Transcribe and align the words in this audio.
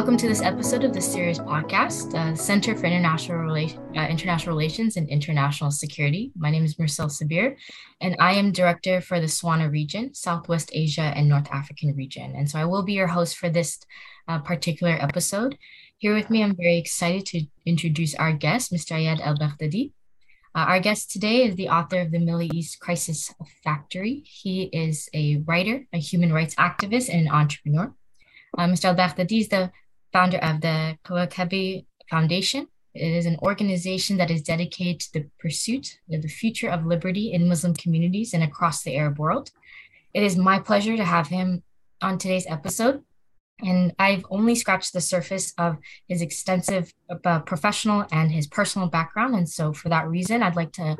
Welcome 0.00 0.16
to 0.16 0.28
this 0.28 0.40
episode 0.40 0.82
of 0.82 0.94
the 0.94 1.00
CIRIS 1.02 1.40
Podcast, 1.40 2.14
uh, 2.14 2.34
Center 2.34 2.74
for 2.74 2.86
International, 2.86 3.54
uh, 3.54 4.06
International 4.06 4.56
Relations 4.56 4.96
and 4.96 5.06
International 5.10 5.70
Security. 5.70 6.32
My 6.38 6.50
name 6.50 6.64
is 6.64 6.78
Marcel 6.78 7.08
Sabir, 7.08 7.56
and 8.00 8.16
I 8.18 8.32
am 8.32 8.50
Director 8.50 9.02
for 9.02 9.20
the 9.20 9.28
SWANA 9.28 9.70
region, 9.70 10.14
Southwest 10.14 10.70
Asia 10.72 11.12
and 11.14 11.28
North 11.28 11.50
African 11.52 11.94
region. 11.94 12.34
And 12.34 12.50
so 12.50 12.58
I 12.58 12.64
will 12.64 12.82
be 12.82 12.94
your 12.94 13.08
host 13.08 13.36
for 13.36 13.50
this 13.50 13.78
uh, 14.26 14.38
particular 14.38 14.96
episode. 14.98 15.58
Here 15.98 16.14
with 16.14 16.30
me, 16.30 16.42
I'm 16.42 16.56
very 16.56 16.78
excited 16.78 17.26
to 17.26 17.44
introduce 17.66 18.14
our 18.14 18.32
guest, 18.32 18.72
Mr. 18.72 18.96
Iyad 18.96 19.20
El 19.22 19.36
Baghdadi. 19.36 19.92
Uh, 20.54 20.64
our 20.64 20.80
guest 20.80 21.10
today 21.10 21.44
is 21.44 21.56
the 21.56 21.68
author 21.68 22.00
of 22.00 22.10
the 22.10 22.20
Middle 22.20 22.40
East 22.40 22.80
Crisis 22.80 23.34
Factory. 23.62 24.22
He 24.24 24.62
is 24.72 25.10
a 25.12 25.42
writer, 25.46 25.84
a 25.92 25.98
human 25.98 26.32
rights 26.32 26.54
activist, 26.54 27.12
and 27.12 27.28
an 27.28 27.34
entrepreneur. 27.34 27.92
Uh, 28.56 28.64
Mr. 28.64 28.86
Al-Baghdadi 28.86 29.40
is 29.40 29.48
the 29.48 29.70
founder 30.12 30.38
of 30.38 30.60
the 30.60 30.98
Kawakibi 31.04 31.86
Foundation. 32.08 32.66
It 32.94 33.12
is 33.12 33.26
an 33.26 33.38
organization 33.42 34.16
that 34.16 34.30
is 34.30 34.42
dedicated 34.42 35.00
to 35.00 35.12
the 35.12 35.30
pursuit 35.38 36.00
of 36.12 36.22
the 36.22 36.28
future 36.28 36.68
of 36.68 36.84
liberty 36.84 37.32
in 37.32 37.48
Muslim 37.48 37.74
communities 37.74 38.34
and 38.34 38.42
across 38.42 38.82
the 38.82 38.96
Arab 38.96 39.18
world. 39.18 39.50
It 40.12 40.24
is 40.24 40.36
my 40.36 40.58
pleasure 40.58 40.96
to 40.96 41.04
have 41.04 41.28
him 41.28 41.62
on 42.02 42.18
today's 42.18 42.46
episode. 42.48 43.04
And 43.62 43.94
I've 43.98 44.24
only 44.30 44.54
scratched 44.54 44.92
the 44.92 45.00
surface 45.00 45.52
of 45.58 45.76
his 46.08 46.22
extensive 46.22 46.92
uh, 47.24 47.40
professional 47.40 48.06
and 48.10 48.32
his 48.32 48.46
personal 48.46 48.88
background. 48.88 49.34
And 49.34 49.48
so, 49.48 49.72
for 49.72 49.90
that 49.90 50.08
reason, 50.08 50.42
I'd 50.42 50.56
like 50.56 50.72
to 50.72 50.96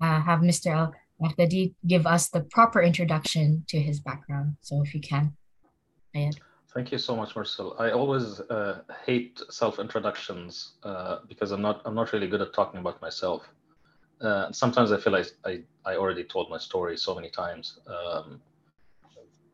uh, 0.00 0.20
have 0.20 0.40
Mr. 0.40 0.70
Al 0.72 0.94
Baghdadi 1.20 1.74
give 1.86 2.06
us 2.06 2.28
the 2.28 2.40
proper 2.40 2.80
introduction 2.80 3.64
to 3.68 3.80
his 3.80 3.98
background. 4.00 4.56
So, 4.60 4.80
if 4.82 4.94
you 4.94 5.00
can, 5.00 5.36
Iyad. 6.14 6.38
Thank 6.74 6.90
you 6.90 6.98
so 6.98 7.14
much, 7.14 7.36
Marcel. 7.36 7.76
I 7.78 7.92
always 7.92 8.40
uh, 8.40 8.80
hate 9.06 9.40
self-introductions 9.48 10.72
uh, 10.82 11.18
because 11.28 11.52
I'm 11.52 11.62
not 11.62 11.82
I'm 11.84 11.94
not 11.94 12.12
really 12.12 12.26
good 12.26 12.40
at 12.42 12.52
talking 12.52 12.80
about 12.80 13.00
myself. 13.00 13.48
Uh, 14.20 14.50
sometimes 14.50 14.90
I 14.90 14.98
feel 14.98 15.12
like 15.12 15.28
I, 15.44 15.62
I 15.84 15.94
already 15.96 16.24
told 16.24 16.50
my 16.50 16.58
story 16.58 16.96
so 16.96 17.14
many 17.14 17.30
times 17.30 17.78
um, 17.86 18.40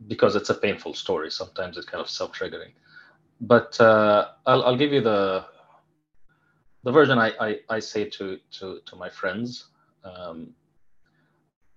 because 0.08 0.34
it's 0.34 0.48
a 0.48 0.54
painful 0.54 0.94
story. 0.94 1.30
Sometimes 1.30 1.76
it's 1.76 1.86
kind 1.86 2.00
of 2.00 2.08
self-triggering. 2.08 2.72
But 3.42 3.78
uh, 3.80 4.28
I'll, 4.46 4.62
I'll 4.64 4.76
give 4.76 4.92
you 4.92 5.02
the 5.02 5.44
the 6.84 6.92
version 6.92 7.18
I, 7.18 7.32
I, 7.38 7.58
I 7.68 7.78
say 7.80 8.08
to, 8.08 8.38
to, 8.52 8.80
to 8.86 8.96
my 8.96 9.10
friends. 9.10 9.66
Um, 10.04 10.54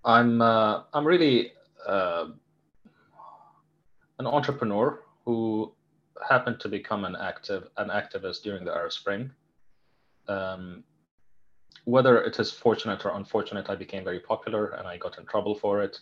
I'm 0.06 0.40
uh, 0.40 0.84
I'm 0.94 1.06
really 1.06 1.52
uh, 1.86 2.28
an 4.18 4.26
entrepreneur 4.26 5.00
who 5.24 5.72
happened 6.28 6.60
to 6.60 6.68
become 6.68 7.04
an 7.04 7.16
active 7.16 7.68
an 7.76 7.88
activist 7.88 8.42
during 8.42 8.64
the 8.64 8.72
Arab 8.72 8.92
Spring. 8.92 9.30
Um, 10.28 10.84
whether 11.84 12.22
it 12.22 12.38
is 12.38 12.50
fortunate 12.50 13.04
or 13.04 13.14
unfortunate, 13.16 13.68
I 13.68 13.74
became 13.74 14.04
very 14.04 14.20
popular 14.20 14.68
and 14.68 14.88
I 14.88 14.96
got 14.96 15.18
in 15.18 15.26
trouble 15.26 15.54
for 15.54 15.82
it. 15.82 15.98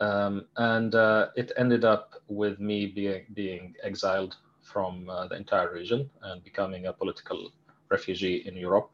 Um, 0.00 0.46
and 0.56 0.94
uh, 0.94 1.28
it 1.36 1.52
ended 1.56 1.84
up 1.84 2.14
with 2.28 2.58
me 2.58 2.86
being 2.86 3.24
being 3.34 3.74
exiled 3.82 4.36
from 4.60 5.08
uh, 5.08 5.28
the 5.28 5.36
entire 5.36 5.72
region 5.72 6.10
and 6.22 6.42
becoming 6.44 6.86
a 6.86 6.92
political 6.92 7.52
refugee 7.90 8.42
in 8.46 8.56
Europe. 8.56 8.90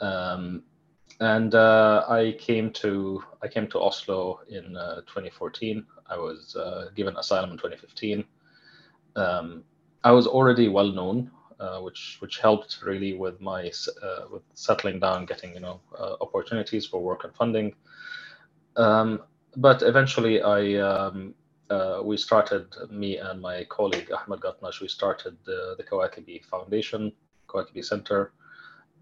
Um, 0.00 0.62
and 1.20 1.54
uh, 1.54 2.04
I 2.08 2.36
came 2.38 2.70
to 2.72 3.22
I 3.42 3.48
came 3.48 3.68
to 3.68 3.80
Oslo 3.80 4.40
in 4.48 4.76
uh, 4.76 4.96
2014. 5.02 5.86
I 6.08 6.16
was 6.16 6.56
uh, 6.56 6.90
given 6.94 7.16
asylum 7.16 7.52
in 7.52 7.56
2015 7.56 8.24
um, 9.16 9.64
I 10.04 10.12
was 10.12 10.26
already 10.26 10.68
well 10.68 10.92
known, 10.92 11.30
uh, 11.58 11.80
which 11.80 12.18
which 12.20 12.38
helped 12.38 12.78
really 12.84 13.14
with 13.14 13.40
my 13.40 13.72
uh, 14.02 14.26
with 14.30 14.42
settling 14.54 15.00
down, 15.00 15.26
getting 15.26 15.54
you 15.54 15.60
know 15.60 15.80
uh, 15.98 16.16
opportunities 16.20 16.86
for 16.86 17.02
work 17.02 17.24
and 17.24 17.34
funding. 17.34 17.74
Um, 18.76 19.22
but 19.56 19.82
eventually, 19.82 20.42
I 20.42 20.74
um, 20.74 21.34
uh, 21.70 22.00
we 22.04 22.16
started 22.16 22.66
me 22.90 23.16
and 23.16 23.40
my 23.40 23.64
colleague 23.64 24.12
Ahmed 24.12 24.40
Gatnash. 24.40 24.80
We 24.80 24.88
started 24.88 25.36
the, 25.44 25.74
the 25.76 25.82
Kawakibi 25.82 26.44
Foundation, 26.44 27.12
Kawakibi 27.48 27.84
Center, 27.84 28.32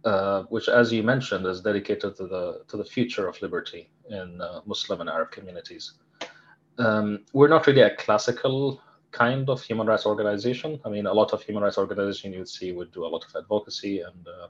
uh, 0.04 0.44
which, 0.44 0.68
as 0.68 0.92
you 0.92 1.02
mentioned, 1.02 1.46
is 1.46 1.60
dedicated 1.60 2.16
to 2.16 2.26
the 2.26 2.62
to 2.68 2.76
the 2.76 2.84
future 2.84 3.28
of 3.28 3.40
liberty 3.42 3.90
in 4.10 4.40
uh, 4.40 4.60
Muslim 4.64 5.00
and 5.00 5.10
Arab 5.10 5.32
communities. 5.32 5.94
Um, 6.78 7.24
we're 7.32 7.48
not 7.48 7.66
really 7.66 7.82
a 7.82 7.94
classical 7.96 8.80
kind 9.14 9.48
of 9.48 9.62
human 9.62 9.86
rights 9.86 10.06
organization. 10.06 10.80
I 10.84 10.88
mean, 10.88 11.06
a 11.06 11.12
lot 11.12 11.32
of 11.32 11.42
human 11.42 11.62
rights 11.62 11.78
organization 11.78 12.32
you'd 12.32 12.48
see 12.48 12.72
would 12.72 12.92
do 12.92 13.06
a 13.06 13.10
lot 13.14 13.24
of 13.24 13.34
advocacy 13.36 14.00
and 14.00 14.26
uh, 14.26 14.48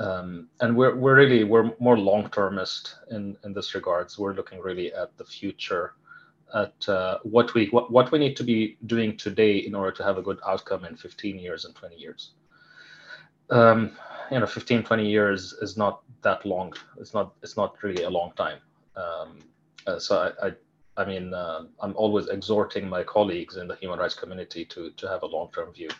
um, 0.00 0.48
and 0.60 0.74
we're 0.74 0.96
we're 0.96 1.14
really 1.14 1.44
we're 1.44 1.72
more 1.78 1.98
long-termist 1.98 2.96
in 3.10 3.36
in 3.44 3.52
this 3.52 3.74
regards. 3.74 4.18
We're 4.18 4.32
looking 4.32 4.58
really 4.58 4.94
at 4.94 5.16
the 5.18 5.24
future, 5.24 5.94
at 6.54 6.88
uh, 6.88 7.18
what 7.22 7.52
we 7.52 7.66
what, 7.66 7.92
what 7.92 8.10
we 8.10 8.18
need 8.18 8.34
to 8.36 8.44
be 8.44 8.78
doing 8.86 9.18
today 9.18 9.58
in 9.58 9.74
order 9.74 9.92
to 9.92 10.02
have 10.02 10.16
a 10.16 10.22
good 10.22 10.38
outcome 10.46 10.86
in 10.86 10.96
15 10.96 11.38
years 11.38 11.66
and 11.66 11.74
20 11.74 11.96
years. 11.96 12.32
Um, 13.50 13.92
you 14.30 14.38
know, 14.38 14.46
15, 14.46 14.84
20 14.84 15.06
years 15.06 15.52
is 15.60 15.76
not 15.76 16.02
that 16.22 16.46
long. 16.46 16.72
It's 16.98 17.12
not 17.12 17.34
it's 17.42 17.58
not 17.58 17.76
really 17.82 18.04
a 18.04 18.10
long 18.10 18.32
time. 18.36 18.60
Um, 18.96 19.38
uh, 19.86 19.98
so 19.98 20.32
I, 20.42 20.46
I 20.46 20.52
I 21.00 21.04
mean, 21.06 21.32
uh, 21.32 21.60
I'm 21.82 21.94
always 21.96 22.26
exhorting 22.28 22.88
my 22.96 23.02
colleagues 23.02 23.56
in 23.56 23.66
the 23.68 23.76
human 23.76 23.98
rights 23.98 24.14
community 24.14 24.64
to, 24.66 24.90
to 24.90 25.08
have 25.08 25.22
a 25.22 25.26
long-term 25.26 25.72
view. 25.72 25.90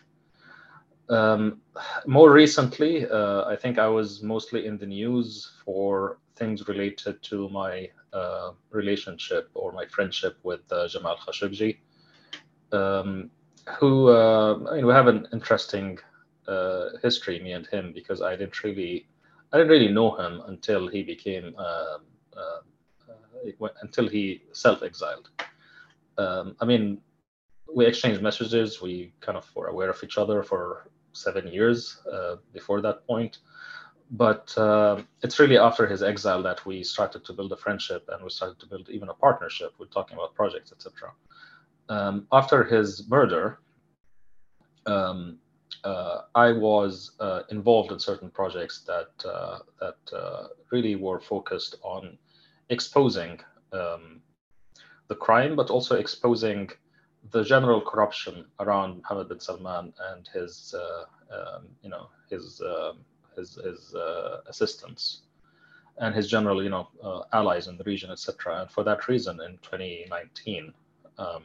Um, 1.09 1.61
more 2.05 2.31
recently, 2.31 2.93
uh, 3.09 3.43
I 3.53 3.55
think 3.61 3.79
I 3.79 3.87
was 3.87 4.21
mostly 4.21 4.67
in 4.67 4.77
the 4.77 4.85
news 4.85 5.51
for 5.65 6.19
things 6.35 6.67
related 6.67 7.21
to 7.23 7.49
my 7.49 7.89
uh, 8.13 8.51
relationship 8.69 9.49
or 9.53 9.71
my 9.71 9.85
friendship 9.87 10.37
with 10.43 10.61
uh, 10.71 10.87
Jamal 10.87 11.17
Khashoggi, 11.17 11.77
um, 12.71 13.29
who, 13.79 14.09
uh, 14.09 14.59
I 14.69 14.75
mean, 14.75 14.85
we 14.85 14.93
have 14.93 15.07
an 15.07 15.27
interesting 15.33 15.99
uh, 16.47 16.89
history, 17.01 17.39
me 17.39 17.53
and 17.53 17.67
him, 17.67 17.91
because 17.93 18.21
I 18.21 18.35
didn't 18.35 18.63
really, 18.63 19.07
I 19.51 19.57
didn't 19.57 19.71
really 19.71 19.91
know 19.91 20.15
him 20.15 20.41
until 20.47 20.87
he 20.87 21.01
became 21.03 21.55
um, 21.57 22.01
until 23.81 24.07
he 24.07 24.43
self-exiled. 24.53 25.29
Um, 26.17 26.55
I 26.59 26.65
mean, 26.65 26.99
we 27.73 27.85
exchanged 27.85 28.21
messages. 28.21 28.81
We 28.81 29.13
kind 29.21 29.37
of 29.37 29.49
were 29.55 29.67
aware 29.67 29.89
of 29.89 30.03
each 30.03 30.17
other 30.17 30.43
for 30.43 30.89
seven 31.13 31.47
years 31.47 31.99
uh, 32.11 32.35
before 32.53 32.81
that 32.81 33.05
point. 33.07 33.39
But 34.11 34.55
uh, 34.57 35.01
it's 35.21 35.39
really 35.39 35.57
after 35.57 35.87
his 35.87 36.03
exile 36.03 36.43
that 36.43 36.65
we 36.65 36.83
started 36.83 37.23
to 37.25 37.33
build 37.33 37.53
a 37.53 37.57
friendship 37.57 38.09
and 38.11 38.21
we 38.21 38.29
started 38.29 38.59
to 38.59 38.65
build 38.65 38.89
even 38.89 39.07
a 39.07 39.13
partnership 39.13 39.73
We're 39.79 39.85
talking 39.85 40.17
about 40.17 40.35
projects, 40.35 40.73
etc. 40.73 41.13
Um, 41.87 42.27
after 42.31 42.63
his 42.65 43.07
murder, 43.09 43.59
um, 44.85 45.37
uh, 45.85 46.21
I 46.35 46.51
was 46.51 47.11
uh, 47.19 47.43
involved 47.49 47.91
in 47.91 47.99
certain 47.99 48.29
projects 48.29 48.83
that 48.85 49.11
uh, 49.25 49.59
that 49.79 50.15
uh, 50.15 50.47
really 50.71 50.95
were 50.95 51.19
focused 51.19 51.75
on 51.81 52.17
exposing 52.71 53.39
um, 53.73 54.21
the 55.07 55.15
crime, 55.15 55.55
but 55.55 55.69
also 55.69 55.95
exposing 55.97 56.69
the 57.31 57.43
general 57.43 57.81
corruption 57.81 58.45
around 58.59 59.01
Mohammed 59.01 59.29
bin 59.29 59.39
Salman 59.39 59.93
and 60.11 60.27
his, 60.33 60.73
uh, 60.73 61.03
um, 61.35 61.67
you 61.83 61.89
know, 61.89 62.09
his 62.29 62.61
uh, 62.61 62.93
his, 63.35 63.55
his 63.55 63.93
uh, 63.93 64.41
assistants 64.47 65.23
and 65.97 66.15
his 66.15 66.29
general, 66.29 66.63
you 66.63 66.69
know, 66.69 66.87
uh, 67.03 67.21
allies 67.33 67.67
in 67.67 67.77
the 67.77 67.83
region, 67.83 68.09
etc. 68.09 68.61
And 68.61 68.71
for 68.71 68.83
that 68.83 69.07
reason, 69.07 69.39
in 69.41 69.57
2019, 69.61 70.73
um, 71.17 71.43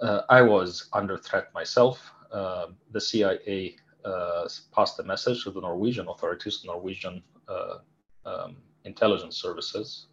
uh, 0.00 0.22
I 0.28 0.42
was 0.42 0.88
under 0.92 1.18
threat 1.18 1.52
myself. 1.54 2.12
Um, 2.32 2.76
the 2.92 3.00
CIA 3.00 3.76
uh, 4.04 4.48
passed 4.74 4.98
a 4.98 5.02
message 5.02 5.44
to 5.44 5.50
the 5.50 5.60
Norwegian 5.60 6.08
authorities, 6.08 6.62
Norwegian 6.64 7.22
um, 8.24 8.56
intelligence 8.86 9.36
services 9.36 10.06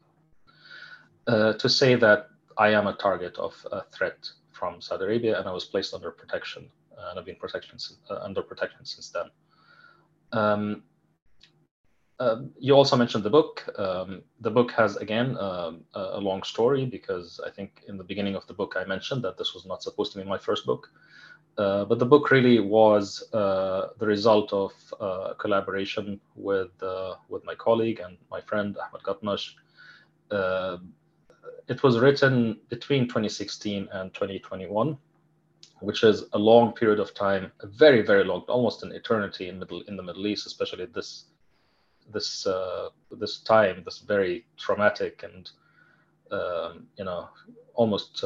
uh, 1.28 1.54
to 1.54 1.70
say 1.70 1.96
that 1.96 2.28
I 2.58 2.70
am 2.70 2.88
a 2.88 2.94
target 2.94 3.38
of 3.38 3.54
a 3.72 3.84
threat 3.96 4.30
from 4.52 4.82
Saudi 4.82 5.06
Arabia 5.06 5.40
and 5.40 5.48
I 5.48 5.54
was 5.54 5.66
placed 5.66 5.94
under 5.94 6.12
protection 6.12 6.70
and 7.10 7.20
I've 7.20 7.26
been 7.26 7.36
protection, 7.36 7.78
uh, 8.10 8.20
under 8.22 8.42
protection 8.42 8.86
since 8.86 9.10
then. 9.10 9.30
Um, 10.32 10.84
uh, 12.20 12.42
you 12.60 12.74
also 12.74 12.96
mentioned 12.96 13.24
the 13.24 13.30
book. 13.30 13.68
Um, 13.78 14.22
the 14.40 14.52
book 14.52 14.72
has, 14.72 14.96
again, 14.98 15.38
um, 15.38 15.84
a 15.96 16.20
long 16.20 16.44
story 16.44 16.86
because 16.86 17.42
I 17.46 17.50
think 17.50 17.84
in 17.88 17.98
the 17.98 18.04
beginning 18.04 18.36
of 18.36 18.46
the 18.48 18.54
book 18.54 18.76
I 18.78 18.86
mentioned 18.86 19.24
that 19.24 19.38
this 19.38 19.54
was 19.54 19.66
not 19.66 19.82
supposed 19.84 20.14
to 20.14 20.20
be 20.20 20.24
my 20.24 20.38
first 20.38 20.66
book. 20.66 20.90
Uh, 21.58 21.86
but 21.86 22.00
the 22.00 22.06
book 22.06 22.32
really 22.32 22.60
was 22.60 23.32
uh, 23.34 23.90
the 24.00 24.08
result 24.08 24.52
of 24.52 24.72
uh, 25.00 25.34
collaboration 25.36 26.20
with 26.36 26.72
uh, 26.82 27.16
with 27.30 27.46
my 27.46 27.54
colleague 27.56 28.00
and 28.00 28.18
my 28.32 28.42
friend 28.42 28.76
Ahmed 28.78 29.04
Gatnash. 29.04 29.54
Uh, 30.32 30.78
it 31.68 31.84
was 31.84 32.00
written 32.00 32.60
between 32.70 33.04
2016 33.08 33.88
and 33.92 34.14
2021 34.14 34.98
which 35.84 36.04
is 36.04 36.24
a 36.32 36.40
long 36.40 36.72
period 36.72 37.00
of 37.00 37.14
time, 37.14 37.52
a 37.60 37.68
very, 37.68 38.02
very 38.02 38.24
long, 38.24 38.42
almost 38.48 38.84
an 38.84 38.92
eternity 38.94 39.50
in 39.50 39.60
middle 39.60 39.82
in 39.88 39.98
the 39.98 40.04
Middle 40.04 40.26
East, 40.28 40.48
especially 40.48 40.86
this 40.86 41.26
this 42.12 42.48
uh, 42.48 42.90
this 43.12 43.40
time, 43.40 43.84
this 43.84 44.00
very 44.00 44.46
traumatic 44.58 45.24
and 45.24 45.52
um, 46.32 46.88
you 46.98 47.04
know 47.04 47.30
almost 47.74 48.24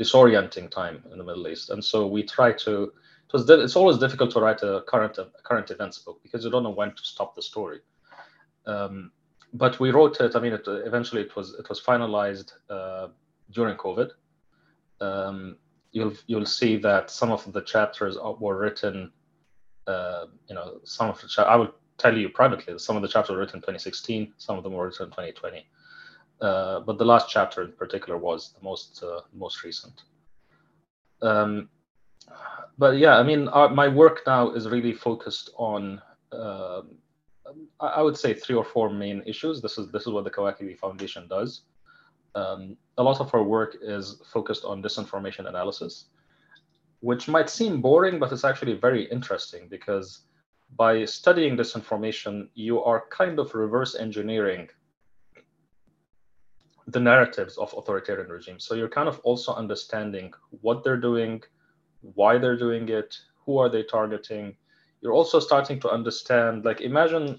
disorienting 0.00 0.70
time 0.70 1.04
in 1.12 1.18
the 1.18 1.24
Middle 1.24 1.46
East. 1.48 1.70
And 1.70 1.84
so 1.84 2.06
we 2.06 2.22
try 2.22 2.52
to. 2.64 2.92
It's 3.32 3.76
always 3.76 3.98
difficult 3.98 4.32
to 4.32 4.40
write 4.40 4.62
a 4.62 4.82
current 4.88 5.18
a 5.18 5.28
current 5.44 5.70
events 5.70 5.98
book 5.98 6.18
because 6.22 6.44
you 6.44 6.50
don't 6.50 6.64
know 6.64 6.70
when 6.70 6.90
to 6.90 7.02
stop 7.02 7.36
the 7.36 7.42
story. 7.42 7.78
Um, 8.66 9.12
but 9.52 9.78
we 9.78 9.90
wrote 9.90 10.20
it. 10.20 10.34
I 10.34 10.40
mean, 10.40 10.52
it, 10.52 10.64
eventually 10.66 11.22
it 11.22 11.36
was 11.36 11.54
it 11.54 11.68
was 11.68 11.80
finalized 11.80 12.52
uh, 12.68 13.08
during 13.52 13.76
COVID. 13.76 14.10
Um, 15.00 15.58
you'll 15.92 16.14
you'll 16.26 16.46
see 16.46 16.76
that 16.78 17.10
some 17.10 17.30
of 17.30 17.52
the 17.52 17.62
chapters 17.62 18.16
were 18.40 18.58
written. 18.58 19.12
Uh, 19.86 20.26
you 20.48 20.54
know, 20.56 20.80
some 20.84 21.08
of 21.10 21.20
the 21.20 21.46
I 21.46 21.54
will 21.54 21.72
tell 21.98 22.16
you 22.16 22.30
privately. 22.30 22.78
Some 22.78 22.96
of 22.96 23.02
the 23.02 23.08
chapters 23.08 23.34
were 23.34 23.40
written 23.40 23.56
in 23.56 23.62
2016. 23.62 24.32
Some 24.38 24.56
of 24.56 24.64
them 24.64 24.72
were 24.72 24.86
written 24.86 25.06
in 25.06 25.10
2020. 25.10 25.68
Uh, 26.40 26.80
but 26.80 26.96
the 26.98 27.04
last 27.04 27.28
chapter 27.28 27.62
in 27.62 27.72
particular 27.72 28.18
was 28.18 28.52
the 28.52 28.64
most 28.64 29.02
uh, 29.02 29.20
most 29.34 29.62
recent. 29.62 30.02
Um, 31.22 31.68
but 32.78 32.96
yeah, 32.96 33.18
I 33.18 33.22
mean, 33.22 33.48
our, 33.48 33.68
my 33.68 33.88
work 33.88 34.22
now 34.26 34.50
is 34.52 34.66
really 34.68 34.94
focused 34.94 35.50
on 35.56 36.00
um, 36.32 36.96
I 37.80 38.02
would 38.02 38.16
say 38.16 38.34
three 38.34 38.56
or 38.56 38.64
four 38.64 38.90
main 38.90 39.22
issues. 39.26 39.60
This 39.60 39.78
is 39.78 39.90
this 39.90 40.02
is 40.02 40.12
what 40.12 40.24
the 40.24 40.30
Kawakibi 40.30 40.78
Foundation 40.78 41.26
does. 41.28 41.62
Um, 42.34 42.76
a 42.96 43.02
lot 43.02 43.20
of 43.20 43.34
our 43.34 43.42
work 43.42 43.76
is 43.82 44.22
focused 44.32 44.64
on 44.64 44.82
disinformation 44.82 45.48
analysis, 45.48 46.06
which 47.00 47.26
might 47.28 47.50
seem 47.50 47.80
boring, 47.80 48.18
but 48.18 48.30
it's 48.32 48.44
actually 48.44 48.74
very 48.74 49.04
interesting 49.10 49.66
because 49.68 50.26
by 50.76 51.04
studying 51.04 51.56
disinformation, 51.56 52.48
you 52.54 52.82
are 52.84 53.04
kind 53.10 53.40
of 53.40 53.54
reverse 53.54 53.96
engineering 53.96 54.68
the 56.86 57.00
narratives 57.00 57.56
of 57.58 57.74
authoritarian 57.76 58.30
regimes. 58.30 58.64
So 58.64 58.74
you're 58.74 58.88
kind 58.88 59.08
of 59.08 59.18
also 59.20 59.54
understanding 59.54 60.32
what 60.60 60.82
they're 60.82 60.96
doing, 60.96 61.42
why 62.00 62.38
they're 62.38 62.56
doing 62.56 62.88
it, 62.88 63.16
who 63.44 63.58
are 63.58 63.68
they 63.68 63.82
targeting, 63.82 64.56
you're 65.00 65.12
also 65.12 65.40
starting 65.40 65.80
to 65.80 65.90
understand 65.90 66.64
like 66.64 66.80
imagine 66.80 67.38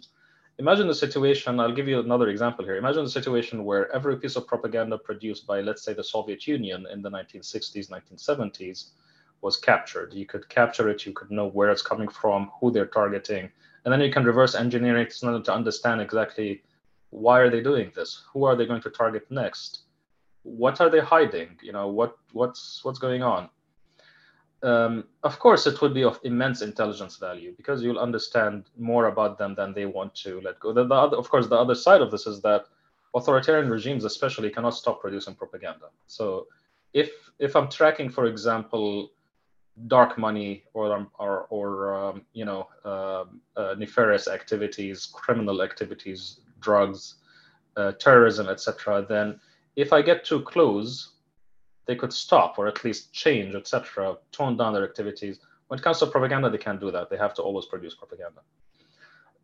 imagine 0.57 0.87
the 0.87 0.95
situation 0.95 1.59
i'll 1.59 1.73
give 1.73 1.87
you 1.87 1.99
another 1.99 2.29
example 2.29 2.65
here. 2.65 2.75
Imagine 2.75 3.03
the 3.03 3.09
situation 3.09 3.63
where 3.63 3.91
every 3.91 4.17
piece 4.17 4.35
of 4.35 4.47
propaganda 4.47 4.97
produced 4.97 5.45
by 5.47 5.61
let's 5.61 5.83
say 5.83 5.93
the 5.93 6.03
soviet 6.03 6.47
union 6.47 6.85
in 6.91 7.01
the 7.01 7.09
1960s 7.09 7.89
1970s 7.89 8.91
was 9.41 9.57
captured. 9.57 10.13
You 10.13 10.25
could 10.25 10.47
capture 10.49 10.89
it 10.89 11.05
you 11.05 11.13
could 11.13 11.31
know 11.31 11.47
where 11.47 11.69
it's 11.69 11.81
coming 11.81 12.07
from 12.07 12.51
who 12.59 12.71
they're 12.71 12.85
targeting 12.85 13.49
and 13.85 13.91
then 13.91 14.01
you 14.01 14.11
can 14.11 14.23
reverse 14.23 14.55
engineer 14.55 14.97
it 14.97 15.11
to 15.11 15.53
understand 15.53 16.01
exactly 16.01 16.63
why 17.11 17.39
are 17.39 17.49
they 17.49 17.61
doing 17.61 17.91
this 17.95 18.23
who 18.33 18.43
are 18.43 18.55
they 18.55 18.65
going 18.65 18.81
to 18.81 18.89
target 18.89 19.23
next 19.29 19.83
what 20.43 20.81
are 20.81 20.89
they 20.89 20.99
hiding 20.99 21.57
you 21.61 21.71
know 21.71 21.87
what 21.87 22.17
what's 22.33 22.83
what's 22.83 22.99
going 22.99 23.21
on 23.21 23.49
um, 24.63 25.05
of 25.23 25.39
course, 25.39 25.65
it 25.65 25.81
would 25.81 25.93
be 25.93 26.03
of 26.03 26.19
immense 26.23 26.61
intelligence 26.61 27.17
value 27.17 27.53
because 27.57 27.81
you'll 27.81 27.99
understand 27.99 28.65
more 28.77 29.07
about 29.07 29.37
them 29.37 29.55
than 29.55 29.73
they 29.73 29.85
want 29.85 30.13
to 30.15 30.39
let 30.41 30.59
go. 30.59 30.71
The, 30.71 30.85
the 30.85 30.93
other, 30.93 31.17
of 31.17 31.29
course, 31.29 31.47
the 31.47 31.55
other 31.55 31.73
side 31.73 32.01
of 32.01 32.11
this 32.11 32.27
is 32.27 32.41
that 32.41 32.65
authoritarian 33.15 33.69
regimes, 33.69 34.05
especially, 34.05 34.51
cannot 34.51 34.75
stop 34.75 35.01
producing 35.01 35.33
propaganda. 35.33 35.87
So, 36.05 36.47
if 36.93 37.09
if 37.39 37.55
I'm 37.55 37.69
tracking, 37.69 38.09
for 38.09 38.25
example, 38.25 39.11
dark 39.87 40.19
money 40.19 40.63
or 40.73 40.93
um, 40.93 41.09
or, 41.17 41.47
or 41.49 41.95
um, 41.95 42.21
you 42.33 42.45
know 42.45 42.67
uh, 42.85 43.23
uh, 43.59 43.75
nefarious 43.79 44.27
activities, 44.27 45.07
criminal 45.11 45.63
activities, 45.63 46.41
drugs, 46.61 47.15
uh, 47.77 47.91
terrorism, 47.93 48.47
etc., 48.47 49.05
then 49.07 49.39
if 49.75 49.93
I 49.93 50.01
get 50.01 50.25
too 50.25 50.41
close, 50.41 51.13
they 51.85 51.95
could 51.95 52.13
stop 52.13 52.59
or 52.59 52.67
at 52.67 52.83
least 52.83 53.11
change, 53.13 53.55
etc., 53.55 54.17
tone 54.31 54.57
down 54.57 54.73
their 54.73 54.83
activities. 54.83 55.39
When 55.67 55.79
it 55.79 55.83
comes 55.83 55.99
to 55.99 56.07
propaganda, 56.07 56.49
they 56.49 56.57
can't 56.57 56.79
do 56.79 56.91
that. 56.91 57.09
They 57.09 57.17
have 57.17 57.33
to 57.35 57.41
always 57.41 57.65
produce 57.65 57.95
propaganda. 57.95 58.41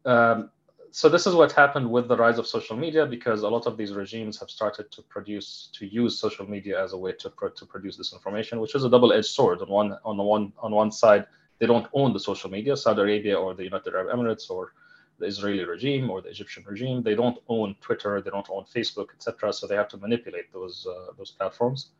Um, 0.05 0.51
so 0.91 1.09
this 1.09 1.27
is 1.27 1.35
what 1.35 1.51
happened 1.51 1.89
with 1.89 2.07
the 2.07 2.15
rise 2.15 2.37
of 2.37 2.47
social 2.47 2.77
media 2.77 3.05
because 3.05 3.43
a 3.43 3.49
lot 3.49 3.67
of 3.67 3.77
these 3.77 3.93
regimes 3.93 4.39
have 4.39 4.49
started 4.49 4.89
to 4.91 5.01
produce 5.03 5.69
to 5.73 5.85
use 5.85 6.19
social 6.19 6.49
media 6.49 6.81
as 6.81 6.93
a 6.93 6.97
way 6.97 7.11
to, 7.13 7.31
to 7.55 7.65
produce 7.65 7.97
disinformation, 7.97 8.59
which 8.59 8.75
is 8.75 8.83
a 8.83 8.89
double-edged 8.89 9.27
sword. 9.27 9.61
On 9.61 9.69
one 9.69 9.97
on 10.05 10.17
the 10.17 10.23
one 10.23 10.53
on 10.59 10.71
one 10.71 10.91
side, 10.91 11.25
they 11.59 11.65
don't 11.65 11.87
own 11.93 12.13
the 12.13 12.19
social 12.19 12.49
media. 12.49 12.75
Saudi 12.77 13.01
Arabia 13.01 13.35
or 13.37 13.53
the 13.53 13.63
United 13.63 13.93
Arab 13.93 14.07
Emirates 14.15 14.49
or 14.49 14.73
the 15.19 15.25
Israeli 15.25 15.63
regime 15.63 16.09
or 16.09 16.21
the 16.21 16.29
Egyptian 16.29 16.63
regime, 16.67 17.03
they 17.03 17.15
don't 17.15 17.39
own 17.47 17.75
Twitter, 17.81 18.21
they 18.21 18.29
don't 18.29 18.49
own 18.49 18.65
Facebook, 18.65 19.07
etc. 19.13 19.53
So 19.53 19.67
they 19.67 19.75
have 19.75 19.89
to 19.89 19.97
manipulate 19.97 20.51
those 20.53 20.87
uh, 20.89 21.11
those 21.17 21.31
platforms 21.31 21.91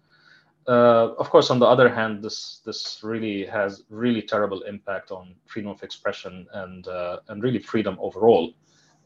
uh, 0.67 1.13
of 1.17 1.29
course, 1.29 1.49
on 1.49 1.59
the 1.59 1.65
other 1.65 1.87
hand, 1.87 2.21
this 2.21 2.59
this 2.65 2.99
really 3.01 3.45
has 3.45 3.83
really 3.89 4.21
terrible 4.21 4.61
impact 4.63 5.11
on 5.11 5.33
freedom 5.45 5.71
of 5.71 5.81
expression 5.81 6.45
and 6.53 6.87
uh, 6.87 7.19
and 7.29 7.41
really 7.41 7.59
freedom 7.59 7.97
overall 8.01 8.53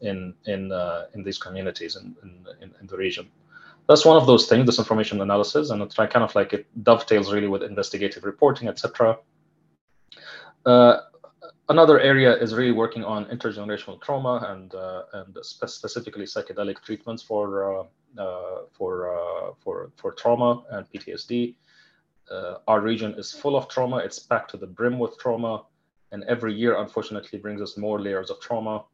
in 0.00 0.34
in 0.46 0.72
uh, 0.72 1.04
in 1.14 1.22
these 1.22 1.38
communities 1.38 1.94
in, 1.94 2.16
in, 2.60 2.74
in 2.80 2.86
the 2.88 2.96
region. 2.96 3.28
That's 3.88 4.04
one 4.04 4.16
of 4.16 4.26
those 4.26 4.46
things, 4.46 4.68
disinformation 4.68 5.22
analysis, 5.22 5.70
and 5.70 5.82
it's 5.82 5.94
kind 5.94 6.16
of 6.16 6.34
like 6.34 6.52
it 6.52 6.66
dovetails 6.82 7.32
really 7.32 7.48
with 7.48 7.62
investigative 7.62 8.24
reporting, 8.24 8.66
etc. 8.68 9.18
Uh, 10.66 10.98
another 11.68 12.00
area 12.00 12.34
is 12.36 12.54
really 12.54 12.72
working 12.72 13.04
on 13.04 13.26
intergenerational 13.26 14.00
trauma 14.00 14.46
and 14.50 14.74
uh, 14.74 15.02
and 15.12 15.36
spe 15.42 15.68
specifically 15.68 16.24
psychedelic 16.24 16.82
treatments 16.82 17.22
for 17.22 17.80
uh, 17.80 17.84
uh, 18.18 18.62
for, 18.72 19.08
uh, 19.08 19.52
for, 19.58 19.90
for 19.96 20.12
trauma 20.12 20.62
and 20.70 20.86
PTSD. 20.92 21.54
Our 22.68 22.80
region 22.80 23.14
is 23.14 23.32
full 23.32 23.56
of 23.56 23.68
trauma. 23.68 23.96
It's 23.98 24.18
packed 24.18 24.50
to 24.50 24.58
the 24.58 24.66
brim 24.66 24.98
with 24.98 25.18
trauma. 25.18 25.64
And 26.12 26.22
every 26.24 26.54
year, 26.54 26.76
unfortunately, 26.76 27.38
brings 27.38 27.62
us 27.62 27.78
more 27.78 27.98
layers 27.98 28.28
of 28.28 28.38
trauma. 28.40 28.84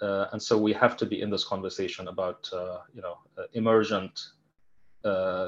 Uh, 0.00 0.26
and 0.32 0.40
so 0.40 0.56
we 0.56 0.72
have 0.72 0.96
to 0.98 1.06
be 1.06 1.20
in 1.20 1.30
this 1.30 1.44
conversation 1.44 2.06
about 2.08 2.48
uh, 2.52 2.78
you 2.94 3.02
know 3.02 3.18
uh, 3.38 3.44
emergent 3.54 4.20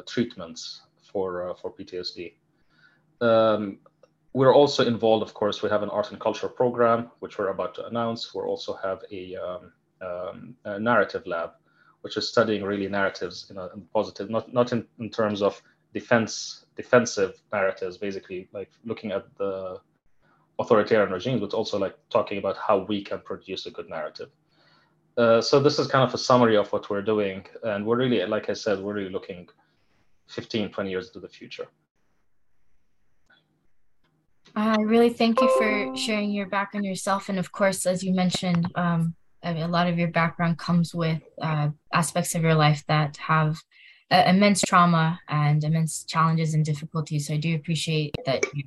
treatments 0.07 0.83
for 1.12 1.54
for 1.61 1.73
PTSD. 1.73 2.35
Um, 3.21 3.78
we're 4.37 4.55
also 4.55 4.85
involved, 4.85 5.23
of 5.23 5.33
course. 5.33 5.62
We 5.62 5.71
have 5.71 5.83
an 5.83 5.88
art 5.88 6.11
and 6.11 6.21
culture 6.21 6.47
program, 6.47 7.11
which 7.21 7.38
we're 7.38 7.49
about 7.49 7.75
to 7.76 7.87
announce. 7.87 8.35
We 8.35 8.43
also 8.43 8.75
have 8.75 9.02
a, 9.11 9.35
um, 9.35 9.73
um, 10.02 10.55
a 10.66 10.78
narrative 10.78 11.26
lab, 11.26 11.52
which 12.02 12.19
is 12.19 12.28
studying 12.28 12.62
really 12.62 12.87
narratives 12.87 13.47
in 13.49 13.57
a, 13.57 13.69
in 13.73 13.81
positive, 13.95 14.28
not 14.28 14.52
not 14.52 14.73
in, 14.73 14.85
in 14.99 15.09
terms 15.09 15.40
of 15.40 15.62
defense 15.95 16.66
defensive 16.76 17.33
narratives, 17.50 17.97
basically 17.97 18.47
like 18.52 18.71
looking 18.85 19.11
at 19.11 19.25
the 19.38 19.81
authoritarian 20.59 21.11
regimes, 21.11 21.40
but 21.40 21.55
also 21.55 21.78
like 21.78 21.97
talking 22.11 22.37
about 22.37 22.59
how 22.59 22.76
we 22.90 23.02
can 23.02 23.21
produce 23.21 23.64
a 23.64 23.71
good 23.71 23.88
narrative. 23.88 24.28
Uh, 25.16 25.40
so 25.40 25.59
this 25.61 25.78
is 25.78 25.87
kind 25.87 26.07
of 26.07 26.12
a 26.12 26.19
summary 26.19 26.59
of 26.59 26.71
what 26.75 26.90
we're 26.90 27.09
doing, 27.14 27.43
and 27.62 27.87
we're 27.87 27.97
really, 27.97 28.23
like 28.26 28.50
I 28.50 28.52
said, 28.52 28.81
we're 28.81 28.97
really 28.97 29.16
looking 29.19 29.49
15, 30.26 30.73
20 30.73 30.90
years 30.90 31.07
into 31.07 31.21
the 31.21 31.28
future. 31.38 31.69
I 34.57 34.77
really 34.81 35.11
thank 35.11 35.43
you 35.43 35.51
for 35.59 35.95
sharing 35.95 36.31
your 36.31 36.47
background 36.47 36.87
yourself, 36.87 37.29
and 37.29 37.39
of 37.39 37.53
course, 37.53 37.85
as 37.85 38.03
you 38.03 38.15
mentioned, 38.15 38.67
um, 38.75 39.15
I 39.43 39.53
mean, 39.53 39.63
a 39.63 39.69
lot 39.69 39.87
of 39.87 39.99
your 39.99 40.09
background 40.09 40.59
comes 40.59 40.95
with 40.95 41.21
uh, 41.43 41.69
aspects 41.93 42.35
of 42.35 42.43
your 42.43 42.55
life 42.55 42.83
that 42.89 43.19
have 43.19 43.59
uh, 44.11 44.25
immense 44.27 44.63
trauma 44.63 45.21
and 45.29 45.63
immense 45.63 46.05
challenges 46.05 46.55
and 46.55 46.65
difficulties. 46.65 47.27
So 47.27 47.35
I 47.35 47.37
do 47.37 47.55
appreciate 47.55 48.15
that 48.25 48.47
you 48.55 48.65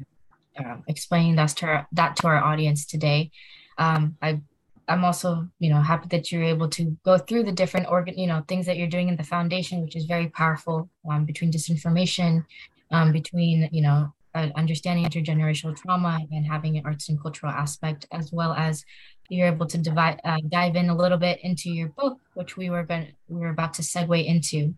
uh, 0.60 0.78
explaining 0.88 1.36
that 1.38 1.50
to 1.50 1.66
our, 1.66 1.88
that 1.94 2.16
to 2.18 2.28
our 2.28 2.38
audience 2.38 2.86
today. 2.86 3.32
Um, 3.80 4.16
I 4.22 4.42
I'm 4.88 5.04
also, 5.06 5.48
you 5.60 5.70
know, 5.72 5.82
happy 5.82 6.08
that 6.10 6.32
you're 6.32 6.44
able 6.44 6.68
to 6.70 6.98
go 7.04 7.18
through 7.18 7.44
the 7.44 7.52
different 7.52 7.88
organ, 7.88 8.18
you 8.18 8.28
know, 8.28 8.44
things 8.48 8.66
that 8.68 8.78
you're 8.78 8.88
doing 8.88 9.08
in 9.08 9.16
the 9.16 9.24
foundation, 9.24 9.82
which 9.82 9.96
is 9.96 10.06
very 10.06 10.28
powerful. 10.28 10.90
Um, 11.10 11.26
between 11.26 11.52
disinformation, 11.52 12.46
um, 12.92 13.12
between 13.12 13.70
you 13.72 13.82
know, 13.82 14.14
uh, 14.36 14.50
understanding 14.56 15.06
intergenerational 15.06 15.76
trauma 15.76 16.20
and 16.32 16.46
having 16.46 16.78
an 16.78 16.84
arts 16.86 17.10
and 17.10 17.22
cultural 17.22 17.52
aspect, 17.52 18.06
as 18.12 18.32
well 18.32 18.54
as 18.54 18.86
you're 19.30 19.48
able 19.48 19.68
to 19.68 19.78
divide, 19.78 20.20
uh, 20.24 20.38
dive 20.50 20.76
in 20.76 20.90
a 20.90 20.96
little 20.96 21.18
bit 21.18 21.40
into 21.44 21.70
your 21.70 21.90
book, 21.90 22.18
which 22.34 22.58
we 22.58 22.70
were 22.70 22.84
going 22.84 23.14
we 23.28 23.40
were 23.40 23.50
about 23.50 23.74
to 23.76 23.82
segue 23.82 24.26
into. 24.26 24.76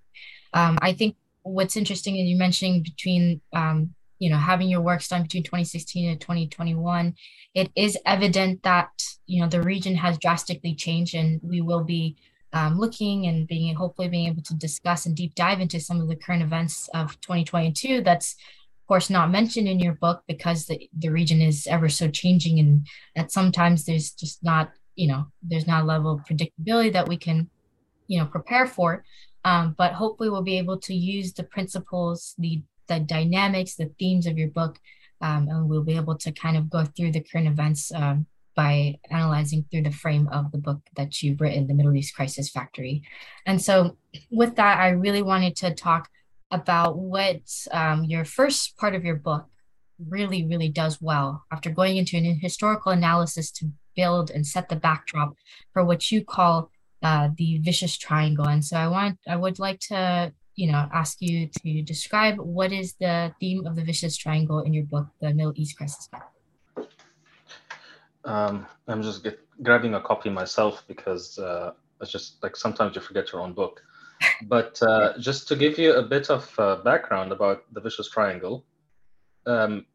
Um, 0.53 0.77
I 0.81 0.93
think 0.93 1.15
what's 1.43 1.77
interesting 1.77 2.17
is 2.17 2.27
you 2.27 2.37
mentioning 2.37 2.83
between 2.83 3.41
um, 3.53 3.93
you 4.19 4.29
know 4.29 4.37
having 4.37 4.69
your 4.69 4.81
works 4.81 5.07
done 5.07 5.23
between 5.23 5.43
2016 5.43 6.09
and 6.09 6.21
2021 6.21 7.15
it 7.55 7.71
is 7.75 7.97
evident 8.05 8.61
that 8.63 8.89
you 9.25 9.41
know 9.41 9.47
the 9.47 9.61
region 9.61 9.95
has 9.95 10.17
drastically 10.19 10.75
changed 10.75 11.15
and 11.15 11.41
we 11.43 11.59
will 11.59 11.83
be 11.83 12.15
um, 12.53 12.77
looking 12.77 13.25
and 13.27 13.47
being 13.47 13.73
hopefully 13.75 14.09
being 14.09 14.27
able 14.27 14.43
to 14.43 14.53
discuss 14.53 15.05
and 15.05 15.15
deep 15.15 15.33
dive 15.35 15.59
into 15.59 15.79
some 15.79 15.99
of 15.99 16.07
the 16.07 16.15
current 16.15 16.43
events 16.43 16.87
of 16.93 17.19
2022 17.21 18.01
that's 18.01 18.35
course, 18.91 19.09
not 19.09 19.31
mentioned 19.31 19.69
in 19.69 19.79
your 19.79 19.93
book 19.93 20.21
because 20.27 20.65
the, 20.65 20.89
the 20.97 21.07
region 21.07 21.41
is 21.41 21.65
ever 21.65 21.87
so 21.87 22.09
changing 22.09 22.59
and 22.59 22.85
that 23.15 23.31
sometimes 23.31 23.85
there's 23.85 24.11
just 24.11 24.43
not, 24.43 24.69
you 24.95 25.07
know, 25.07 25.27
there's 25.41 25.65
not 25.65 25.83
a 25.83 25.85
level 25.85 26.11
of 26.11 26.25
predictability 26.25 26.91
that 26.91 27.07
we 27.07 27.15
can, 27.15 27.49
you 28.07 28.19
know, 28.19 28.25
prepare 28.25 28.67
for. 28.67 29.05
Um, 29.45 29.75
but 29.77 29.93
hopefully 29.93 30.29
we'll 30.29 30.41
be 30.41 30.57
able 30.57 30.77
to 30.79 30.93
use 30.93 31.31
the 31.31 31.45
principles, 31.45 32.35
the, 32.37 32.63
the 32.89 32.99
dynamics, 32.99 33.75
the 33.75 33.89
themes 33.97 34.27
of 34.27 34.37
your 34.37 34.49
book, 34.49 34.77
um, 35.21 35.47
and 35.47 35.69
we'll 35.69 35.83
be 35.83 35.95
able 35.95 36.17
to 36.17 36.33
kind 36.33 36.57
of 36.57 36.69
go 36.69 36.83
through 36.83 37.13
the 37.13 37.21
current 37.21 37.47
events 37.47 37.93
um, 37.93 38.25
by 38.57 38.99
analyzing 39.09 39.63
through 39.71 39.83
the 39.83 39.91
frame 39.91 40.27
of 40.33 40.51
the 40.51 40.57
book 40.57 40.81
that 40.97 41.23
you've 41.23 41.39
written, 41.39 41.65
The 41.65 41.73
Middle 41.73 41.95
East 41.95 42.13
Crisis 42.13 42.49
Factory. 42.49 43.03
And 43.45 43.61
so, 43.61 43.95
with 44.29 44.57
that, 44.57 44.79
I 44.79 44.89
really 44.89 45.21
wanted 45.21 45.55
to 45.57 45.73
talk 45.73 46.09
about 46.51 46.97
what 46.97 47.41
um, 47.71 48.03
your 48.03 48.25
first 48.25 48.77
part 48.77 48.95
of 48.95 49.03
your 49.03 49.15
book 49.15 49.45
really, 50.09 50.45
really 50.45 50.69
does 50.69 51.01
well 51.01 51.43
after 51.51 51.69
going 51.69 51.97
into 51.97 52.17
an 52.17 52.39
historical 52.41 52.91
analysis 52.91 53.51
to 53.51 53.71
build 53.95 54.31
and 54.31 54.45
set 54.45 54.69
the 54.69 54.75
backdrop 54.75 55.35
for 55.73 55.83
what 55.83 56.11
you 56.11 56.23
call 56.23 56.69
uh, 57.03 57.29
the 57.37 57.59
vicious 57.59 57.97
triangle. 57.97 58.47
And 58.47 58.63
so, 58.63 58.77
I 58.77 58.87
want, 58.87 59.19
I 59.27 59.35
would 59.35 59.59
like 59.59 59.79
to 59.89 60.33
you 60.55 60.69
know 60.69 60.89
ask 60.93 61.21
you 61.21 61.47
to 61.47 61.81
describe 61.81 62.37
what 62.37 62.73
is 62.73 62.95
the 62.99 63.33
theme 63.39 63.65
of 63.65 63.75
the 63.77 63.83
vicious 63.83 64.17
triangle 64.17 64.59
in 64.59 64.73
your 64.73 64.83
book 64.83 65.07
the 65.21 65.33
middle 65.33 65.53
east 65.55 65.77
crisis 65.77 66.09
um, 68.25 68.67
I'm 68.87 69.01
just 69.01 69.23
get, 69.23 69.39
grabbing 69.63 69.95
a 69.95 70.01
copy 70.01 70.29
myself 70.29 70.83
because 70.87 71.39
uh, 71.39 71.73
it's 72.01 72.11
just 72.11 72.41
like 72.43 72.55
sometimes 72.55 72.95
you 72.95 73.01
forget 73.01 73.31
your 73.31 73.41
own 73.41 73.53
book. 73.53 73.81
But 74.43 74.81
uh, 74.81 75.17
just 75.19 75.47
to 75.49 75.55
give 75.55 75.77
you 75.77 75.93
a 75.93 76.03
bit 76.03 76.29
of 76.29 76.53
uh, 76.57 76.77
background 76.77 77.31
about 77.31 77.63
the 77.73 77.81
vicious 77.81 78.09
triangle, 78.09 78.65
um, 79.45 79.85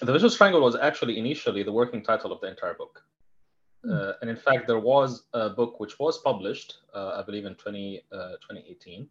the 0.00 0.12
vicious 0.12 0.36
triangle 0.36 0.60
was 0.60 0.76
actually 0.76 1.18
initially 1.18 1.62
the 1.62 1.72
working 1.72 2.02
title 2.02 2.32
of 2.32 2.40
the 2.40 2.48
entire 2.48 2.74
book. 2.74 3.02
Mm. 3.84 4.14
and 4.20 4.28
in 4.28 4.36
fact, 4.36 4.66
there 4.66 4.80
was 4.80 5.28
a 5.34 5.50
book 5.50 5.78
which 5.78 6.00
was 6.00 6.18
published, 6.18 6.78
uh, 6.94 7.12
I 7.18 7.22
believe, 7.22 7.46
in 7.46 7.54
20, 7.54 8.02
2018 8.10 9.08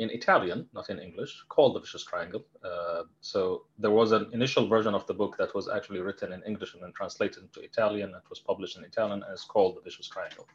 in 0.00 0.08
Italian, 0.10 0.66
not 0.72 0.88
in 0.88 0.98
English, 0.98 1.44
called 1.50 1.76
The 1.76 1.80
Vicious 1.80 2.04
Triangle. 2.04 2.42
Uh, 2.64 3.02
so 3.20 3.64
there 3.78 3.90
was 3.90 4.12
an 4.12 4.30
initial 4.32 4.66
version 4.66 4.94
of 4.94 5.06
the 5.06 5.12
book 5.12 5.36
that 5.38 5.54
was 5.54 5.68
actually 5.68 6.00
written 6.00 6.32
in 6.32 6.42
English 6.44 6.72
and 6.72 6.82
then 6.82 6.92
translated 6.92 7.42
into 7.42 7.60
Italian. 7.60 8.10
It 8.10 8.30
was 8.30 8.38
published 8.38 8.78
in 8.78 8.84
Italian 8.84 9.22
and 9.22 9.32
it's 9.32 9.44
called 9.44 9.76
The 9.76 9.82
Vicious 9.82 10.08
Triangle. 10.08 10.46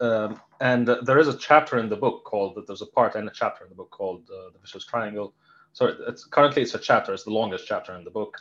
Um, 0.00 0.40
and 0.60 0.88
uh, 0.88 1.00
there 1.02 1.18
is 1.18 1.28
a 1.28 1.36
chapter 1.36 1.78
in 1.78 1.88
the 1.88 1.96
book 1.96 2.24
called, 2.24 2.62
there's 2.66 2.82
a 2.82 2.86
part 2.86 3.14
and 3.14 3.28
a 3.28 3.32
chapter 3.32 3.64
in 3.64 3.70
the 3.70 3.74
book 3.74 3.90
called 3.90 4.28
uh, 4.30 4.50
The 4.52 4.58
Vicious 4.60 4.84
Triangle. 4.84 5.34
Sorry, 5.72 5.94
it's, 6.06 6.24
currently 6.24 6.62
it's 6.62 6.74
a 6.74 6.78
chapter, 6.78 7.12
it's 7.12 7.24
the 7.24 7.30
longest 7.30 7.66
chapter 7.66 7.94
in 7.94 8.04
the 8.04 8.10
book. 8.10 8.38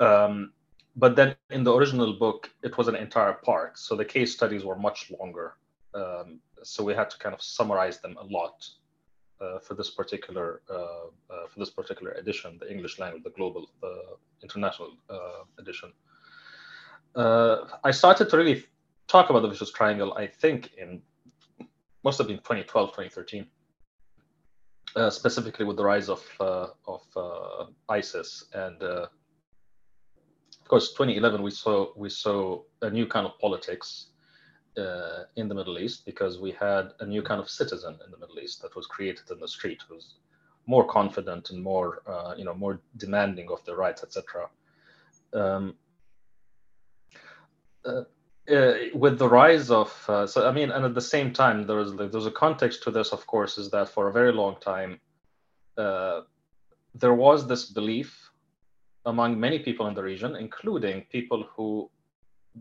Um, 0.00 0.52
but 0.96 1.16
then 1.16 1.36
in 1.50 1.64
the 1.64 1.74
original 1.74 2.14
book, 2.14 2.50
it 2.62 2.76
was 2.78 2.88
an 2.88 2.96
entire 2.96 3.34
part. 3.34 3.78
So 3.78 3.96
the 3.96 4.04
case 4.04 4.32
studies 4.32 4.64
were 4.64 4.76
much 4.76 5.12
longer. 5.18 5.54
Um, 5.94 6.40
so 6.62 6.82
we 6.82 6.94
had 6.94 7.10
to 7.10 7.18
kind 7.18 7.34
of 7.34 7.42
summarize 7.42 7.98
them 8.00 8.16
a 8.20 8.24
lot 8.24 8.66
uh, 9.40 9.58
for 9.58 9.74
this 9.74 9.90
particular 9.90 10.62
uh, 10.70 10.74
uh, 10.74 11.46
for 11.48 11.58
this 11.58 11.68
particular 11.68 12.12
edition, 12.12 12.56
the 12.58 12.70
English 12.70 12.98
language, 12.98 13.22
the 13.22 13.30
global, 13.30 13.68
the 13.82 14.16
international 14.42 14.96
edition. 15.58 15.92
I 17.14 17.90
started 17.90 18.30
to 18.30 18.36
really 18.36 18.64
talk 19.08 19.30
about 19.30 19.40
the 19.40 19.48
vicious 19.48 19.70
triangle. 19.72 20.14
I 20.14 20.26
think 20.26 20.72
in 20.78 21.02
must 22.04 22.18
have 22.18 22.28
been 22.28 22.38
2012, 22.38 22.90
2013. 22.90 23.46
Uh, 24.94 25.10
specifically 25.10 25.64
with 25.64 25.76
the 25.76 25.84
rise 25.84 26.08
of 26.08 26.24
uh, 26.40 26.68
of 26.86 27.02
uh, 27.16 27.66
ISIS 27.88 28.44
and 28.54 28.82
of 28.82 29.10
course 30.68 30.92
2011 30.92 31.42
we 31.42 31.50
saw 31.50 31.92
we 31.96 32.08
saw 32.08 32.62
a 32.80 32.88
new 32.88 33.06
kind 33.06 33.26
of 33.26 33.38
politics 33.38 34.06
uh, 34.78 35.24
in 35.36 35.48
the 35.48 35.54
Middle 35.54 35.78
East 35.78 36.04
because 36.04 36.38
we 36.38 36.52
had 36.52 36.92
a 37.00 37.06
new 37.06 37.22
kind 37.22 37.40
of 37.40 37.48
citizen 37.48 37.98
in 38.04 38.10
the 38.10 38.18
Middle 38.18 38.38
East 38.38 38.62
that 38.62 38.76
was 38.76 38.86
created 38.86 39.30
in 39.30 39.40
the 39.40 39.48
street, 39.48 39.82
was 39.90 40.16
more 40.66 40.86
confident 40.86 41.50
and 41.50 41.62
more, 41.62 42.02
uh, 42.06 42.34
you 42.36 42.44
know, 42.44 42.54
more 42.54 42.80
demanding 42.96 43.48
of 43.50 43.64
their 43.64 43.76
rights, 43.76 44.02
etc. 44.02 44.48
Um, 45.32 45.74
uh, 47.84 48.02
uh, 48.50 48.74
with 48.94 49.18
the 49.18 49.28
rise 49.28 49.70
of, 49.70 50.04
uh, 50.08 50.26
so 50.26 50.48
I 50.48 50.52
mean, 50.52 50.70
and 50.70 50.84
at 50.84 50.94
the 50.94 51.00
same 51.00 51.32
time, 51.32 51.66
there 51.66 51.76
was 51.76 51.94
there's 51.94 52.26
a 52.26 52.30
context 52.30 52.82
to 52.84 52.90
this, 52.90 53.12
of 53.12 53.26
course, 53.26 53.58
is 53.58 53.70
that 53.70 53.88
for 53.88 54.08
a 54.08 54.12
very 54.12 54.32
long 54.32 54.56
time, 54.60 55.00
uh, 55.76 56.22
there 56.94 57.14
was 57.14 57.46
this 57.46 57.66
belief 57.66 58.30
among 59.06 59.38
many 59.38 59.58
people 59.60 59.86
in 59.86 59.94
the 59.94 60.02
region, 60.02 60.36
including 60.36 61.02
people 61.10 61.46
who 61.54 61.88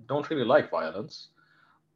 don't 0.07 0.29
really 0.29 0.45
like 0.45 0.69
violence, 0.69 1.29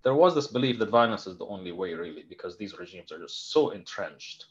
there 0.04 0.16
was 0.16 0.34
this 0.34 0.48
belief 0.48 0.80
that 0.80 0.90
violence 0.90 1.28
is 1.28 1.38
the 1.38 1.46
only 1.46 1.72
way, 1.72 1.94
really, 1.94 2.26
because 2.28 2.58
these 2.58 2.78
regimes 2.80 3.12
are 3.12 3.20
just 3.20 3.52
so 3.52 3.70
entrenched 3.72 4.46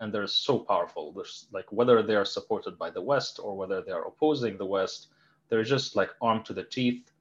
and 0.00 0.12
they're 0.12 0.26
so 0.26 0.58
powerful. 0.58 1.12
There's 1.12 1.46
like 1.52 1.70
whether 1.70 2.02
they 2.02 2.14
are 2.14 2.24
supported 2.24 2.78
by 2.78 2.90
the 2.90 3.00
West 3.02 3.38
or 3.42 3.56
whether 3.56 3.82
they 3.82 3.92
are 3.92 4.06
opposing 4.06 4.56
the 4.56 4.66
West, 4.66 5.08
they're 5.48 5.64
just 5.64 5.96
like 5.96 6.10
armed 6.20 6.46
to 6.46 6.54
the 6.54 6.64
teeth 6.64 7.11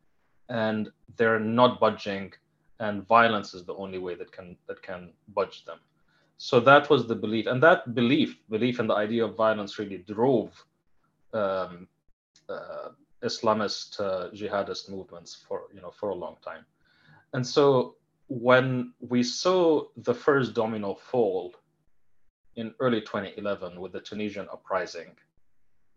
and 0.52 0.92
they're 1.18 1.40
not 1.40 1.80
budging. 1.80 2.34
And 2.80 3.08
violence 3.08 3.54
is 3.54 3.64
the 3.64 3.76
only 3.76 4.00
way 4.00 4.16
that 4.16 4.32
can 4.32 4.58
that 4.68 4.82
can 4.82 5.14
budge 5.34 5.66
them. 5.66 5.80
So 6.38 6.60
that 6.62 6.90
was 6.90 7.08
the 7.08 7.16
belief, 7.16 7.46
and 7.46 7.62
that 7.62 7.94
belief, 7.94 8.40
belief 8.50 8.80
in 8.80 8.88
the 8.88 8.96
idea 8.96 9.26
of 9.26 9.36
violence, 9.36 9.78
really 9.78 10.00
drove 10.00 10.52
um, 11.34 11.88
uh, 12.50 12.90
Islamist 13.24 14.00
uh, 14.00 14.32
jihadist 14.32 14.90
movements 14.90 15.36
for 15.48 15.64
you 15.74 15.82
know 15.82 15.92
for 15.92 16.10
a 16.10 16.16
long 16.16 16.38
time. 16.44 16.66
And 17.34 17.46
so 17.46 17.96
when 18.28 18.94
we 19.00 19.22
saw 19.24 19.86
the 19.98 20.14
first 20.14 20.54
domino 20.56 20.96
fall 20.96 21.54
in 22.56 22.74
early 22.80 23.02
2011 23.02 23.80
with 23.80 23.92
the 23.94 24.02
Tunisian 24.02 24.48
uprising, 24.52 25.12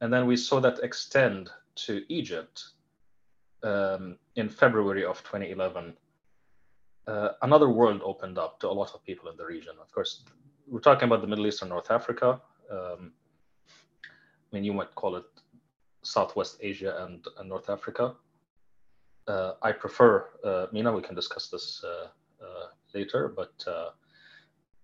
and 0.03 0.13
then 0.13 0.27
we 0.27 0.37
saw 0.37 0.61
that 0.61 0.81
extend 0.83 1.51
to 1.87 2.03
Egypt 2.09 2.74
um, 3.65 4.19
in 4.37 4.49
February 4.49 5.05
of 5.05 5.23
2011, 5.25 5.95
uh, 7.07 7.29
another 7.43 7.69
world 7.69 8.01
opened 8.05 8.39
up 8.39 8.61
to 8.61 8.69
a 8.69 8.73
lot 8.81 8.91
of 8.95 9.05
people 9.05 9.31
in 9.31 9.37
the 9.37 9.45
region. 9.45 9.75
Of 9.81 9.91
course, 9.93 10.25
we're 10.67 10.81
talking 10.81 11.07
about 11.07 11.21
the 11.23 11.27
Middle 11.27 11.47
East 11.47 11.63
and 11.63 11.71
North 11.71 11.91
Africa. 11.91 12.41
Um, 12.71 13.13
I 14.03 14.51
mean, 14.53 14.65
you 14.65 14.73
might 14.73 14.95
call 14.95 15.17
it 15.17 15.25
Southwest 16.03 16.59
Asia 16.61 17.05
and, 17.05 17.27
and 17.39 17.49
North 17.49 17.69
Africa. 17.69 18.15
Uh, 19.27 19.53
I 19.63 19.73
prefer 19.73 20.29
uh, 20.45 20.67
MENA. 20.73 20.93
We 20.93 21.03
can 21.03 21.15
discuss 21.15 21.49
this 21.49 21.83
uh, 21.85 22.09
later, 22.95 23.35
but 23.35 23.55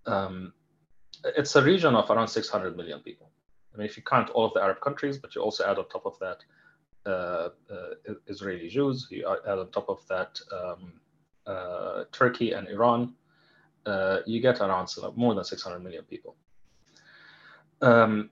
um, 0.06 0.52
it's 1.24 1.54
a 1.56 1.62
region 1.62 1.94
of 1.94 2.10
around 2.10 2.28
600 2.28 2.76
million 2.76 3.00
people. 3.00 3.30
I 3.74 3.78
mean, 3.78 3.86
if 3.86 3.96
you 3.96 4.02
count 4.02 4.30
all 4.30 4.46
of 4.46 4.54
the 4.54 4.62
Arab 4.62 4.80
countries, 4.80 5.18
but 5.18 5.34
you 5.34 5.42
also 5.42 5.64
add 5.64 5.78
on 5.78 5.88
top 5.88 6.06
of 6.06 6.18
that 6.18 6.38
uh, 6.38 6.38
uh, 6.38 6.59
Israeli 8.26 8.68
Jews, 8.68 9.08
you 9.10 9.26
add 9.46 9.58
on 9.58 9.70
top 9.70 9.88
of 9.88 10.06
that 10.08 10.40
um, 10.52 10.92
uh, 11.46 12.04
Turkey 12.12 12.52
and 12.52 12.68
Iran, 12.68 13.14
you 14.26 14.40
get 14.40 14.60
around 14.60 14.88
more 15.16 15.34
than 15.34 15.44
600 15.44 15.80
million 15.80 16.04
people. 16.04 16.36
Um, 17.82 18.30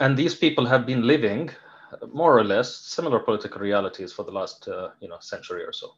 and 0.00 0.16
these 0.16 0.34
people 0.34 0.66
have 0.66 0.86
been 0.86 1.06
living 1.06 1.50
more 2.12 2.36
or 2.38 2.44
less 2.44 2.74
similar 2.74 3.18
political 3.18 3.60
realities 3.60 4.12
for 4.12 4.24
the 4.24 4.30
last 4.30 4.68
uh, 4.68 4.90
you 5.00 5.08
know 5.08 5.18
century 5.20 5.64
or 5.64 5.72
so. 5.72 5.94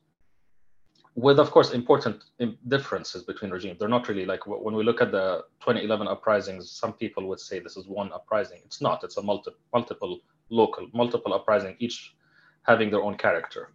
With 1.15 1.39
of 1.39 1.51
course 1.53 1.73
important 1.73 2.25
differences 2.69 3.23
between 3.23 3.51
regimes. 3.53 3.79
They're 3.79 3.89
not 3.89 4.09
really 4.09 4.27
like 4.27 4.47
when 4.47 4.75
we 4.75 4.83
look 4.83 5.01
at 5.01 5.13
the 5.13 5.45
2011 5.61 6.09
uprisings 6.09 6.71
some 6.71 6.93
people 6.93 7.29
would 7.29 7.39
say 7.39 7.61
this 7.61 7.77
is 7.77 7.87
one 7.87 8.13
uprising. 8.13 8.61
It's 8.65 8.81
not. 8.81 9.05
It's 9.05 9.17
a 9.17 9.23
multi, 9.23 9.53
multiple 9.73 10.21
local 10.51 10.89
multiple 10.93 11.33
uprising 11.35 11.77
each 11.79 12.15
having 12.63 12.91
their 12.91 13.03
own 13.03 13.17
character. 13.17 13.73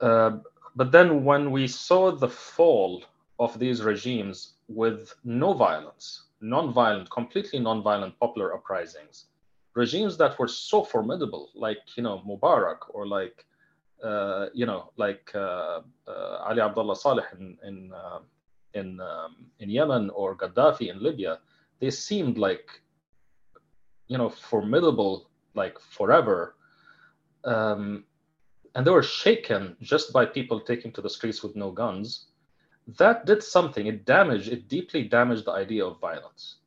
Uh, 0.00 0.38
but 0.76 0.92
then 0.92 1.24
when 1.24 1.50
we 1.50 1.66
saw 1.66 2.10
the 2.10 2.28
fall 2.28 3.02
of 3.38 3.58
these 3.58 3.82
regimes 3.82 4.54
with 4.68 5.14
no 5.24 5.52
violence 5.52 6.24
non-violent 6.42 7.10
completely 7.10 7.58
non-violent 7.58 8.18
popular 8.18 8.54
uprisings 8.54 9.26
regimes 9.74 10.16
that 10.16 10.38
were 10.38 10.48
so 10.48 10.82
formidable, 10.84 11.50
like 11.54 11.78
you 11.96 12.02
know 12.02 12.22
Mubarak 12.26 12.78
or 12.90 13.06
like 13.06 13.44
uh, 14.02 14.46
you 14.52 14.66
know 14.66 14.90
like 14.96 15.30
uh, 15.34 15.80
uh, 16.08 16.48
Ali 16.48 16.60
Abdullah 16.60 16.96
Saleh 16.96 17.26
in 17.38 17.56
in 17.66 17.92
uh, 17.92 18.20
in, 18.74 19.00
um, 19.00 19.46
in 19.58 19.68
Yemen 19.68 20.10
or 20.10 20.36
Gaddafi 20.36 20.90
in 20.90 21.02
Libya, 21.02 21.38
they 21.80 21.90
seemed 21.90 22.38
like 22.38 22.68
you 24.10 24.18
know 24.18 24.28
formidable 24.28 25.12
like 25.54 25.76
forever. 25.96 26.56
Um, 27.44 28.04
and 28.74 28.86
they 28.86 28.90
were 28.90 29.02
shaken 29.02 29.76
just 29.80 30.12
by 30.12 30.24
people 30.26 30.60
taking 30.60 30.92
to 30.92 31.00
the 31.00 31.10
streets 31.10 31.42
with 31.42 31.56
no 31.56 31.70
guns. 31.70 32.26
That 32.98 33.26
did 33.26 33.42
something. 33.42 33.86
It 33.86 34.04
damaged, 34.04 34.48
it 34.48 34.68
deeply 34.68 35.02
damaged 35.04 35.44
the 35.46 35.52
idea 35.52 35.84
of 35.84 35.98
violence 36.00 36.60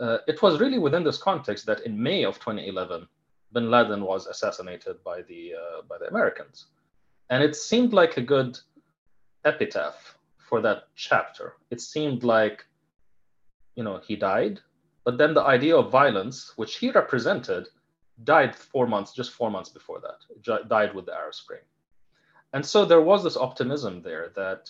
uh, 0.00 0.18
it 0.26 0.42
was 0.42 0.60
really 0.60 0.78
within 0.78 1.04
this 1.04 1.18
context 1.18 1.66
that 1.66 1.80
in 1.80 2.00
May 2.00 2.24
of 2.24 2.38
2011, 2.38 3.08
bin 3.52 3.70
Laden 3.70 4.02
was 4.02 4.26
assassinated 4.26 5.02
by 5.04 5.22
the, 5.22 5.54
uh, 5.54 5.82
by 5.88 5.98
the 5.98 6.08
Americans. 6.08 6.66
And 7.30 7.42
it 7.42 7.56
seemed 7.56 7.92
like 7.92 8.16
a 8.16 8.22
good 8.22 8.58
epitaph 9.44 10.18
for 10.38 10.60
that 10.60 10.84
chapter. 10.94 11.54
It 11.70 11.80
seemed 11.80 12.24
like, 12.24 12.64
you 13.74 13.84
know, 13.84 14.00
he 14.06 14.16
died, 14.16 14.60
but 15.06 15.18
then 15.18 15.34
the 15.34 15.42
idea 15.44 15.76
of 15.76 15.92
violence, 15.92 16.52
which 16.56 16.78
he 16.78 16.90
represented, 16.90 17.68
died 18.24 18.56
four 18.56 18.88
months, 18.88 19.12
just 19.12 19.30
four 19.30 19.52
months 19.52 19.70
before 19.70 20.00
that, 20.00 20.68
died 20.68 20.92
with 20.96 21.06
the 21.06 21.14
Arab 21.14 21.32
Spring. 21.32 21.60
And 22.52 22.66
so 22.66 22.84
there 22.84 23.00
was 23.00 23.22
this 23.22 23.36
optimism 23.36 24.02
there 24.02 24.32
that 24.34 24.68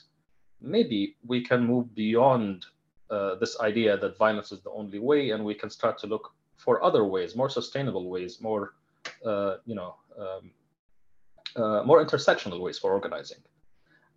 maybe 0.61 1.17
we 1.27 1.41
can 1.41 1.67
move 1.67 1.95
beyond 1.95 2.67
uh, 3.09 3.37
this 3.37 3.59
idea 3.61 3.97
that 3.97 4.19
violence 4.19 4.53
is 4.53 4.61
the 4.61 4.71
only 4.73 4.99
way, 4.99 5.31
and 5.31 5.43
we 5.43 5.55
can 5.55 5.71
start 5.71 5.97
to 6.01 6.07
look 6.07 6.35
for 6.59 6.85
other 6.85 7.05
ways, 7.05 7.35
more 7.35 7.49
sustainable 7.49 8.11
ways, 8.11 8.39
more, 8.39 8.75
uh, 9.25 9.57
you 9.65 9.75
know, 9.75 9.95
um, 10.21 10.51
uh, 11.57 11.83
more 11.85 12.05
intersectional 12.05 12.61
ways 12.61 12.79
for 12.79 12.93
organizing. 12.93 13.39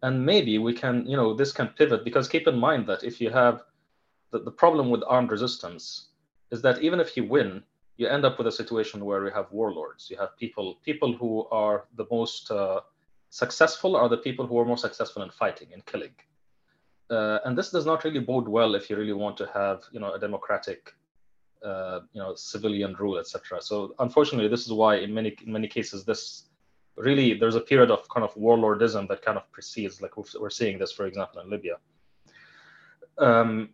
And 0.04 0.26
maybe 0.26 0.58
we 0.58 0.74
can, 0.74 1.06
you 1.06 1.16
know, 1.16 1.34
this 1.34 1.54
can 1.54 1.68
pivot 1.68 2.04
because 2.04 2.28
keep 2.28 2.46
in 2.46 2.60
mind 2.60 2.88
that 2.88 3.06
if 3.06 3.22
you 3.22 3.30
have 3.30 3.64
the, 4.32 4.40
the 4.40 4.52
problem 4.52 4.90
with 4.90 5.02
armed 5.08 5.32
resistance 5.32 6.09
is 6.52 6.62
that 6.62 6.82
even 6.82 7.00
if 7.00 7.16
you 7.16 7.24
win, 7.24 7.64
you 7.98 8.08
end 8.08 8.26
up 8.26 8.38
with 8.38 8.48
a 8.48 8.52
situation 8.52 9.04
where 9.04 9.26
you 9.26 9.32
have 9.32 9.52
warlords. 9.52 10.10
You 10.10 10.18
have 10.18 10.38
people, 10.38 10.80
people 10.84 11.14
who 11.14 11.48
are 11.52 11.86
the 11.96 12.06
most 12.10 12.50
uh, 12.50 12.80
successful 13.30 13.96
are 13.96 14.10
the 14.10 14.18
people 14.18 14.48
who 14.48 14.58
are 14.60 14.66
more 14.66 14.78
successful 14.78 15.22
in 15.22 15.30
fighting, 15.30 15.70
in 15.72 15.82
killing. 15.82 16.16
Uh, 17.10 17.40
and 17.46 17.58
this 17.58 17.72
does 17.72 17.86
not 17.86 18.04
really 18.04 18.20
bode 18.20 18.48
well 18.48 18.76
if 18.76 18.90
you 18.90 18.96
really 18.96 19.14
want 19.14 19.36
to 19.38 19.50
have, 19.54 19.84
you 19.92 20.00
know, 20.00 20.14
a 20.14 20.20
democratic, 20.20 20.94
uh, 21.66 22.00
you 22.14 22.22
know, 22.22 22.36
civilian 22.36 22.94
rule, 22.96 23.18
etc. 23.18 23.62
So 23.62 23.96
unfortunately, 24.00 24.48
this 24.48 24.66
is 24.66 24.72
why 24.72 24.98
in 24.98 25.14
many 25.14 25.36
in 25.46 25.52
many 25.52 25.68
cases 25.68 26.06
this 26.06 26.46
really 26.96 27.34
there's 27.34 27.56
a 27.56 27.62
period 27.62 27.90
of 27.90 28.08
kind 28.10 28.24
of 28.24 28.34
warlordism 28.36 29.08
that 29.08 29.22
kind 29.24 29.38
of 29.38 29.52
precedes, 29.52 30.02
like 30.02 30.16
we're 30.18 30.50
seeing 30.50 30.78
this, 30.78 30.92
for 30.92 31.06
example, 31.06 31.42
in 31.42 31.50
Libya. 31.50 31.78
Um, 33.18 33.70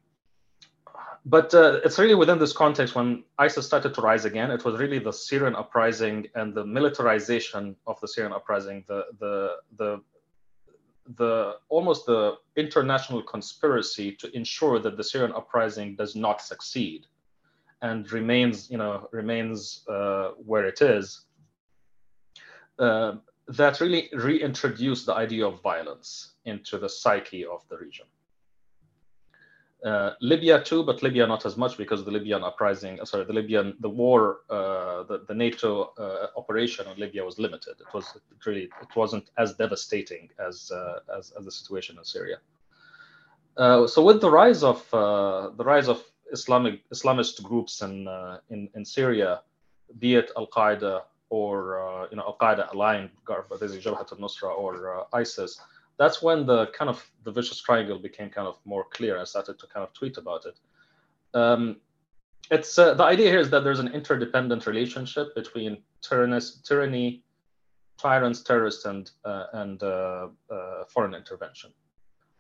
but 1.26 1.54
uh, 1.56 1.80
it's 1.84 1.98
really 1.98 2.14
within 2.14 2.38
this 2.38 2.54
context 2.54 2.94
when 2.94 3.24
ISIS 3.40 3.66
started 3.66 3.96
to 3.96 4.02
rise 4.02 4.26
again. 4.26 4.52
It 4.52 4.64
was 4.64 4.80
really 4.80 5.00
the 5.00 5.12
Syrian 5.12 5.56
uprising 5.56 6.28
and 6.36 6.54
the 6.54 6.64
militarization 6.64 7.76
of 7.88 8.00
the 8.00 8.08
Syrian 8.08 8.32
uprising, 8.32 8.84
the 8.88 9.06
the 9.20 9.56
the 9.78 10.02
the 11.18 11.56
almost 11.70 12.06
the 12.06 12.36
international 12.56 13.22
conspiracy 13.24 14.12
to 14.14 14.36
ensure 14.36 14.80
that 14.80 14.98
the 14.98 15.04
Syrian 15.04 15.34
uprising 15.34 15.96
does 15.96 16.16
not 16.16 16.42
succeed 16.42 17.08
and 17.82 18.12
remains, 18.12 18.70
you 18.70 18.78
know, 18.78 19.08
remains 19.12 19.84
uh, 19.88 20.30
where 20.44 20.66
it 20.66 20.82
is. 20.82 21.26
Uh, 22.78 23.14
that 23.48 23.80
really 23.80 24.10
reintroduced 24.14 25.06
the 25.06 25.14
idea 25.14 25.46
of 25.46 25.62
violence 25.62 26.34
into 26.46 26.78
the 26.78 26.90
psyche 26.90 27.46
of 27.46 27.64
the 27.70 27.78
region. 27.78 28.06
Uh, 29.84 30.14
Libya 30.20 30.64
too, 30.64 30.84
but 30.84 31.04
Libya 31.04 31.28
not 31.28 31.46
as 31.46 31.58
much 31.58 31.78
because 31.78 32.04
the 32.04 32.10
Libyan 32.10 32.44
uprising, 32.44 33.00
uh, 33.00 33.06
sorry, 33.06 33.24
the 33.26 33.34
Libyan, 33.34 33.76
the 33.82 33.90
war, 33.90 34.40
uh, 34.50 35.04
the, 35.04 35.24
the 35.28 35.34
NATO 35.34 35.94
uh, 36.00 36.28
operation 36.38 36.88
on 36.88 36.98
Libya 36.98 37.24
was 37.24 37.38
limited. 37.38 37.76
It 37.80 37.94
was 37.94 38.16
it 38.16 38.46
really, 38.46 38.64
it 38.64 38.96
wasn't 38.96 39.30
as 39.38 39.54
devastating 39.56 40.30
as 40.40 40.72
uh, 40.72 41.00
as, 41.16 41.34
as, 41.38 41.46
the 41.46 41.52
situation 41.52 41.98
in 41.98 42.04
Syria. 42.04 42.38
So 43.58 44.04
with 44.04 44.22
the 44.22 44.30
rise 44.30 44.64
of 44.64 44.84
the 44.92 45.64
rise 45.64 45.88
of 45.88 46.04
Islamic 46.32 46.82
Islamist 46.90 47.44
groups 47.44 47.82
in 47.82 48.08
in, 48.50 48.70
in 48.74 48.84
Syria, 48.84 49.42
be 50.00 50.16
it 50.16 50.32
Al 50.36 50.48
Qaeda 50.48 51.04
or 51.30 52.08
you 52.10 52.18
know 52.18 52.24
Al 52.24 52.38
Qaeda 52.42 52.74
aligned, 52.74 53.12
Jabhat 53.28 54.12
al-Nusra 54.14 54.58
or 54.58 55.06
ISIS, 55.14 55.60
that's 55.98 56.22
when 56.22 56.46
the 56.46 56.68
kind 56.68 56.90
of 56.90 57.10
the 57.24 57.32
vicious 57.32 57.62
triangle 57.62 58.00
became 58.00 58.30
kind 58.30 58.48
of 58.48 58.58
more 58.66 58.86
clear. 58.92 59.20
I 59.20 59.24
started 59.24 59.60
to 59.60 59.68
kind 59.68 59.84
of 59.84 59.94
tweet 59.94 60.18
about 60.18 60.46
it. 60.46 60.60
Um, 61.34 61.78
it's 62.52 62.78
uh, 62.78 62.94
the 62.94 63.04
idea 63.04 63.30
here 63.30 63.40
is 63.40 63.50
that 63.50 63.64
there's 63.64 63.80
an 63.80 63.94
interdependent 63.94 64.68
relationship 64.68 65.34
between 65.36 65.78
tyrannous, 66.02 66.62
tyranny, 66.62 67.24
tyrants, 67.98 68.42
terrorists, 68.42 68.86
and 68.86 69.12
uh, 69.24 69.46
and 69.54 69.82
uh, 69.84 70.28
uh 70.52 70.84
foreign 70.90 71.16
intervention. 71.16 71.72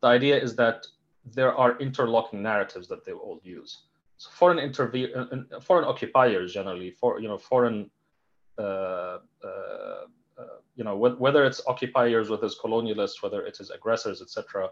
The 0.01 0.07
idea 0.07 0.37
is 0.37 0.55
that 0.57 0.85
there 1.33 1.55
are 1.55 1.79
interlocking 1.79 2.43
narratives 2.43 2.87
that 2.89 3.03
they 3.05 3.13
all 3.13 3.39
use. 3.43 3.83
So 4.17 4.29
foreign 4.31 4.57
interve- 4.57 5.15
uh, 5.15 5.59
foreign 5.59 5.85
occupiers 5.85 6.53
generally, 6.53 6.91
for 6.91 7.19
you 7.19 7.27
know, 7.27 7.37
foreign 7.37 7.89
uh, 8.57 9.17
you 10.75 10.83
know, 10.83 10.97
wh- 10.97 11.19
whether 11.19 11.45
it's 11.45 11.61
occupiers, 11.67 12.29
whether 12.29 12.45
it's 12.45 12.59
colonialists, 12.59 13.21
whether 13.21 13.45
it 13.45 13.59
is 13.59 13.71
aggressors, 13.71 14.21
etc. 14.21 14.69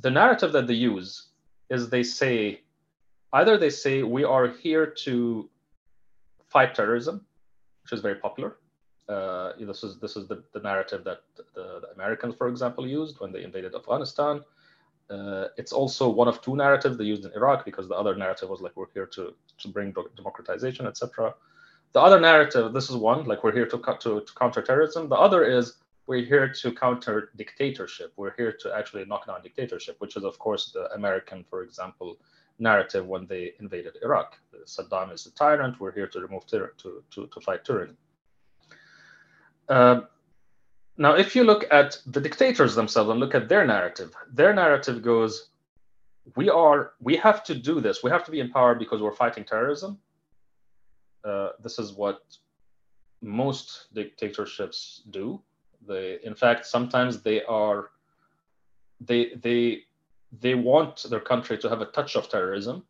The 0.00 0.10
narrative 0.10 0.52
that 0.52 0.66
they 0.66 0.74
use 0.74 1.28
is 1.70 1.90
they 1.90 2.02
say, 2.02 2.62
either 3.32 3.58
they 3.58 3.70
say 3.70 4.02
we 4.02 4.24
are 4.24 4.48
here 4.48 4.86
to 5.04 5.50
fight 6.46 6.74
terrorism, 6.74 7.26
which 7.82 7.92
is 7.92 8.00
very 8.00 8.14
popular. 8.16 8.56
Uh, 9.08 9.52
this 9.58 9.82
is 9.82 9.98
this 9.98 10.16
is 10.16 10.28
the, 10.28 10.42
the 10.52 10.60
narrative 10.60 11.02
that 11.02 11.22
the, 11.36 11.44
the, 11.54 11.88
Americans, 11.94 12.34
for 12.34 12.48
example, 12.48 12.86
used 12.86 13.18
when 13.20 13.32
they 13.32 13.42
invaded 13.42 13.74
Afghanistan. 13.74 14.42
Uh, 15.08 15.46
it's 15.56 15.72
also 15.72 16.10
one 16.10 16.28
of 16.28 16.42
two 16.42 16.54
narratives 16.54 16.98
they 16.98 17.04
used 17.04 17.24
in 17.24 17.32
Iraq 17.32 17.64
because 17.64 17.88
the 17.88 17.94
other 17.94 18.14
narrative 18.14 18.50
was 18.50 18.60
like 18.60 18.76
we're 18.76 18.92
here 18.92 19.06
to 19.06 19.34
to 19.56 19.68
bring 19.68 19.94
democratization, 20.14 20.86
etc. 20.86 21.34
The 21.92 22.00
other 22.00 22.20
narrative, 22.20 22.72
this 22.72 22.90
is 22.90 22.96
one, 22.96 23.24
like 23.24 23.42
we're 23.42 23.52
here 23.52 23.66
to, 23.66 23.78
to, 23.78 24.20
to 24.20 24.34
counter 24.36 24.62
terrorism. 24.62 25.08
The 25.08 25.16
other 25.16 25.44
is 25.44 25.74
we're 26.06 26.24
here 26.24 26.48
to 26.48 26.72
counter 26.72 27.30
dictatorship. 27.36 28.12
We're 28.16 28.34
here 28.36 28.52
to 28.60 28.74
actually 28.74 29.04
knock 29.06 29.26
down 29.26 29.42
dictatorship, 29.42 29.96
which 29.98 30.16
is, 30.16 30.24
of 30.24 30.38
course, 30.38 30.72
the 30.72 30.92
American, 30.92 31.44
for 31.48 31.62
example, 31.62 32.18
narrative 32.58 33.06
when 33.06 33.26
they 33.26 33.52
invaded 33.60 33.96
Iraq. 34.02 34.38
Saddam 34.66 35.12
is 35.12 35.26
a 35.26 35.32
tyrant. 35.32 35.80
We're 35.80 35.92
here 35.92 36.08
to 36.08 36.20
remove 36.20 36.46
tyranny, 36.46 36.72
to, 36.78 37.02
to, 37.12 37.26
to 37.26 37.40
fight 37.40 37.64
tyranny. 37.64 37.94
Uh, 39.68 40.00
now, 40.96 41.14
if 41.14 41.36
you 41.36 41.44
look 41.44 41.64
at 41.70 41.98
the 42.06 42.20
dictators 42.20 42.74
themselves 42.74 43.10
and 43.10 43.20
look 43.20 43.34
at 43.34 43.48
their 43.48 43.66
narrative, 43.66 44.14
their 44.32 44.52
narrative 44.52 45.02
goes, 45.02 45.50
we 46.36 46.50
are, 46.50 46.92
we 47.00 47.16
have 47.16 47.44
to 47.44 47.54
do 47.54 47.80
this. 47.80 48.02
We 48.02 48.10
have 48.10 48.24
to 48.24 48.30
be 48.30 48.40
in 48.40 48.50
power 48.50 48.74
because 48.74 49.00
we're 49.00 49.12
fighting 49.12 49.44
terrorism 49.44 49.98
uh, 51.28 51.50
this 51.62 51.78
is 51.78 51.92
what 51.92 52.20
most 53.20 53.86
dictatorships 53.94 55.02
do. 55.10 55.40
They, 55.86 56.18
in 56.24 56.34
fact, 56.34 56.66
sometimes 56.66 57.22
they 57.22 57.42
are, 57.44 57.90
they 59.00 59.34
they 59.42 59.82
they 60.40 60.54
want 60.54 61.06
their 61.10 61.20
country 61.20 61.56
to 61.58 61.68
have 61.68 61.80
a 61.80 61.86
touch 61.86 62.16
of 62.16 62.28
terrorism, 62.28 62.84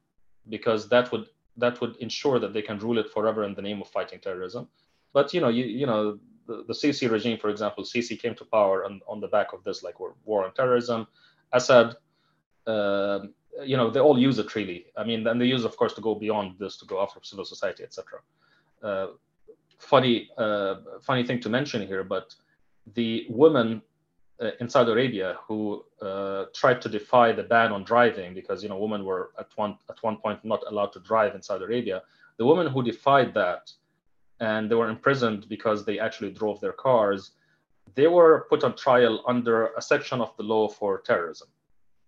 because 0.48 0.88
that 0.88 1.12
would 1.12 1.26
that 1.56 1.80
would 1.80 1.96
ensure 1.96 2.38
that 2.38 2.52
they 2.52 2.62
can 2.62 2.78
rule 2.78 2.98
it 2.98 3.10
forever 3.10 3.44
in 3.44 3.54
the 3.54 3.62
name 3.62 3.80
of 3.82 3.88
fighting 3.88 4.20
terrorism. 4.20 4.68
But 5.12 5.34
you 5.34 5.40
know, 5.40 5.48
you 5.48 5.64
you 5.64 5.86
know, 5.86 6.18
the, 6.46 6.64
the 6.66 6.72
Sisi 6.72 7.10
regime, 7.10 7.38
for 7.38 7.50
example, 7.50 7.84
Sisi 7.84 8.20
came 8.20 8.34
to 8.36 8.44
power 8.44 8.84
on, 8.84 9.00
on 9.06 9.20
the 9.20 9.28
back 9.28 9.52
of 9.52 9.64
this, 9.64 9.82
like 9.82 9.98
war 10.00 10.44
on 10.44 10.54
terrorism. 10.54 11.06
Assad, 11.52 11.96
uh, 12.66 13.20
you 13.64 13.76
know, 13.76 13.90
they 13.90 14.00
all 14.00 14.18
use 14.18 14.38
it 14.38 14.54
really. 14.54 14.86
I 14.96 15.04
mean, 15.04 15.26
and 15.26 15.40
they 15.40 15.46
use, 15.46 15.64
of 15.64 15.76
course, 15.76 15.94
to 15.94 16.00
go 16.00 16.14
beyond 16.14 16.56
this, 16.58 16.76
to 16.78 16.86
go 16.86 17.02
after 17.02 17.20
civil 17.22 17.44
society, 17.44 17.82
etc. 17.82 18.20
Uh, 18.82 19.08
funny, 19.78 20.30
uh, 20.38 20.76
funny 21.00 21.24
thing 21.24 21.40
to 21.40 21.48
mention 21.48 21.86
here, 21.86 22.04
but 22.04 22.34
the 22.94 23.26
woman 23.28 23.82
uh, 24.40 24.50
in 24.60 24.68
Saudi 24.68 24.92
Arabia 24.92 25.36
who 25.46 25.84
uh, 26.00 26.44
tried 26.54 26.80
to 26.82 26.88
defy 26.88 27.32
the 27.32 27.42
ban 27.42 27.72
on 27.72 27.82
driving 27.84 28.34
because 28.34 28.62
you 28.62 28.68
know 28.68 28.78
women 28.78 29.04
were 29.04 29.30
at 29.38 29.48
one 29.56 29.76
at 29.90 30.00
one 30.02 30.16
point 30.16 30.44
not 30.44 30.62
allowed 30.68 30.92
to 30.92 31.00
drive 31.00 31.34
in 31.34 31.42
Saudi 31.42 31.64
Arabia. 31.64 32.02
The 32.36 32.46
women 32.46 32.68
who 32.68 32.82
defied 32.82 33.34
that 33.34 33.72
and 34.40 34.70
they 34.70 34.74
were 34.76 34.88
imprisoned 34.88 35.48
because 35.48 35.84
they 35.84 35.98
actually 35.98 36.30
drove 36.30 36.60
their 36.60 36.72
cars. 36.72 37.32
They 37.94 38.06
were 38.06 38.46
put 38.48 38.62
on 38.62 38.76
trial 38.76 39.24
under 39.26 39.68
a 39.76 39.82
section 39.82 40.20
of 40.20 40.36
the 40.36 40.44
law 40.44 40.68
for 40.68 41.00
terrorism. 41.00 41.48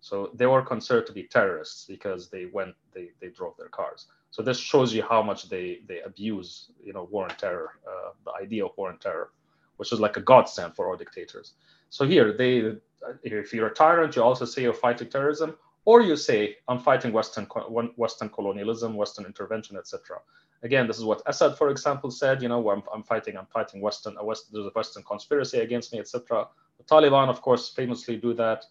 So 0.01 0.31
they 0.35 0.47
were 0.47 0.63
considered 0.63 1.07
to 1.07 1.13
be 1.13 1.25
terrorists 1.25 1.85
because 1.87 2.31
they 2.31 2.47
went, 2.47 2.75
they, 2.95 3.11
they 3.21 3.29
drove 3.29 3.57
their 3.59 3.69
cars. 3.69 4.07
So 4.31 4.43
this 4.43 4.59
shows 4.59 4.95
you 4.95 5.03
how 5.03 5.23
much 5.23 5.49
they, 5.49 5.81
they 5.87 6.01
abuse, 6.01 6.71
you 6.83 6.93
know, 6.93 7.05
war 7.11 7.27
and 7.29 7.39
terror, 7.39 7.79
uh, 7.87 8.11
the 8.25 8.33
idea 8.43 8.65
of 8.65 8.73
war 8.77 8.91
and 8.91 9.01
terror, 9.01 9.33
which 9.77 9.93
is 9.93 10.01
like 10.01 10.17
a 10.17 10.21
godsend 10.21 10.75
for 10.75 10.89
all 10.89 10.97
dictators. 10.97 11.55
So 11.91 12.07
here, 12.07 12.33
they, 12.33 12.77
if 13.23 13.53
you're 13.53 13.67
a 13.67 13.75
tyrant, 13.75 14.17
you 14.17 14.23
also 14.23 14.45
say 14.45 14.63
you're 14.63 14.73
fighting 14.73 15.11
terrorism, 15.11 15.57
or 15.85 16.03
you 16.03 16.17
say 16.17 16.57
I'm 16.69 16.79
fighting 16.79 17.13
Western 17.13 17.47
Western 17.97 18.29
colonialism, 18.29 18.95
Western 18.95 19.25
intervention, 19.25 19.77
etc. 19.77 20.19
Again, 20.63 20.87
this 20.87 20.99
is 20.99 21.05
what 21.05 21.23
Assad, 21.27 21.57
for 21.57 21.71
example, 21.71 22.11
said. 22.11 22.43
You 22.43 22.49
know, 22.49 22.71
I'm, 22.71 22.83
I'm 22.95 23.03
fighting, 23.03 23.37
I'm 23.37 23.47
fighting 23.47 23.81
Western, 23.81 24.17
a 24.19 24.25
West, 24.25 24.53
there's 24.53 24.67
a 24.67 24.71
Western 24.71 25.03
conspiracy 25.03 25.61
against 25.61 25.93
me, 25.93 25.99
etc. 25.99 26.49
The 26.79 26.85
Taliban, 26.85 27.29
of 27.29 27.41
course, 27.41 27.71
famously 27.71 28.17
do 28.17 28.35
that. 28.35 28.67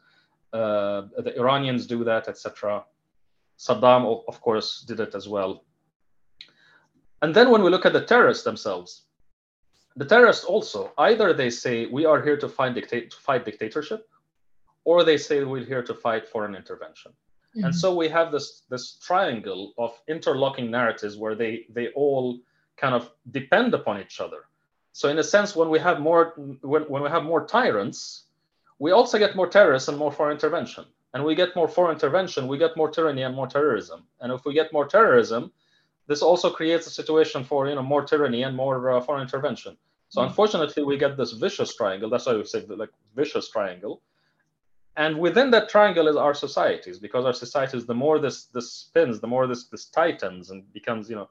Uh, 0.51 1.03
the 1.17 1.33
Iranians 1.37 1.85
do 1.85 2.03
that, 2.03 2.27
etc. 2.27 2.83
Saddam, 3.57 4.23
of 4.27 4.41
course, 4.41 4.81
did 4.87 4.99
it 4.99 5.13
as 5.15 5.27
well. 5.27 5.63
And 7.21 7.35
then 7.35 7.51
when 7.51 7.61
we 7.61 7.69
look 7.69 7.85
at 7.85 7.93
the 7.93 8.05
terrorists 8.05 8.43
themselves, 8.43 9.03
the 9.95 10.05
terrorists 10.05 10.45
also 10.45 10.93
either 10.97 11.33
they 11.33 11.49
say 11.49 11.85
we 11.85 12.05
are 12.05 12.21
here 12.21 12.37
to 12.37 12.47
fight, 12.47 12.73
dictate, 12.73 13.11
to 13.11 13.17
fight 13.17 13.43
dictatorship, 13.45 14.07
or 14.85 15.03
they 15.03 15.17
say 15.17 15.43
we're 15.43 15.65
here 15.65 15.83
to 15.83 15.93
fight 15.93 16.27
foreign 16.27 16.55
intervention. 16.55 17.11
Mm-hmm. 17.11 17.65
And 17.65 17.75
so 17.75 17.95
we 17.95 18.07
have 18.09 18.31
this 18.31 18.63
this 18.69 18.97
triangle 18.99 19.73
of 19.77 19.99
interlocking 20.07 20.71
narratives 20.71 21.17
where 21.17 21.35
they 21.35 21.65
they 21.73 21.89
all 21.89 22.39
kind 22.77 22.95
of 22.95 23.11
depend 23.31 23.73
upon 23.73 23.99
each 23.99 24.21
other. 24.21 24.45
So 24.93 25.09
in 25.09 25.17
a 25.19 25.23
sense, 25.23 25.55
when 25.55 25.69
we 25.69 25.79
have 25.79 25.99
more 25.99 26.33
when, 26.61 26.83
when 26.83 27.03
we 27.03 27.09
have 27.09 27.23
more 27.23 27.45
tyrants, 27.45 28.28
we 28.79 28.91
also 28.91 29.19
get 29.19 29.35
more 29.35 29.47
terrorists 29.47 29.89
and 29.89 29.97
more 29.97 30.11
foreign 30.11 30.33
intervention. 30.33 30.85
And 31.13 31.25
we 31.25 31.35
get 31.35 31.55
more 31.55 31.67
foreign 31.67 31.95
intervention, 31.95 32.47
we 32.47 32.57
get 32.57 32.77
more 32.77 32.89
tyranny 32.89 33.23
and 33.23 33.35
more 33.35 33.47
terrorism. 33.47 34.03
And 34.21 34.31
if 34.31 34.45
we 34.45 34.53
get 34.53 34.71
more 34.71 34.87
terrorism, 34.87 35.51
this 36.07 36.21
also 36.21 36.49
creates 36.49 36.87
a 36.87 36.89
situation 36.89 37.43
for 37.43 37.67
you 37.67 37.75
know 37.75 37.83
more 37.83 38.03
tyranny 38.03 38.43
and 38.43 38.55
more 38.55 38.89
uh, 38.89 39.01
foreign 39.01 39.21
intervention. 39.21 39.77
So 40.09 40.21
mm-hmm. 40.21 40.29
unfortunately, 40.29 40.83
we 40.83 40.97
get 40.97 41.17
this 41.17 41.33
vicious 41.33 41.75
triangle. 41.75 42.09
That's 42.09 42.25
why 42.25 42.35
we 42.35 42.45
say 42.45 42.65
like 42.67 42.89
vicious 43.15 43.49
triangle. 43.49 44.01
And 44.97 45.19
within 45.19 45.51
that 45.51 45.69
triangle 45.69 46.07
is 46.07 46.15
our 46.15 46.33
societies, 46.33 46.99
because 46.99 47.25
our 47.25 47.33
societies, 47.33 47.85
the 47.85 47.93
more 47.93 48.19
this 48.19 48.45
this 48.45 48.71
spins, 48.71 49.19
the 49.19 49.27
more 49.27 49.47
this 49.47 49.65
this 49.67 49.85
tightens 49.85 50.51
and 50.51 50.71
becomes 50.73 51.09
you 51.09 51.15
know 51.15 51.29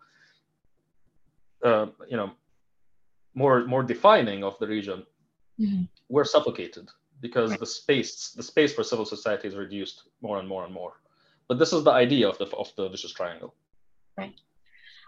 uh, 1.65 1.87
you 2.09 2.17
know 2.17 2.31
more 3.35 3.65
more 3.65 3.83
defining 3.83 4.43
of 4.43 4.59
the 4.59 4.67
region. 4.67 5.05
Mm-hmm. 5.61 5.83
We're 6.09 6.25
suffocated 6.25 6.89
because 7.21 7.57
the 7.57 7.67
space 7.67 8.31
the 8.37 8.43
space 8.43 8.73
for 8.75 8.83
civil 8.85 9.05
society 9.05 9.49
is 9.49 9.57
reduced 9.57 10.05
more 10.23 10.39
and 10.39 10.49
more 10.49 10.65
and 10.65 10.73
more. 10.73 10.95
But 11.49 11.59
this 11.59 11.73
is 11.73 11.85
the 11.85 11.91
idea 11.91 12.29
of 12.29 12.39
the 12.39 12.47
of 12.57 12.71
the 12.77 12.89
vicious 12.89 13.13
triangle. 13.13 13.55
Right. 14.17 14.35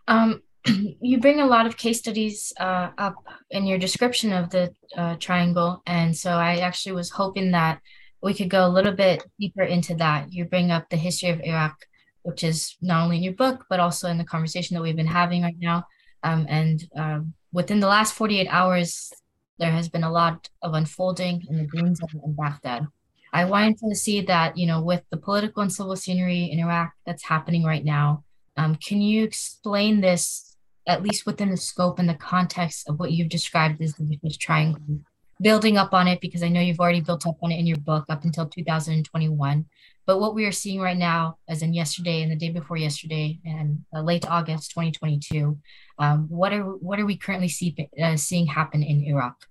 Um, 0.09 0.43
you 1.01 1.21
bring 1.21 1.41
a 1.41 1.47
lot 1.47 1.67
of 1.67 1.77
case 1.77 1.99
studies 1.99 2.53
uh, 2.59 2.91
up 2.99 3.17
in 3.51 3.67
your 3.67 3.79
description 3.79 4.33
of 4.33 4.51
the 4.51 4.75
uh, 4.97 5.17
triangle, 5.17 5.83
and 5.87 6.17
so 6.17 6.33
I 6.33 6.59
actually 6.59 6.93
was 6.93 7.11
hoping 7.11 7.53
that 7.53 7.81
we 8.23 8.35
could 8.35 8.51
go 8.51 8.67
a 8.67 8.69
little 8.69 8.93
bit 8.93 9.23
deeper 9.39 9.63
into 9.63 9.95
that. 9.97 10.33
You 10.33 10.45
bring 10.45 10.71
up 10.71 10.89
the 10.89 10.97
history 10.97 11.31
of 11.31 11.41
Iraq, 11.41 11.77
which 12.23 12.45
is 12.45 12.77
not 12.83 13.05
only 13.05 13.17
in 13.17 13.23
your 13.23 13.33
book 13.33 13.67
but 13.71 13.81
also 13.81 14.09
in 14.09 14.19
the 14.19 14.25
conversation 14.25 14.75
that 14.75 14.83
we've 14.83 14.97
been 14.97 15.07
having 15.07 15.43
right 15.43 15.59
now. 15.59 15.87
Um, 16.23 16.47
and 16.49 16.89
um, 16.97 17.35
within 17.53 17.81
the 17.81 17.87
last 17.87 18.15
48 18.15 18.47
hours, 18.49 19.13
there 19.61 19.71
has 19.71 19.89
been 19.89 20.05
a 20.05 20.11
lot 20.11 20.49
of 20.63 20.75
unfolding 20.75 21.47
in 21.49 21.59
the 21.59 21.65
Green 21.65 21.95
Zone 21.95 22.09
in 22.25 22.33
Baghdad. 22.33 22.87
I 23.33 23.45
wanted 23.45 23.79
to 23.79 23.95
see 23.95 24.23
that, 24.23 24.57
you 24.57 24.67
know, 24.67 24.83
with 24.83 25.03
the 25.11 25.19
political 25.19 25.63
and 25.63 25.73
civil 25.73 25.95
scenery 25.95 26.51
in 26.51 26.59
Iraq 26.59 26.93
that's 27.07 27.23
happening 27.23 27.63
right 27.63 27.85
now, 27.85 28.25
um, 28.57 28.75
can 28.75 29.01
you 29.01 29.23
explain 29.23 30.01
this, 30.01 30.57
at 30.89 31.03
least 31.03 31.27
within 31.27 31.51
the 31.51 31.57
scope 31.57 31.99
and 31.99 32.09
the 32.09 32.15
context 32.15 32.89
of 32.89 32.99
what 32.99 33.13
you've 33.13 33.29
described 33.29 33.81
as 33.83 33.95
the 33.95 34.05
vicious 34.05 34.37
triangle, 34.37 35.01
building 35.41 35.77
up 35.77 35.93
on 35.93 36.09
it, 36.09 36.21
because 36.21 36.43
I 36.43 36.49
know 36.49 36.61
you've 36.61 36.81
already 36.81 37.03
built 37.03 37.27
up 37.27 37.37
on 37.43 37.53
it 37.53 37.59
in 37.59 37.67
your 37.67 37.79
book 37.79 38.07
up 38.09 38.25
until 38.25 38.47
2021. 38.47 39.67
But 40.07 40.19
what 40.19 40.35
we 40.35 40.45
are 40.47 40.53
seeing 40.53 40.81
right 40.81 40.97
now, 40.97 41.39
as 41.49 41.63
in 41.63 41.73
yesterday 41.73 42.23
and 42.23 42.33
the 42.33 42.37
day 42.37 42.49
before 42.49 42.77
yesterday, 42.77 43.39
and 43.45 43.85
uh, 43.95 44.01
late 44.01 44.29
August 44.29 44.71
2022, 44.71 45.57
um, 46.01 46.27
what 46.29 46.53
are 46.53 46.65
what 46.65 46.99
are 46.99 47.07
we 47.07 47.17
currently 47.17 47.49
see, 47.49 47.77
uh, 48.03 48.17
seeing 48.17 48.47
happen 48.47 48.83
in 48.83 49.05
Iraq? 49.05 49.47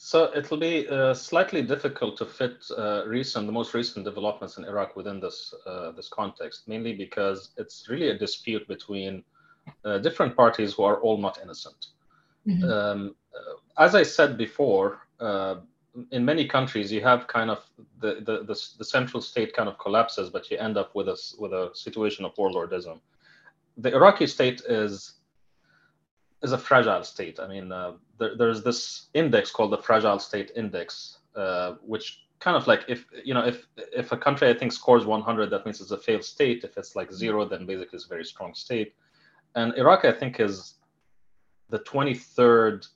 So 0.00 0.30
it'll 0.34 0.58
be 0.58 0.86
uh, 0.88 1.12
slightly 1.12 1.60
difficult 1.60 2.16
to 2.18 2.24
fit 2.24 2.64
uh, 2.76 3.02
recent, 3.06 3.46
the 3.46 3.52
most 3.52 3.74
recent 3.74 4.04
developments 4.04 4.56
in 4.56 4.64
Iraq 4.64 4.94
within 4.94 5.18
this 5.18 5.52
uh, 5.66 5.90
this 5.90 6.08
context, 6.08 6.68
mainly 6.68 6.94
because 6.94 7.50
it's 7.56 7.88
really 7.88 8.10
a 8.10 8.16
dispute 8.16 8.66
between 8.68 9.24
uh, 9.84 9.98
different 9.98 10.36
parties 10.36 10.74
who 10.74 10.84
are 10.84 11.00
all 11.00 11.18
not 11.18 11.40
innocent. 11.42 11.88
Mm-hmm. 12.46 12.70
Um, 12.70 13.16
as 13.76 13.96
I 13.96 14.04
said 14.04 14.38
before, 14.38 15.00
in 16.12 16.24
many 16.24 16.46
countries 16.46 16.92
you 16.92 17.00
have 17.00 17.26
kind 17.26 17.50
of 17.50 17.64
the, 17.98 18.16
the, 18.26 18.44
the, 18.44 18.56
the, 18.78 18.84
central 18.84 19.20
state 19.20 19.52
kind 19.52 19.68
of 19.68 19.78
collapses, 19.78 20.30
but 20.30 20.50
you 20.50 20.58
end 20.58 20.76
up 20.76 20.94
with 20.94 21.08
a, 21.08 21.18
with 21.38 21.52
a 21.52 21.70
situation 21.74 22.24
of 22.24 22.34
warlordism. 22.36 23.00
The 23.78 23.94
Iraqi 23.94 24.26
state 24.26 24.62
is 24.68 25.14
is 26.42 26.52
a 26.52 26.58
fragile 26.58 27.02
state. 27.02 27.40
I 27.40 27.48
mean, 27.48 27.72
uh, 27.72 27.92
there, 28.18 28.36
there's 28.36 28.62
this 28.62 29.06
index 29.14 29.50
called 29.50 29.72
the 29.72 29.78
Fragile 29.78 30.18
State 30.18 30.52
Index, 30.56 31.18
uh, 31.34 31.74
which 31.82 32.24
kind 32.40 32.56
of 32.56 32.66
like 32.68 32.84
if 32.88 33.06
you 33.24 33.34
know 33.34 33.44
if 33.44 33.66
if 33.92 34.12
a 34.12 34.16
country 34.16 34.48
I 34.48 34.54
think 34.54 34.72
scores 34.72 35.04
100, 35.04 35.50
that 35.50 35.64
means 35.64 35.80
it's 35.80 35.90
a 35.90 35.98
failed 35.98 36.24
state. 36.24 36.64
If 36.64 36.76
it's 36.76 36.94
like 36.94 37.12
zero, 37.12 37.44
then 37.44 37.66
basically 37.66 37.96
it's 37.96 38.06
a 38.06 38.08
very 38.08 38.24
strong 38.24 38.54
state. 38.54 38.94
And 39.54 39.74
Iraq, 39.76 40.04
I 40.04 40.12
think, 40.12 40.40
is 40.40 40.74
the 41.70 41.80
23rd 41.80 42.86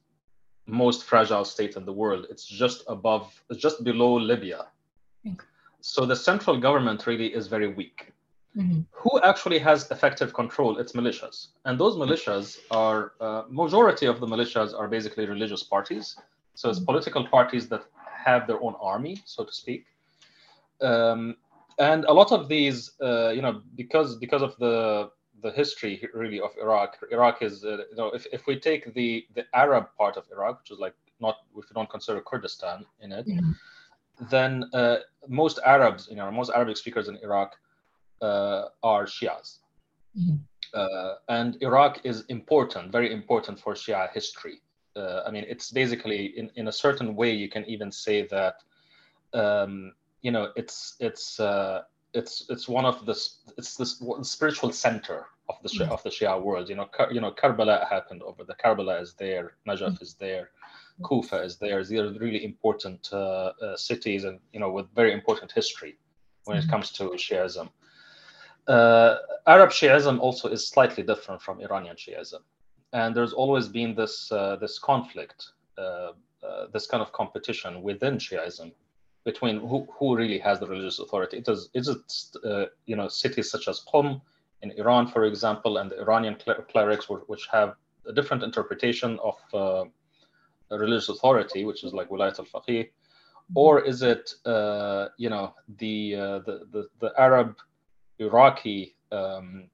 most 0.66 1.05
fragile 1.05 1.44
state 1.44 1.76
in 1.76 1.85
the 1.85 1.92
world. 1.92 2.26
It's 2.31 2.46
just 2.46 2.85
above, 2.88 3.33
it's 3.50 3.61
just 3.61 3.85
below 3.85 4.14
Libya. 4.14 4.66
Okay. 5.26 5.37
So 5.81 6.07
the 6.07 6.16
central 6.16 6.59
government 6.59 7.07
really 7.07 7.35
is 7.35 7.48
very 7.48 7.68
weak. 7.68 8.12
Mm-hmm. 8.56 8.80
Who 8.90 9.20
actually 9.22 9.58
has 9.60 9.90
effective 9.90 10.34
control? 10.34 10.78
It's 10.78 10.92
militias, 10.92 11.48
and 11.64 11.78
those 11.78 11.96
militias 11.96 12.58
are 12.70 13.12
uh, 13.20 13.44
majority 13.48 14.06
of 14.06 14.20
the 14.20 14.26
militias 14.26 14.78
are 14.78 14.88
basically 14.88 15.26
religious 15.26 15.62
parties. 15.62 16.16
So 16.54 16.68
it's 16.68 16.78
mm-hmm. 16.78 16.86
political 16.86 17.26
parties 17.26 17.68
that 17.68 17.84
have 18.24 18.46
their 18.46 18.62
own 18.62 18.74
army, 18.80 19.22
so 19.24 19.42
to 19.44 19.52
speak. 19.52 19.86
Um, 20.82 21.36
and 21.78 22.04
a 22.04 22.12
lot 22.12 22.30
of 22.30 22.48
these, 22.48 22.92
uh, 23.00 23.30
you 23.30 23.40
know, 23.40 23.62
because 23.74 24.16
because 24.16 24.42
of 24.42 24.54
the 24.58 25.10
the 25.42 25.50
history 25.50 26.08
really 26.14 26.40
of 26.40 26.50
Iraq. 26.60 26.98
Iraq 27.10 27.42
is, 27.42 27.64
uh, 27.64 27.78
you 27.90 27.96
know, 27.96 28.08
if, 28.08 28.26
if 28.32 28.46
we 28.46 28.58
take 28.58 28.94
the 28.94 29.26
the 29.34 29.44
Arab 29.54 29.86
part 29.98 30.16
of 30.16 30.24
Iraq, 30.30 30.60
which 30.60 30.70
is 30.70 30.78
like 30.78 30.94
not 31.20 31.36
if 31.56 31.68
we 31.68 31.74
don't 31.74 31.90
consider 31.90 32.20
Kurdistan 32.20 32.84
in 33.00 33.12
it, 33.12 33.26
mm-hmm. 33.26 33.52
then 34.30 34.64
uh, 34.72 34.98
most 35.28 35.58
Arabs, 35.64 36.08
you 36.10 36.16
know, 36.16 36.30
most 36.30 36.50
Arabic 36.54 36.76
speakers 36.76 37.08
in 37.08 37.16
Iraq 37.22 37.56
are 38.22 39.06
Shias. 39.06 39.58
Mm-hmm. 40.18 40.37
Uh, 40.74 41.14
and 41.28 41.58
Iraq 41.61 42.00
is 42.04 42.24
important, 42.28 42.92
very 42.92 43.12
important 43.12 43.61
for 43.61 43.74
Shia 43.74 44.11
history. 44.12 44.61
Uh, 44.96 45.22
I 45.26 45.30
mean, 45.30 45.44
it's 45.48 45.70
basically 45.70 46.38
in, 46.38 46.50
in 46.56 46.68
a 46.68 46.72
certain 46.72 47.14
way 47.14 47.32
you 47.32 47.48
can 47.48 47.64
even 47.66 47.90
say 47.90 48.26
that, 48.28 48.56
um, 49.35 49.92
you 50.20 50.30
know, 50.30 50.48
it's 50.56 50.96
it's 51.00 51.40
uh, 51.40 51.82
it's 52.14 52.46
it's 52.48 52.68
one 52.68 52.85
of 52.85 53.04
the 53.06 53.18
it's 53.58 53.76
the 53.76 53.87
spiritual 54.22 54.72
center 54.72 55.26
of 55.48 55.56
the 55.62 55.68
mm-hmm. 55.68 55.92
of 55.92 56.02
the 56.02 56.11
Shia 56.11 56.40
world. 56.40 56.68
You 56.68 56.76
know, 56.76 56.88
you 57.11 57.20
know, 57.20 57.32
Karbala 57.32 57.88
happened 57.88 58.22
over 58.22 58.44
the 58.44 58.54
Karbala 58.54 59.00
is 59.00 59.14
there, 59.14 59.54
Najaf 59.66 59.92
mm-hmm. 59.92 60.02
is 60.02 60.14
there, 60.14 60.50
Kufa 61.02 61.42
is 61.42 61.56
there. 61.56 61.82
These 61.85 62.00
are 62.00 62.12
really 62.12 62.44
important 62.44 63.08
uh, 63.12 63.52
uh, 63.62 63.76
cities, 63.76 64.24
and 64.24 64.40
you 64.52 64.61
know, 64.61 64.70
with 64.70 64.87
very 64.94 65.12
important 65.12 65.52
history 65.52 65.98
when 66.44 66.56
mm-hmm. 66.56 66.68
it 66.68 66.70
comes 66.70 66.90
to 66.92 67.04
Shiism. 67.11 67.70
Uh, 68.68 69.16
Arab 69.46 69.70
Shiism 69.70 70.20
also 70.20 70.48
is 70.48 70.68
slightly 70.68 71.03
different 71.03 71.42
from 71.42 71.61
Iranian 71.61 71.96
Shiism, 71.96 72.40
and 72.92 73.14
there's 73.14 73.33
always 73.33 73.66
been 73.66 73.94
this 73.94 74.31
uh, 74.31 74.57
this 74.57 74.79
conflict, 74.79 75.48
uh, 75.79 75.81
uh, 75.83 76.66
this 76.72 76.87
kind 76.87 77.03
of 77.03 77.12
competition 77.12 77.83
within 77.83 78.18
Shiism 78.18 78.72
between 79.25 79.61
who, 79.61 79.87
who 79.98 80.16
really 80.16 80.38
has 80.38 80.61
the 80.61 80.66
religious 80.66 81.01
authority. 81.01 81.38
It 81.38 81.48
is 81.48 81.70
is 81.75 81.88
it 81.88 82.12
uh, 82.44 82.66
you 82.87 82.94
know 82.94 83.09
cities 83.09 83.51
such 83.51 83.66
as 83.66 83.85
Qom 83.92 84.20
in 84.62 84.70
Iran, 84.72 85.09
for 85.09 85.25
example, 85.25 85.79
and 85.79 85.90
the 85.90 86.01
Iranian 86.01 86.37
clerics 86.70 87.09
which 87.09 87.48
have 87.48 87.75
a 88.07 88.12
different 88.12 88.44
interpretation 88.44 89.18
of 89.25 89.38
uh, 89.53 89.85
religious 90.70 91.09
authority, 91.09 91.64
which 91.64 91.83
is 91.83 91.92
like 91.92 92.11
wilayat 92.11 92.38
al-faqih, 92.38 92.90
or 93.57 93.81
is 93.81 94.03
it 94.03 94.35
you 95.18 95.31
know 95.31 95.53
the, 95.79 96.12
the, 96.46 96.66
the 96.70 96.88
the 97.01 97.12
Arab 97.18 97.57
Iraqi 98.18 98.94
um, 99.11 99.68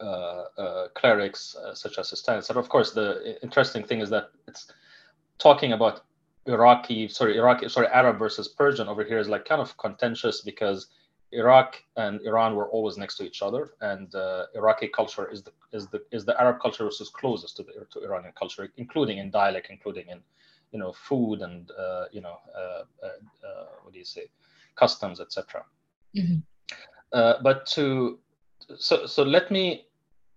uh, 0.00 0.44
uh, 0.56 0.88
clerics 0.94 1.56
such 1.74 1.98
as 1.98 2.10
Sistani, 2.10 2.38
etc. 2.38 2.62
Of 2.62 2.68
course, 2.68 2.92
the 2.92 3.38
interesting 3.42 3.82
thing 3.82 4.00
is 4.00 4.10
that 4.10 4.30
it's 4.46 4.70
talking 5.38 5.72
about 5.72 6.02
Iraqi, 6.46 7.08
sorry, 7.08 7.36
Iraqi, 7.36 7.68
sorry, 7.68 7.88
Arab 7.88 8.18
versus 8.18 8.48
Persian 8.48 8.88
over 8.88 9.04
here 9.04 9.18
is 9.18 9.28
like 9.28 9.44
kind 9.44 9.60
of 9.60 9.76
contentious 9.76 10.40
because 10.40 10.88
Iraq 11.32 11.82
and 11.96 12.20
Iran 12.22 12.54
were 12.54 12.68
always 12.68 12.96
next 12.96 13.16
to 13.16 13.24
each 13.24 13.42
other, 13.42 13.74
and 13.82 14.14
uh, 14.14 14.46
Iraqi 14.54 14.88
culture 14.88 15.30
is 15.30 15.42
the 15.42 15.52
is 15.72 15.88
the 15.88 16.02
is 16.10 16.24
the 16.24 16.40
Arab 16.40 16.58
culture 16.60 16.84
which 16.86 17.00
is 17.00 17.10
closest 17.10 17.56
to 17.56 17.62
the 17.64 17.86
to 17.92 18.02
Iranian 18.02 18.32
culture, 18.38 18.72
including 18.78 19.18
in 19.18 19.30
dialect, 19.30 19.66
including 19.68 20.08
in 20.08 20.20
you 20.72 20.78
know 20.78 20.92
food 20.92 21.42
and 21.42 21.70
uh, 21.72 22.04
you 22.12 22.22
know 22.22 22.38
uh, 22.56 22.84
uh, 23.02 23.18
uh 23.46 23.66
what 23.82 23.92
do 23.92 23.98
you 23.98 24.06
say, 24.06 24.26
customs, 24.74 25.20
etc. 25.20 25.64
Mm-hmm. 26.16 26.38
Uh, 27.12 27.34
but 27.42 27.66
to 27.66 28.18
so 28.76 29.06
so 29.06 29.22
let 29.22 29.50
me 29.50 29.86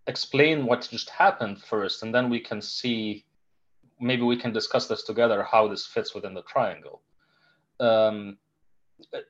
explain 0.08 0.66
what 0.66 0.88
just 0.90 1.10
happened 1.10 1.62
first, 1.62 2.04
and 2.04 2.14
then 2.14 2.30
we 2.30 2.40
can 2.40 2.62
see 2.62 3.26
maybe 4.00 4.24
we 4.24 4.38
can 4.38 4.52
discuss 4.52 4.88
this 4.88 5.04
together 5.04 5.44
how 5.44 5.68
this 5.68 5.86
fits 5.86 6.16
within 6.16 6.34
the 6.34 6.42
triangle. 6.44 7.02
Um, 7.80 8.38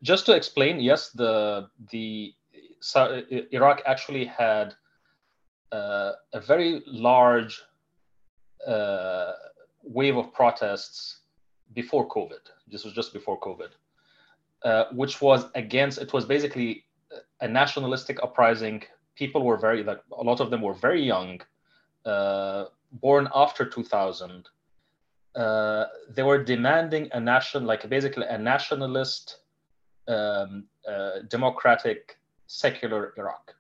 just 0.02 0.26
to 0.28 0.36
explain, 0.36 0.80
yes, 0.80 1.10
the 1.10 1.70
the 1.92 2.34
so, 2.80 3.22
Iraq 3.52 3.82
actually 3.86 4.26
had 4.26 4.74
uh, 5.72 6.14
a 6.34 6.42
very 6.42 6.84
large 6.86 7.62
uh, 8.68 9.34
wave 9.84 10.18
of 10.18 10.34
protests 10.34 11.22
before 11.74 12.08
COVID. 12.08 12.44
This 12.68 12.84
was 12.84 12.94
just 12.94 13.14
before 13.14 13.40
COVID, 13.40 13.70
uh, 14.64 14.86
which 14.92 15.22
was 15.22 15.46
against. 15.56 16.00
It 16.00 16.12
was 16.14 16.26
basically 16.26 16.86
a 17.42 17.48
nationalistic 17.48 18.22
uprising. 18.24 18.84
People 19.16 19.44
were 19.44 19.58
very 19.58 19.84
like 19.84 20.02
a 20.18 20.24
lot 20.24 20.40
of 20.40 20.50
them 20.50 20.62
were 20.62 20.74
very 20.74 21.04
young, 21.04 21.42
uh, 22.06 22.66
born 22.92 23.28
after 23.34 23.66
2000. 23.66 24.48
Uh, 25.36 25.86
they 26.10 26.24
were 26.24 26.44
demanding 26.44 27.08
a 27.14 27.20
nation, 27.20 27.66
like 27.66 27.88
basically 27.90 28.26
a 28.28 28.38
nationalist, 28.38 29.38
um, 30.08 30.66
uh, 30.88 31.20
democratic, 31.30 32.20
secular 32.48 33.14
Iraq. 33.18 33.54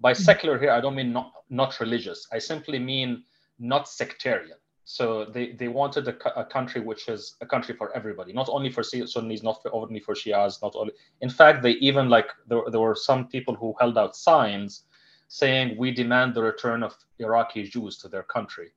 By 0.00 0.12
mm-hmm. 0.12 0.22
secular 0.22 0.58
here, 0.58 0.70
I 0.70 0.80
don't 0.80 0.94
mean 0.94 1.12
not, 1.12 1.32
not 1.50 1.80
religious. 1.80 2.26
I 2.32 2.38
simply 2.38 2.78
mean 2.78 3.24
not 3.58 3.88
sectarian. 3.88 4.56
So 4.90 5.26
they, 5.26 5.52
they 5.52 5.68
wanted 5.68 6.08
a, 6.08 6.40
a, 6.40 6.46
country 6.46 6.80
which 6.80 7.10
is 7.10 7.36
a 7.42 7.46
country 7.46 7.74
for 7.74 7.94
everybody, 7.94 8.32
not 8.32 8.48
only 8.48 8.70
for 8.70 8.82
Sunnis, 8.82 9.42
not 9.42 9.60
for, 9.60 9.70
only 9.74 10.00
for 10.00 10.14
Shias, 10.14 10.62
not 10.62 10.74
only. 10.74 10.94
In 11.20 11.28
fact, 11.28 11.62
they 11.62 11.72
even 11.72 12.08
like 12.08 12.28
there, 12.46 12.62
there 12.70 12.80
were 12.80 12.94
some 12.94 13.28
people 13.28 13.54
who 13.54 13.74
held 13.78 13.98
out 13.98 14.16
signs 14.16 14.84
saying 15.28 15.76
we 15.76 15.90
demand 15.90 16.32
the 16.32 16.42
return 16.42 16.82
of 16.82 16.96
Iraqi 17.18 17.64
Jews 17.64 17.98
to 17.98 18.08
their 18.08 18.22
country. 18.22 18.70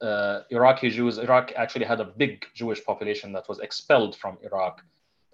Uh, 0.00 0.40
Iraqi 0.50 0.90
Jews, 0.90 1.18
Iraq 1.18 1.52
actually 1.54 1.84
had 1.84 2.00
a 2.00 2.04
big 2.22 2.44
Jewish 2.56 2.84
population 2.84 3.30
that 3.34 3.48
was 3.48 3.60
expelled 3.60 4.16
from 4.16 4.38
Iraq 4.42 4.82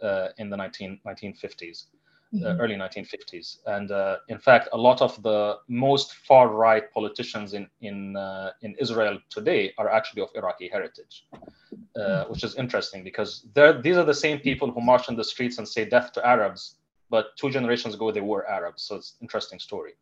uh, 0.03 0.29
in 0.37 0.51
the 0.51 0.57
19, 0.59 1.01
1950s. 1.07 1.87
Uh, 2.35 2.49
mm-hmm. 2.49 2.61
early 2.61 2.75
1950s. 2.75 3.59
And 3.67 3.93
uh, 3.93 4.17
in 4.29 4.39
fact, 4.39 4.69
a 4.73 4.77
lot 4.77 5.01
of 5.01 5.23
the 5.23 5.59
most 5.69 6.15
far 6.15 6.49
right 6.49 6.93
politicians 6.93 7.55
in 7.55 7.69
in 7.81 8.17
uh, 8.17 8.51
in 8.63 8.75
Israel 8.81 9.21
today 9.31 9.73
are 9.79 9.89
actually 9.89 10.23
of 10.23 10.31
Iraqi 10.35 10.69
heritage, 10.69 11.29
mm-hmm. 11.33 12.29
which 12.33 12.43
is 12.43 12.57
interesting 12.57 13.05
because 13.05 13.47
these 13.85 13.97
are 13.97 14.05
the 14.05 14.21
same 14.27 14.41
people 14.41 14.69
who 14.73 14.81
march 14.81 15.09
in 15.09 15.15
the 15.15 15.23
streets 15.23 15.59
and 15.59 15.69
say 15.69 15.85
death 15.85 16.11
to 16.15 16.27
Arabs, 16.27 16.79
but 17.09 17.37
two 17.37 17.51
generations 17.51 17.95
ago 17.95 18.11
they 18.11 18.21
were 18.33 18.45
Arabs. 18.49 18.83
So 18.83 18.97
it's 18.97 19.13
an 19.13 19.19
interesting 19.27 19.61
story. 19.61 19.93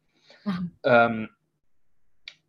Mm-hmm. 0.47 0.91
Um, 0.91 1.29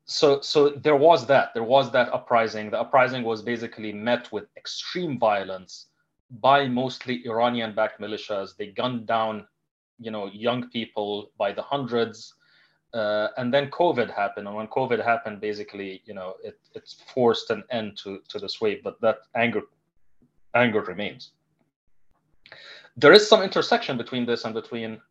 so 0.05 0.39
so 0.39 0.69
there 0.69 0.95
was 0.95 1.25
that 1.27 1.53
there 1.53 1.67
was 1.75 1.91
that 1.91 2.07
uprising 2.13 2.69
the 2.69 2.79
uprising 2.79 3.23
was 3.23 3.41
basically 3.41 3.91
met 3.91 4.31
with 4.31 4.45
extreme 4.55 5.19
violence 5.19 5.87
by 6.41 6.67
mostly 6.67 7.25
iranian 7.25 7.73
backed 7.73 8.01
militias 8.01 8.55
they 8.57 8.67
gunned 8.67 9.05
down 9.05 9.45
you 9.99 10.11
know 10.11 10.27
young 10.27 10.69
people 10.69 11.31
by 11.37 11.51
the 11.51 11.61
hundreds 11.61 12.33
uh, 12.93 13.29
and 13.37 13.53
then 13.53 13.69
covid 13.71 14.13
happened. 14.13 14.47
And 14.47 14.55
when 14.55 14.67
covid 14.67 15.03
happened 15.03 15.41
basically 15.41 16.01
you 16.05 16.13
know 16.13 16.35
it, 16.43 16.59
it's 16.73 17.01
forced 17.13 17.49
an 17.49 17.63
end 17.69 17.97
to, 18.03 18.19
to 18.29 18.39
this 18.39 18.61
wave 18.61 18.81
but 18.83 18.99
that 19.01 19.19
anger 19.35 19.61
anger 20.55 20.81
remains. 20.81 21.31
There 22.95 23.11
is 23.11 23.27
some 23.27 23.41
intersection 23.41 23.97
between 23.97 24.25
this 24.25 24.45
and 24.45 24.53
between 24.53 25.01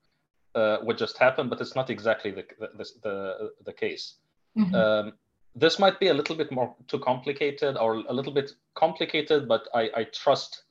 uh, 0.55 0.79
what 0.79 0.99
just 0.99 1.19
happened 1.19 1.51
but 1.51 1.61
it's 1.61 1.75
not 1.75 1.91
exactly 1.91 2.31
the 2.31 2.45
the, 2.61 2.85
the, 3.03 3.51
the 3.65 3.73
case. 3.73 4.15
Mm-hmm. 4.57 4.75
um, 4.75 5.13
this 5.55 5.79
might 5.79 5.99
be 6.01 6.09
a 6.09 6.15
little 6.15 6.37
bit 6.37 6.51
more 6.51 6.75
too 6.89 6.99
complicated 6.99 7.77
or 7.77 7.97
a 8.09 8.13
little 8.13 8.33
bit 8.33 8.53
complicated 8.75 9.49
but 9.49 9.67
i, 9.75 9.91
I 9.97 10.05
trust 10.05 10.65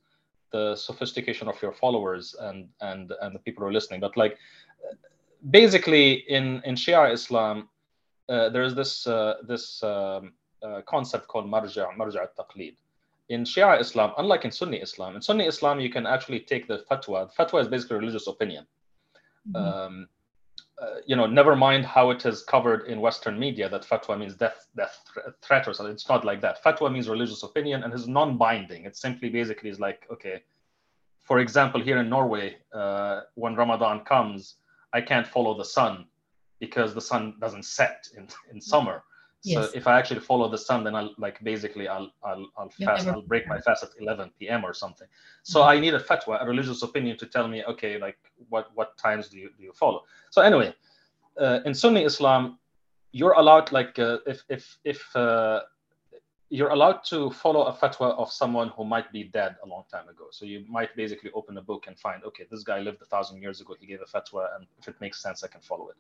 the 0.52 0.76
sophistication 0.76 1.48
of 1.48 1.62
your 1.62 1.72
followers 1.72 2.36
and 2.40 2.70
and 2.82 3.14
and 3.22 3.36
the 3.36 3.40
people 3.40 3.62
who 3.62 3.70
are 3.70 3.74
listening. 3.74 4.00
But 4.00 4.18
like 4.18 4.38
basically 5.50 6.24
in 6.30 6.62
in 6.66 6.76
shia 6.76 7.12
islam 7.12 7.70
uh, 8.30 8.50
there's 8.50 8.76
this 8.76 9.08
uh, 9.08 9.36
this 9.48 9.84
um, 9.84 10.34
uh, 10.64 10.82
concept 10.86 11.28
called 11.28 11.46
marja 11.46 11.88
marja 11.98 12.28
taqlid 12.38 12.76
in 13.30 13.44
shia 13.44 13.80
islam 13.80 14.14
unlike 14.18 14.46
in 14.46 14.52
sunni 14.52 14.78
islam 14.78 15.16
in 15.16 15.22
sunni 15.22 15.46
islam 15.46 15.80
you 15.80 15.90
can 15.90 16.06
actually 16.06 16.40
take 16.40 16.68
the 16.68 16.80
fatwa. 16.90 17.30
Fatwa 17.36 17.62
is 17.62 17.68
basically 17.68 17.98
religious 17.98 18.28
opinion. 18.28 18.66
Mm-hmm. 19.48 19.56
um, 19.56 20.08
uh, 20.82 20.96
you 21.06 21.16
know, 21.16 21.28
never 21.28 21.56
mind 21.56 21.86
how 21.86 22.10
it 22.10 22.26
is 22.26 22.42
covered 22.44 22.88
in 22.88 23.00
Western 23.02 23.38
media 23.38 23.70
that 23.70 23.84
fatwa 23.84 24.18
means 24.18 24.36
death, 24.36 24.68
death 24.76 25.00
threat 25.42 25.68
or 25.68 25.74
something. 25.74 25.94
It's 25.94 26.10
not 26.10 26.26
like 26.26 26.42
that. 26.42 26.64
Fatwa 26.64 26.92
means 26.92 27.08
religious 27.08 27.44
opinion 27.44 27.84
and 27.84 27.94
is 27.94 28.08
non-binding. 28.08 28.86
It 28.86 28.98
simply 28.98 29.30
basically 29.30 29.70
is 29.70 29.80
like, 29.80 30.08
okay, 30.12 30.42
for 31.24 31.40
example, 31.40 31.82
here 31.82 32.00
in 32.00 32.10
Norway, 32.10 32.58
uh, 32.74 33.22
when 33.36 33.56
Ramadan 33.56 34.06
comes, 34.06 34.56
I 34.92 35.02
can't 35.02 35.28
follow 35.28 35.56
the 35.56 35.66
sun 35.66 36.06
because 36.60 36.94
the 36.94 37.02
sun 37.02 37.36
doesn't 37.40 37.66
set 37.66 38.08
in, 38.18 38.28
in 38.52 38.60
summer. 38.60 39.04
Yes. 39.44 39.72
So 39.72 39.72
if 39.76 39.88
I 39.88 39.98
actually 39.98 40.20
follow 40.20 40.48
the 40.50 40.58
sun, 40.58 40.84
then 40.84 40.96
I'll 40.96 41.14
like 41.18 41.44
basically 41.44 41.88
I'll 41.88 42.12
I'll, 42.24 42.48
I'll 42.58 42.70
fast. 42.70 43.08
I'll 43.08 43.24
break 43.24 43.48
my 43.48 43.60
fast 43.60 43.84
at 43.84 43.90
11 44.00 44.32
p.m. 44.40 44.64
or 44.64 44.74
something. 44.74 45.08
So 45.44 45.62
mm-hmm. 45.62 45.70
I 45.70 45.80
need 45.80 45.94
a 45.96 46.00
fatwa, 46.00 46.42
a 46.42 46.46
religious 46.46 46.84
opinion, 46.84 47.18
to 47.18 47.26
tell 47.26 47.48
me, 47.48 47.64
okay, 47.64 47.98
like 47.98 48.18
what 48.50 48.70
what 48.76 48.98
times 48.98 49.30
do 49.30 49.40
you 49.40 49.50
do 49.58 49.64
you 49.64 49.74
follow? 49.74 50.04
So 50.30 50.44
anyway, 50.44 50.76
uh, 51.40 51.60
in 51.66 51.74
Sunni 51.74 52.04
Islam, 52.04 52.60
you're 53.14 53.34
allowed 53.34 53.72
like 53.72 53.98
uh, 53.98 54.20
if 54.28 54.44
if 54.48 54.78
if 54.84 55.16
uh, 55.16 55.62
you're 56.50 56.70
allowed 56.70 57.04
to 57.06 57.32
follow 57.32 57.64
a 57.64 57.74
fatwa 57.74 58.12
of 58.18 58.30
someone 58.30 58.70
who 58.76 58.84
might 58.84 59.12
be 59.12 59.24
dead 59.24 59.56
a 59.64 59.68
long 59.68 59.86
time 59.90 60.10
ago. 60.10 60.26
So 60.32 60.46
you 60.46 60.66
might 60.68 60.94
basically 60.98 61.32
open 61.32 61.58
a 61.58 61.62
book 61.62 61.86
and 61.88 61.98
find, 61.98 62.24
okay, 62.26 62.46
this 62.52 62.62
guy 62.62 62.80
lived 62.80 63.02
a 63.02 63.06
thousand 63.06 63.42
years 63.42 63.62
ago. 63.62 63.74
He 63.80 63.88
gave 63.88 64.02
a 64.02 64.18
fatwa, 64.18 64.54
and 64.56 64.68
if 64.78 64.90
it 64.90 64.96
makes 65.00 65.22
sense, 65.22 65.46
I 65.46 65.48
can 65.48 65.62
follow 65.62 65.88
it. 65.90 65.96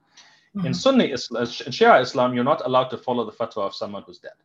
Mm-hmm. 0.55 0.67
In 0.67 0.73
Sunni 0.73 1.11
Islam, 1.11 1.43
in 1.43 1.47
Shia 1.47 2.01
Islam, 2.01 2.33
you're 2.33 2.43
not 2.43 2.65
allowed 2.65 2.89
to 2.89 2.97
follow 2.97 3.23
the 3.25 3.31
fatwa 3.31 3.63
of 3.65 3.73
someone 3.73 4.03
who's 4.05 4.19
dead, 4.19 4.39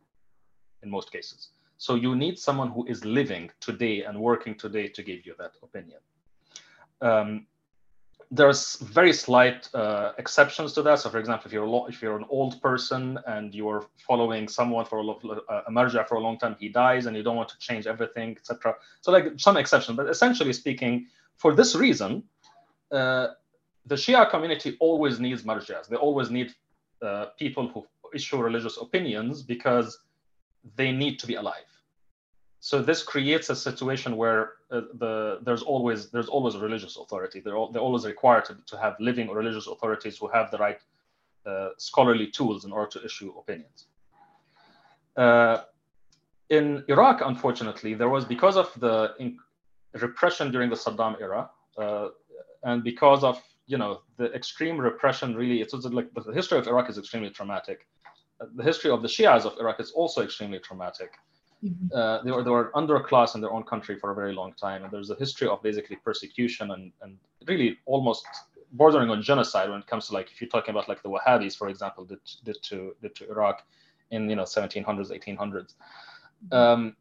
in 0.83 0.89
most 0.89 1.11
cases. 1.11 1.49
So 1.77 1.95
you 1.95 2.15
need 2.15 2.39
someone 2.39 2.69
who 2.69 2.85
is 2.85 3.03
living 3.03 3.51
today 3.59 4.03
and 4.03 4.19
working 4.19 4.55
today 4.55 4.87
to 4.87 5.03
give 5.03 5.25
you 5.25 5.35
that 5.37 5.51
opinion. 5.61 5.99
Um, 7.01 7.45
there's 8.31 8.75
very 8.77 9.13
slight 9.13 9.69
uh, 9.73 10.11
exceptions 10.17 10.73
to 10.73 10.81
that. 10.81 10.99
So, 10.99 11.09
for 11.09 11.19
example, 11.19 11.47
if 11.47 11.53
you're 11.53 11.67
lo- 11.67 11.85
if 11.87 12.01
you're 12.01 12.17
an 12.17 12.25
old 12.29 12.61
person 12.61 13.17
and 13.25 13.53
you're 13.55 13.85
following 14.05 14.47
someone 14.49 14.85
for 14.85 14.97
a, 14.99 15.03
lo- 15.03 15.41
uh, 15.49 15.61
a 15.67 15.71
marja 15.71 16.05
for 16.07 16.15
a 16.15 16.19
long 16.19 16.37
time, 16.37 16.55
he 16.59 16.67
dies, 16.67 17.05
and 17.05 17.15
you 17.15 17.23
don't 17.23 17.37
want 17.37 17.49
to 17.49 17.59
change 17.59 17.87
everything, 17.87 18.31
etc. 18.31 18.75
So, 19.01 19.11
like 19.11 19.25
some 19.37 19.55
exceptions, 19.55 19.95
but 19.95 20.09
essentially 20.09 20.51
speaking, 20.51 21.07
for 21.37 21.53
this 21.53 21.75
reason, 21.75 22.23
uh, 22.91 23.27
the 23.87 23.95
Shia 23.95 24.29
community 24.29 24.77
always 24.79 25.19
needs 25.19 25.43
marjas. 25.43 25.87
They 25.87 25.95
always 25.95 26.29
need 26.29 26.49
uh, 27.01 27.27
people 27.37 27.67
who 27.69 27.85
issue 28.13 28.37
religious 28.41 28.77
opinions 28.77 29.41
because 29.41 29.99
they 30.75 30.91
need 30.91 31.19
to 31.19 31.27
be 31.27 31.35
alive 31.35 31.71
so 32.59 32.81
this 32.81 33.03
creates 33.03 33.49
a 33.49 33.55
situation 33.55 34.17
where 34.17 34.53
uh, 34.71 34.81
the 34.95 35.39
there's 35.43 35.61
always 35.61 36.09
there's 36.09 36.27
always 36.27 36.55
a 36.55 36.59
religious 36.59 36.97
authority. 36.97 37.39
They're, 37.39 37.55
all, 37.55 37.71
they're 37.71 37.81
always 37.81 38.05
required 38.05 38.45
to, 38.45 38.57
to 38.65 38.77
have 38.77 38.95
living 38.99 39.29
religious 39.29 39.67
authorities 39.67 40.17
who 40.17 40.27
have 40.29 40.49
the 40.51 40.57
right 40.57 40.79
uh, 41.45 41.69
scholarly 41.77 42.27
tools 42.27 42.65
in 42.65 42.71
order 42.71 42.89
to 42.99 43.05
issue 43.05 43.33
opinions. 43.37 43.87
Uh, 45.15 45.61
in 46.49 46.83
Iraq, 46.87 47.21
unfortunately, 47.23 47.93
there 47.93 48.09
was 48.09 48.25
because 48.25 48.57
of 48.57 48.71
the 48.79 49.13
repression 49.93 50.51
during 50.51 50.69
the 50.69 50.75
Saddam 50.75 51.19
era, 51.21 51.49
uh, 51.77 52.09
and 52.63 52.83
because 52.83 53.23
of 53.23 53.41
you 53.67 53.77
know 53.77 54.01
the 54.17 54.33
extreme 54.33 54.77
repression, 54.77 55.35
really, 55.35 55.61
it's 55.61 55.73
like 55.73 56.13
the 56.13 56.33
history 56.33 56.57
of 56.57 56.67
Iraq 56.67 56.89
is 56.89 56.97
extremely 56.97 57.29
traumatic. 57.29 57.87
Uh, 58.41 58.45
the 58.55 58.63
history 58.63 58.91
of 58.91 59.01
the 59.01 59.07
Shias 59.07 59.45
of 59.45 59.57
Iraq 59.59 59.79
is 59.79 59.91
also 59.91 60.23
extremely 60.23 60.59
traumatic 60.59 61.11
Mm-hmm. 61.63 61.87
Uh, 61.93 62.21
they 62.21 62.31
were 62.31 62.43
they 62.43 62.49
were 62.51 62.71
under 62.75 62.97
a 62.97 63.03
class 63.03 63.33
in 63.33 63.41
their 63.41 63.51
own 63.51 63.63
country 63.63 63.97
for 63.97 64.11
a 64.11 64.15
very 64.15 64.33
long 64.33 64.53
time, 64.53 64.83
and 64.83 64.91
there's 64.91 65.09
a 65.09 65.15
history 65.15 65.47
of 65.47 65.61
basically 65.63 65.95
persecution 65.95 66.71
and 66.71 66.91
and 67.01 67.17
really 67.47 67.77
almost 67.85 68.25
bordering 68.73 69.09
on 69.09 69.21
genocide 69.23 69.69
when 69.69 69.79
it 69.79 69.87
comes 69.87 70.07
to 70.07 70.13
like 70.13 70.31
if 70.31 70.39
you're 70.39 70.49
talking 70.49 70.71
about 70.71 70.87
like 70.87 71.01
the 71.01 71.09
Wahhabis, 71.09 71.57
for 71.57 71.69
example, 71.69 72.05
did 72.05 72.19
did 72.43 72.57
to 72.63 72.95
did 73.01 73.15
to 73.15 73.29
Iraq 73.29 73.63
in 74.11 74.29
you 74.29 74.35
know 74.35 74.43
1700s, 74.43 74.85
1800s. 74.85 75.37
Mm-hmm. 75.37 76.53
Um, 76.55 76.95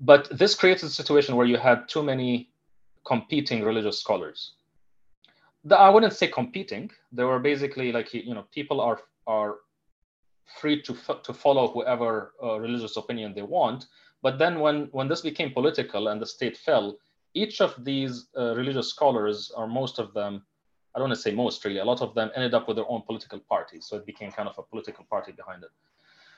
but 0.00 0.30
this 0.30 0.54
created 0.54 0.84
a 0.84 0.88
situation 0.88 1.36
where 1.36 1.46
you 1.46 1.58
had 1.58 1.86
too 1.86 2.02
many 2.02 2.48
competing 3.04 3.62
religious 3.62 4.00
scholars. 4.00 4.52
The, 5.64 5.76
I 5.76 5.90
wouldn't 5.90 6.14
say 6.14 6.28
competing. 6.28 6.90
They 7.12 7.24
were 7.24 7.38
basically 7.38 7.92
like 7.92 8.12
you 8.14 8.34
know 8.34 8.44
people 8.52 8.80
are 8.80 9.00
are 9.26 9.56
free 10.58 10.82
to, 10.82 10.96
to 11.22 11.32
follow 11.32 11.68
whoever 11.68 12.32
uh, 12.42 12.58
religious 12.58 12.96
opinion 12.96 13.34
they 13.34 13.42
want. 13.42 13.86
But 14.22 14.38
then 14.38 14.60
when, 14.60 14.88
when 14.92 15.08
this 15.08 15.20
became 15.20 15.52
political 15.52 16.08
and 16.08 16.20
the 16.20 16.26
state 16.26 16.56
fell, 16.56 16.98
each 17.34 17.60
of 17.60 17.74
these 17.84 18.26
uh, 18.36 18.54
religious 18.56 18.88
scholars, 18.88 19.52
or 19.56 19.66
most 19.66 19.98
of 19.98 20.12
them, 20.12 20.42
I 20.94 20.98
don't 20.98 21.08
want 21.08 21.16
to 21.16 21.22
say 21.22 21.30
most 21.30 21.64
really, 21.64 21.78
a 21.78 21.84
lot 21.84 22.02
of 22.02 22.14
them 22.14 22.30
ended 22.34 22.52
up 22.52 22.66
with 22.66 22.76
their 22.76 22.90
own 22.90 23.02
political 23.02 23.38
parties. 23.38 23.86
So 23.86 23.96
it 23.96 24.06
became 24.06 24.32
kind 24.32 24.48
of 24.48 24.58
a 24.58 24.62
political 24.62 25.04
party 25.04 25.32
behind 25.32 25.62
it. 25.62 25.70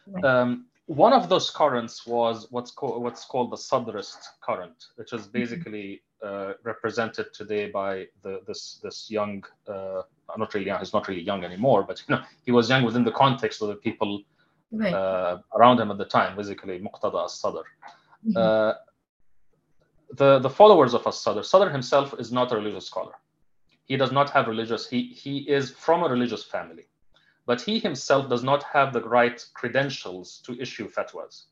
Right. 0.07 0.25
Um, 0.25 0.67
one 0.87 1.13
of 1.13 1.29
those 1.29 1.51
currents 1.51 2.07
was 2.07 2.49
what's 2.51 2.71
called 2.71 3.03
what's 3.03 3.25
called 3.25 3.51
the 3.51 3.57
Sadrist 3.57 4.19
current, 4.41 4.85
which 4.97 5.13
is 5.13 5.23
mm-hmm. 5.23 5.39
basically 5.39 6.03
uh, 6.23 6.53
represented 6.65 7.27
today 7.33 7.71
by 7.71 8.07
the, 8.23 8.41
this 8.47 8.81
this 8.83 9.11
young 9.11 9.45
uh, 9.69 10.03
not 10.37 10.55
really 10.55 10.67
young. 10.67 10.79
He's 10.79 10.93
not 10.93 11.09
really 11.09 11.23
young 11.23 11.45
anymore, 11.45 11.83
but 11.83 12.03
you 12.07 12.15
know, 12.15 12.23
he 12.45 12.53
was 12.53 12.69
young 12.69 12.85
within 12.85 13.05
the 13.05 13.13
context 13.13 13.63
of 13.63 13.69
the 13.69 13.77
people 13.77 14.23
right. 14.71 14.93
uh, 14.93 15.39
around 15.55 15.81
him 15.81 15.91
at 15.91 15.99
the 15.99 16.05
time, 16.05 16.37
basically 16.37 16.81
Muqtada 16.81 17.25
as-Sadr. 17.25 17.65
Mm-hmm. 18.27 18.37
Uh, 18.37 18.73
the, 20.15 20.39
the 20.41 20.51
followers 20.51 20.95
of 20.95 21.07
as-Sadr, 21.07 21.43
Sadr 21.43 21.71
himself 21.71 22.15
is 22.19 22.33
not 22.33 22.53
a 22.53 22.57
religious 22.57 22.87
scholar. 22.87 23.13
He 23.85 23.97
does 23.97 24.13
not 24.13 24.31
have 24.31 24.47
religious, 24.47 24.89
he, 24.89 25.09
he 25.09 25.39
is 25.39 25.71
from 25.71 26.03
a 26.03 26.09
religious 26.09 26.45
family, 26.45 26.87
but 27.47 27.61
he 27.61 27.79
himself 27.79 28.29
does 28.29 28.43
not 28.43 28.63
have 28.65 28.93
the 28.93 29.03
right 29.03 29.45
credentials 29.55 30.43
to 30.47 30.61
issue 30.61 30.89
fatwas. 30.91 31.45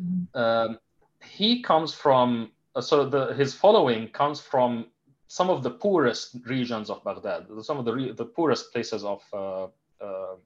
Mm-hmm. 0.00 0.38
Um, 0.38 0.78
he 1.22 1.62
comes 1.62 1.94
from, 1.94 2.52
uh, 2.74 2.80
so 2.80 3.08
the, 3.08 3.34
his 3.34 3.54
following 3.54 4.08
comes 4.08 4.40
from 4.40 4.86
some 5.28 5.50
of 5.50 5.62
the 5.62 5.70
poorest 5.70 6.36
regions 6.44 6.88
of 6.90 7.02
Baghdad, 7.02 7.46
some 7.62 7.78
of 7.78 7.84
the, 7.84 7.92
re- 7.92 8.12
the 8.12 8.24
poorest 8.24 8.72
places 8.72 9.02
of, 9.04 9.22
uh, 9.32 9.64
uh, 10.00 10.36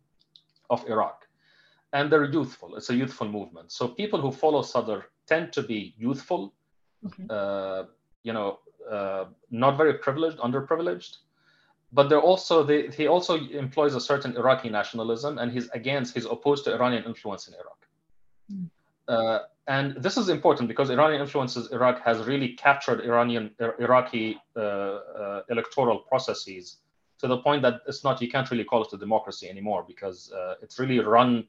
of 0.71 0.87
Iraq 0.89 1.27
and 1.93 2.11
they're 2.11 2.31
youthful. 2.31 2.77
It's 2.77 2.91
a 2.91 2.95
youthful 2.95 3.29
movement. 3.29 3.73
So 3.73 3.89
people 3.89 4.21
who 4.21 4.31
follow 4.31 4.63
Sadr 4.63 5.01
tend 5.27 5.53
to 5.53 5.63
be 5.63 5.95
youthful, 5.99 6.55
okay. 7.07 7.25
uh, 7.29 7.85
you 8.23 8.33
know, 8.33 8.61
uh, 8.91 9.25
not 9.51 9.77
very 9.77 9.95
privileged, 9.95 10.39
underprivileged, 10.39 11.17
but 11.93 12.09
they're 12.09 12.21
also 12.21 12.63
they, 12.63 12.89
he 12.89 13.07
also 13.07 13.37
employs 13.37 13.95
a 13.95 14.01
certain 14.01 14.37
Iraqi 14.37 14.69
nationalism, 14.69 15.39
and 15.39 15.51
he's 15.53 15.69
against 15.71 16.15
he's 16.15 16.27
opposed 16.27 16.65
to 16.65 16.75
Iranian 16.75 17.05
influence 17.05 17.49
in 17.49 17.55
Iraq. 17.55 17.81
Mm. 18.53 18.71
Uh, 19.09 19.39
and 19.67 19.97
this 19.97 20.17
is 20.17 20.29
important 20.29 20.69
because 20.69 20.91
Iranian 20.91 21.21
influences 21.21 21.71
Iraq 21.73 22.03
has 22.05 22.17
really 22.31 22.51
captured 22.67 23.01
Iranian 23.01 23.51
Iraqi 23.79 24.39
uh, 24.57 24.61
uh, 24.61 25.43
electoral 25.49 25.99
processes 25.99 26.79
to 27.21 27.27
the 27.29 27.39
point 27.39 27.63
that 27.63 27.83
it's 27.87 28.03
not 28.05 28.21
you 28.23 28.31
can't 28.35 28.51
really 28.51 28.65
call 28.65 28.83
it 28.83 28.93
a 28.93 28.97
democracy 28.97 29.49
anymore 29.49 29.85
because 29.87 30.33
uh, 30.33 30.55
it's 30.63 30.79
really 30.79 30.99
run 31.01 31.45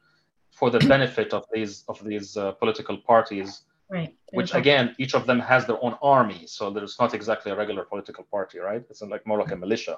for 0.51 0.69
the 0.69 0.79
benefit 0.95 1.33
of 1.33 1.45
these 1.53 1.83
of 1.87 2.03
these 2.03 2.35
uh, 2.35 2.51
political 2.53 2.97
parties 2.97 3.63
right 3.89 4.13
which 4.33 4.53
again 4.53 4.95
each 4.97 5.13
of 5.19 5.25
them 5.29 5.39
has 5.39 5.65
their 5.65 5.79
own 5.85 5.95
army 6.01 6.41
so 6.45 6.69
there's 6.69 6.97
not 6.99 7.13
exactly 7.13 7.51
a 7.51 7.55
regular 7.55 7.83
political 7.83 8.23
party 8.35 8.57
right 8.59 8.83
it's 8.89 9.01
like 9.01 9.25
more 9.25 9.39
like 9.39 9.51
a 9.51 9.55
militia 9.55 9.97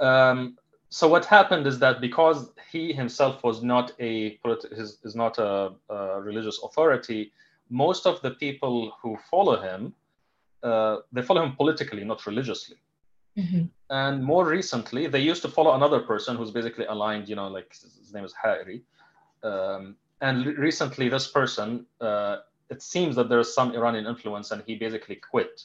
um, 0.00 0.56
so 0.88 1.08
what 1.08 1.24
happened 1.24 1.66
is 1.66 1.78
that 1.78 2.00
because 2.00 2.52
he 2.70 2.92
himself 2.92 3.42
was 3.42 3.62
not 3.62 3.92
a 4.00 4.38
his, 4.74 4.98
is 5.04 5.14
not 5.14 5.38
a, 5.38 5.72
a, 5.90 6.20
religious 6.20 6.60
authority 6.62 7.32
most 7.68 8.06
of 8.06 8.20
the 8.22 8.30
people 8.32 8.92
who 9.02 9.18
follow 9.30 9.60
him 9.60 9.92
uh, 10.62 10.96
they 11.12 11.22
follow 11.22 11.42
him 11.42 11.54
politically 11.56 12.04
not 12.04 12.24
religiously 12.26 12.76
Mm-hmm. 13.36 13.64
And 13.90 14.24
more 14.24 14.46
recently, 14.46 15.06
they 15.06 15.20
used 15.20 15.42
to 15.42 15.48
follow 15.48 15.74
another 15.74 16.00
person 16.00 16.36
who's 16.36 16.50
basically 16.50 16.86
aligned, 16.86 17.28
you 17.28 17.36
know, 17.36 17.48
like 17.48 17.70
his 17.70 18.12
name 18.12 18.24
is 18.24 18.34
Ha'iri. 18.42 18.80
Um, 19.42 19.96
and 20.20 20.46
recently, 20.58 21.08
this 21.08 21.28
person, 21.28 21.86
uh, 22.00 22.38
it 22.70 22.82
seems 22.82 23.14
that 23.16 23.28
there's 23.28 23.54
some 23.54 23.74
Iranian 23.74 24.06
influence, 24.06 24.50
and 24.50 24.62
he 24.66 24.76
basically 24.76 25.16
quit. 25.16 25.64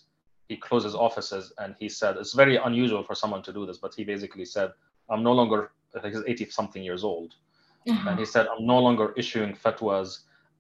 He 0.51 0.57
closed 0.57 0.85
his 0.89 0.95
offices, 1.07 1.53
and 1.61 1.75
he 1.79 1.87
said 1.87 2.17
it's 2.17 2.33
very 2.33 2.57
unusual 2.57 3.03
for 3.03 3.15
someone 3.15 3.43
to 3.47 3.53
do 3.53 3.65
this, 3.65 3.77
but 3.77 3.93
he 3.97 4.03
basically 4.03 4.47
said, 4.55 4.69
"I'm 5.09 5.23
no 5.23 5.33
longer." 5.39 5.71
He's 6.03 6.23
80 6.27 6.49
something 6.59 6.83
years 6.83 7.03
old, 7.05 7.29
uh-huh. 7.89 8.09
and 8.09 8.19
he 8.19 8.25
said, 8.25 8.47
"I'm 8.51 8.65
no 8.65 8.79
longer 8.87 9.13
issuing 9.21 9.51
fatwas, 9.63 10.09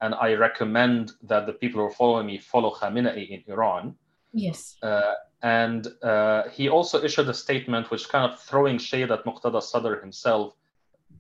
and 0.03 0.11
I 0.15 0.29
recommend 0.47 1.03
that 1.31 1.45
the 1.45 1.55
people 1.61 1.77
who 1.81 1.87
are 1.87 1.97
following 2.03 2.27
me 2.31 2.37
follow 2.37 2.71
Khamenei 2.79 3.23
in 3.35 3.41
Iran." 3.53 3.95
Yes. 4.31 4.77
Uh, 4.81 5.15
and 5.41 5.87
uh, 6.11 6.43
he 6.57 6.69
also 6.69 7.03
issued 7.03 7.27
a 7.27 7.33
statement 7.33 7.91
which 7.91 8.07
kind 8.07 8.31
of 8.31 8.39
throwing 8.39 8.77
shade 8.77 9.11
at 9.11 9.25
Muqtada 9.25 9.61
Sadr 9.61 9.95
himself 10.05 10.55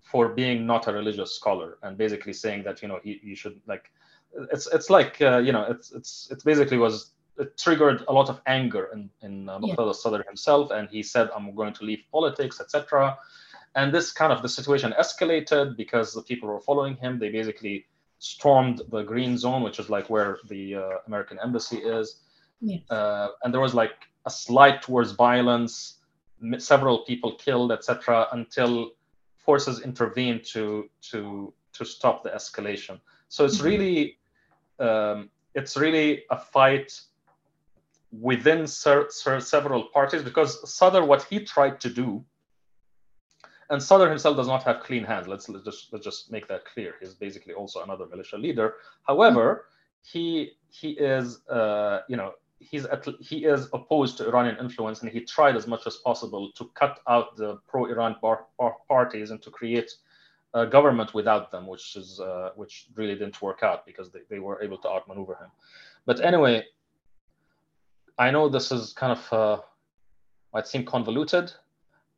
for 0.01 0.29
being 0.29 0.65
not 0.65 0.87
a 0.87 0.93
religious 0.93 1.35
scholar 1.35 1.77
and 1.83 1.97
basically 1.97 2.33
saying 2.33 2.63
that 2.63 2.81
you 2.81 2.87
know 2.87 2.99
he, 3.03 3.19
he 3.21 3.35
should 3.35 3.59
like 3.67 3.91
it's 4.53 4.67
it's 4.67 4.89
like 4.89 5.21
uh, 5.21 5.39
you 5.39 5.51
know 5.51 5.63
it's 5.73 5.91
it's 5.91 6.29
it 6.31 6.41
basically 6.45 6.77
was 6.77 7.11
it 7.41 7.57
triggered 7.57 8.03
a 8.07 8.13
lot 8.13 8.29
of 8.29 8.41
anger 8.45 8.89
in 8.93 9.09
in 9.21 9.49
uh, 9.49 9.59
Muqtada 9.59 9.87
yeah. 9.87 10.01
Sadr 10.01 10.23
himself 10.31 10.71
and 10.71 10.89
he 10.89 11.01
said 11.03 11.29
I'm 11.35 11.53
going 11.55 11.73
to 11.79 11.83
leave 11.83 12.03
politics 12.11 12.61
etc 12.63 13.17
and 13.75 13.93
this 13.93 14.11
kind 14.11 14.31
of 14.35 14.41
the 14.41 14.49
situation 14.49 14.93
escalated 15.03 15.77
because 15.83 16.13
the 16.13 16.23
people 16.29 16.47
were 16.49 16.63
following 16.69 16.95
him 17.03 17.19
they 17.19 17.29
basically 17.29 17.85
stormed 18.21 18.81
the 18.91 19.01
green 19.01 19.37
zone 19.37 19.63
which 19.63 19.79
is 19.79 19.89
like 19.89 20.09
where 20.09 20.37
the 20.47 20.75
uh, 20.75 20.97
American 21.07 21.39
embassy 21.43 21.77
is. 21.77 22.21
Uh, 22.91 23.29
and 23.43 23.51
there 23.51 23.59
was 23.59 23.73
like 23.73 23.95
a 24.27 24.29
slide 24.29 24.83
towards 24.83 25.11
violence, 25.13 25.97
several 26.59 26.99
people 26.99 27.33
killed, 27.35 27.71
etc., 27.71 28.27
until 28.33 28.91
forces 29.37 29.81
intervened 29.81 30.43
to 30.43 30.87
to 31.01 31.51
to 31.73 31.83
stop 31.83 32.23
the 32.23 32.29
escalation. 32.29 32.99
So 33.29 33.45
it's 33.45 33.57
mm-hmm. 33.57 33.67
really 33.67 34.17
um, 34.79 35.29
it's 35.55 35.75
really 35.75 36.23
a 36.29 36.37
fight 36.37 37.01
within 38.11 38.67
ser- 38.67 39.09
ser- 39.09 39.39
several 39.39 39.85
parties 39.85 40.23
because 40.23 40.51
Sadr, 40.73 41.03
what 41.03 41.23
he 41.23 41.39
tried 41.43 41.79
to 41.81 41.89
do, 41.89 42.23
and 43.69 43.81
Sadr 43.81 44.09
himself 44.09 44.35
does 44.35 44.47
not 44.47 44.63
have 44.63 44.81
clean 44.81 45.03
hands. 45.03 45.27
Let's, 45.27 45.47
let's 45.47 45.63
just 45.63 45.93
let's 45.93 46.03
just 46.03 46.31
make 46.31 46.47
that 46.47 46.65
clear. 46.65 46.95
He's 46.99 47.13
basically 47.13 47.53
also 47.53 47.83
another 47.83 48.05
militia 48.05 48.37
leader. 48.37 48.75
However, 49.07 49.65
he 50.03 50.51
he 50.69 50.91
is 50.91 51.47
uh, 51.47 52.01
you 52.09 52.17
know 52.17 52.33
he's 52.59 52.85
at, 52.85 53.07
he 53.19 53.45
is 53.45 53.67
opposed 53.73 54.17
to 54.17 54.27
Iranian 54.27 54.57
influence, 54.57 55.01
and 55.01 55.09
he 55.09 55.21
tried 55.21 55.55
as 55.55 55.67
much 55.67 55.87
as 55.87 55.97
possible 55.97 56.51
to 56.51 56.69
cut 56.75 56.99
out 57.07 57.35
the 57.37 57.59
pro-Iran 57.67 58.15
par- 58.21 58.45
par- 58.59 58.77
parties 58.87 59.31
and 59.31 59.41
to 59.41 59.49
create 59.49 59.91
a 60.53 60.65
government 60.65 61.13
without 61.13 61.49
them, 61.49 61.65
which 61.65 61.95
is 61.95 62.19
uh, 62.19 62.49
which 62.55 62.87
really 62.95 63.13
didn't 63.15 63.41
work 63.41 63.63
out 63.63 63.85
because 63.85 64.11
they, 64.11 64.19
they 64.29 64.39
were 64.39 64.61
able 64.61 64.77
to 64.79 64.89
outmaneuver 64.89 65.35
him. 65.35 65.49
But 66.05 66.19
anyway, 66.19 66.65
I 68.21 68.29
know 68.29 68.47
this 68.47 68.71
is 68.71 68.93
kind 68.93 69.13
of 69.17 69.33
uh, 69.33 69.61
might 70.53 70.67
seem 70.67 70.85
convoluted, 70.85 71.51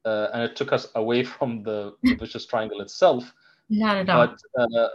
uh, 0.03 0.27
and 0.33 0.43
it 0.43 0.57
took 0.57 0.73
us 0.73 0.85
away 0.95 1.23
from 1.35 1.63
the, 1.63 1.95
vicious 2.03 2.45
triangle 2.45 2.81
itself. 2.81 3.23
Not 3.69 3.95
at 3.97 4.09
all. 4.09 4.27
But, 4.27 4.61
uh, 4.61 4.89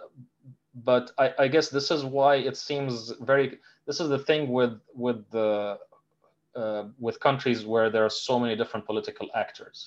but 0.85 1.11
I, 1.19 1.45
I 1.45 1.49
guess 1.49 1.71
this 1.71 1.91
is 1.91 2.05
why 2.05 2.37
it 2.37 2.57
seems 2.57 3.13
very 3.23 3.59
this 3.87 4.01
is 4.01 4.09
the 4.11 4.19
thing 4.19 4.53
with 4.53 4.75
with 4.95 5.19
the 5.31 5.79
uh, 6.55 6.85
with 6.99 7.19
countries 7.21 7.65
where 7.65 7.89
there 7.89 8.05
are 8.05 8.15
so 8.29 8.39
many 8.39 8.55
different 8.55 8.85
political 8.85 9.29
actors. 9.35 9.79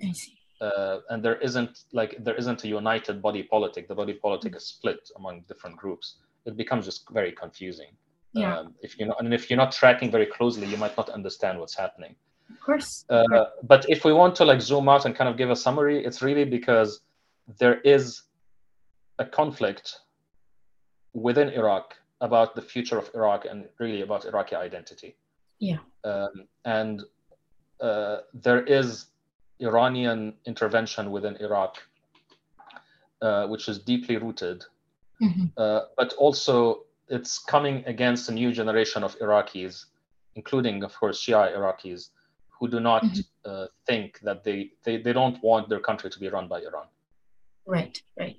I 0.00 0.12
see. 0.12 0.34
Uh, 0.60 0.98
and 1.10 1.24
there 1.24 1.38
isn't 1.48 1.74
like 1.92 2.12
there 2.26 2.36
isn't 2.36 2.62
a 2.62 2.68
united 2.68 3.20
body 3.20 3.42
politic. 3.42 3.88
The 3.88 3.96
body 4.02 4.14
politic 4.14 4.54
is 4.54 4.64
split 4.74 5.02
among 5.16 5.34
different 5.48 5.76
groups. 5.76 6.06
It 6.46 6.56
becomes 6.56 6.84
just 6.84 7.10
very 7.10 7.32
confusing. 7.32 7.90
Yeah. 8.32 8.58
Um, 8.58 8.74
if 8.82 8.98
you 8.98 9.06
know, 9.06 9.14
and 9.18 9.32
if 9.32 9.48
you're 9.48 9.56
not 9.56 9.72
tracking 9.72 10.10
very 10.10 10.26
closely, 10.26 10.66
you 10.66 10.76
might 10.76 10.96
not 10.96 11.08
understand 11.10 11.58
what's 11.58 11.74
happening. 11.74 12.14
Of 12.50 12.60
course. 12.60 13.04
Uh, 13.08 13.44
but 13.62 13.88
if 13.88 14.04
we 14.04 14.12
want 14.12 14.34
to 14.36 14.44
like 14.44 14.60
zoom 14.60 14.88
out 14.88 15.04
and 15.04 15.14
kind 15.14 15.28
of 15.28 15.36
give 15.36 15.50
a 15.50 15.56
summary, 15.56 16.04
it's 16.04 16.22
really 16.22 16.44
because 16.44 17.00
there 17.58 17.80
is 17.80 18.22
a 19.18 19.24
conflict 19.24 20.00
within 21.14 21.48
Iraq 21.50 21.94
about 22.20 22.54
the 22.54 22.62
future 22.62 22.98
of 22.98 23.10
Iraq 23.14 23.44
and 23.44 23.66
really 23.78 24.02
about 24.02 24.24
Iraqi 24.24 24.56
identity. 24.56 25.16
Yeah. 25.58 25.78
Um, 26.04 26.46
and 26.64 27.02
uh, 27.80 28.18
there 28.34 28.62
is 28.64 29.06
Iranian 29.60 30.34
intervention 30.46 31.10
within 31.10 31.36
Iraq, 31.36 31.76
uh, 33.22 33.46
which 33.46 33.68
is 33.68 33.78
deeply 33.78 34.16
rooted, 34.16 34.64
mm-hmm. 35.22 35.46
uh, 35.56 35.80
but 35.96 36.12
also 36.14 36.84
it's 37.10 37.38
coming 37.38 37.82
against 37.86 38.28
a 38.28 38.32
new 38.32 38.52
generation 38.52 39.02
of 39.04 39.18
Iraqis, 39.18 39.86
including, 40.34 40.82
of 40.84 40.94
course, 40.94 41.24
Shia 41.24 41.56
Iraqis, 41.56 42.10
who 42.58 42.68
do 42.68 42.80
not 42.80 43.02
mm-hmm. 43.02 43.20
Uh, 43.44 43.66
think 43.86 44.20
that 44.20 44.44
they, 44.44 44.70
they, 44.84 44.98
they 44.98 45.14
don't 45.14 45.42
want 45.42 45.70
their 45.70 45.80
country 45.80 46.10
to 46.10 46.18
be 46.20 46.28
run 46.28 46.48
by 46.48 46.58
Iran. 46.60 46.86
Right, 47.64 48.02
right 48.18 48.36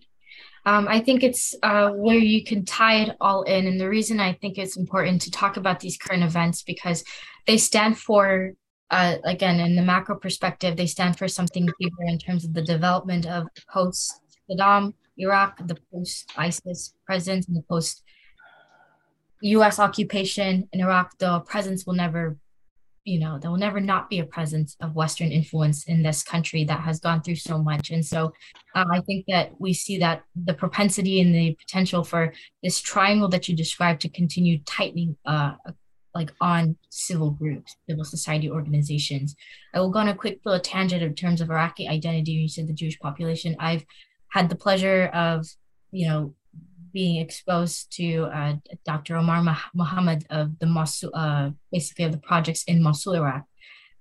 um, 0.65 0.87
I 0.87 0.99
think 0.99 1.23
it's 1.23 1.55
uh, 1.63 1.89
where 1.91 2.17
you 2.17 2.43
can 2.43 2.65
tie 2.65 3.01
it 3.03 3.17
all 3.21 3.43
in. 3.43 3.65
And 3.65 3.79
the 3.79 3.89
reason 3.89 4.19
I 4.19 4.33
think 4.33 4.57
it's 4.57 4.77
important 4.77 5.21
to 5.23 5.31
talk 5.31 5.57
about 5.57 5.79
these 5.79 5.97
current 5.97 6.23
events 6.23 6.63
because 6.63 7.03
they 7.47 7.57
stand 7.57 7.97
for, 7.97 8.53
uh, 8.91 9.15
again, 9.23 9.59
in 9.59 9.75
the 9.75 9.81
macro 9.81 10.15
perspective, 10.17 10.75
they 10.75 10.85
stand 10.85 11.17
for 11.17 11.27
something 11.27 11.67
bigger 11.79 12.03
in 12.05 12.19
terms 12.19 12.45
of 12.45 12.53
the 12.53 12.61
development 12.61 13.25
of 13.25 13.47
post 13.71 14.21
Saddam 14.49 14.93
Iraq, 15.17 15.65
the 15.65 15.77
post 15.91 16.31
ISIS 16.37 16.93
presence, 17.05 17.47
and 17.47 17.55
the 17.55 17.63
post 17.63 18.03
US 19.41 19.79
occupation 19.79 20.67
in 20.73 20.81
Iraq. 20.81 21.17
The 21.17 21.39
presence 21.41 21.85
will 21.85 21.95
never 21.95 22.37
you 23.05 23.17
know 23.17 23.39
there 23.39 23.49
will 23.49 23.57
never 23.57 23.79
not 23.79 24.09
be 24.09 24.19
a 24.19 24.25
presence 24.25 24.75
of 24.81 24.93
western 24.93 25.31
influence 25.31 25.85
in 25.85 26.03
this 26.03 26.21
country 26.21 26.65
that 26.65 26.81
has 26.81 26.99
gone 26.99 27.21
through 27.21 27.35
so 27.35 27.57
much 27.57 27.91
and 27.91 28.05
so 28.05 28.33
um, 28.75 28.91
i 28.91 28.99
think 28.99 29.25
that 29.25 29.49
we 29.57 29.73
see 29.73 29.97
that 29.97 30.21
the 30.35 30.53
propensity 30.53 31.21
and 31.21 31.33
the 31.33 31.55
potential 31.55 32.03
for 32.03 32.33
this 32.61 32.79
triangle 32.81 33.29
that 33.29 33.47
you 33.47 33.55
described 33.55 34.01
to 34.01 34.09
continue 34.09 34.59
tightening 34.65 35.15
uh, 35.25 35.53
like 36.15 36.31
on 36.41 36.75
civil 36.89 37.31
groups, 37.31 37.75
civil 37.87 38.03
society 38.03 38.49
organizations. 38.49 39.35
I 39.73 39.79
will 39.79 39.91
go 39.91 39.99
on 39.99 40.07
a 40.07 40.15
quick 40.15 40.39
little 40.43 40.59
tangent 40.59 41.03
in 41.03 41.13
terms 41.15 41.41
of 41.41 41.49
Iraqi 41.49 41.87
identity. 41.87 42.31
You 42.31 42.49
said 42.49 42.67
the 42.67 42.73
Jewish 42.73 42.99
population. 42.99 43.55
I've 43.59 43.85
had 44.29 44.49
the 44.49 44.55
pleasure 44.55 45.05
of, 45.13 45.47
you 45.91 46.07
know, 46.07 46.35
being 46.93 47.21
exposed 47.21 47.91
to 47.97 48.23
uh, 48.25 48.53
Dr. 48.85 49.17
Omar 49.17 49.43
Mohammed 49.73 50.25
of 50.29 50.57
the 50.59 50.65
Mosul, 50.65 51.11
uh, 51.13 51.51
basically 51.71 52.05
of 52.05 52.11
the 52.11 52.17
projects 52.17 52.63
in 52.63 52.81
Mosul, 52.81 53.15
Iraq, 53.15 53.43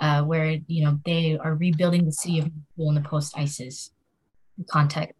uh, 0.00 0.22
where 0.22 0.58
you 0.66 0.84
know 0.84 0.98
they 1.04 1.38
are 1.38 1.54
rebuilding 1.54 2.04
the 2.04 2.12
city 2.12 2.38
of 2.38 2.50
Mosul 2.76 2.90
in 2.90 2.94
the 3.02 3.08
post-ISIS 3.08 3.90
context, 4.70 5.14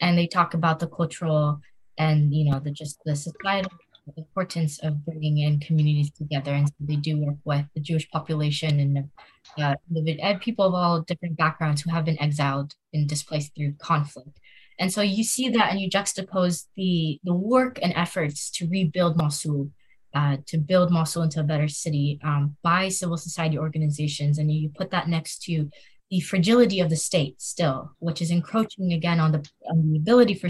and 0.00 0.16
they 0.16 0.26
talk 0.26 0.54
about 0.54 0.78
the 0.78 0.88
cultural 0.88 1.60
and 1.98 2.34
you 2.34 2.50
know 2.50 2.58
the 2.58 2.70
just 2.70 2.98
the 3.04 3.14
societal 3.14 3.72
importance 4.16 4.78
of 4.80 5.04
bringing 5.04 5.38
in 5.38 5.60
communities 5.60 6.10
together, 6.10 6.52
and 6.52 6.68
so 6.68 6.74
they 6.80 6.96
do 6.96 7.18
work 7.18 7.36
with 7.44 7.66
the 7.74 7.80
Jewish 7.80 8.08
population 8.10 8.80
and 8.80 9.10
uh, 9.58 9.74
and 9.94 10.40
people 10.40 10.66
of 10.66 10.74
all 10.74 11.00
different 11.02 11.36
backgrounds 11.36 11.82
who 11.82 11.90
have 11.90 12.04
been 12.04 12.20
exiled 12.20 12.74
and 12.92 13.08
displaced 13.08 13.54
through 13.54 13.74
conflict. 13.74 14.38
And 14.80 14.92
so 14.92 15.02
you 15.02 15.22
see 15.22 15.50
that 15.50 15.70
and 15.70 15.80
you 15.80 15.88
juxtapose 15.88 16.66
the, 16.74 17.20
the 17.22 17.34
work 17.34 17.78
and 17.82 17.92
efforts 17.94 18.50
to 18.52 18.66
rebuild 18.66 19.16
Mosul, 19.16 19.70
uh, 20.14 20.38
to 20.46 20.56
build 20.58 20.90
Mosul 20.90 21.22
into 21.22 21.40
a 21.40 21.44
better 21.44 21.68
city 21.68 22.18
um, 22.24 22.56
by 22.62 22.88
civil 22.88 23.18
society 23.18 23.58
organizations. 23.58 24.38
And 24.38 24.50
you 24.50 24.70
put 24.70 24.90
that 24.90 25.08
next 25.08 25.42
to 25.44 25.70
the 26.10 26.20
fragility 26.20 26.80
of 26.80 26.88
the 26.88 26.96
state 26.96 27.40
still, 27.40 27.92
which 27.98 28.22
is 28.22 28.30
encroaching 28.30 28.94
again 28.94 29.20
on 29.20 29.32
the, 29.32 29.48
on 29.70 29.92
the 29.92 29.98
ability 29.98 30.34
for 30.34 30.48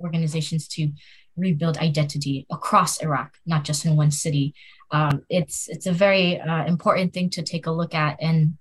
organizations 0.00 0.68
to 0.68 0.90
rebuild 1.36 1.78
identity 1.78 2.46
across 2.50 3.00
Iraq, 3.02 3.34
not 3.44 3.64
just 3.64 3.84
in 3.84 3.96
one 3.96 4.10
city. 4.10 4.54
Um, 4.90 5.22
it's 5.28 5.68
it's 5.68 5.86
a 5.86 5.92
very 5.92 6.40
uh, 6.40 6.64
important 6.64 7.12
thing 7.12 7.30
to 7.30 7.42
take 7.42 7.66
a 7.66 7.70
look 7.70 7.94
at 7.94 8.20
and 8.22 8.56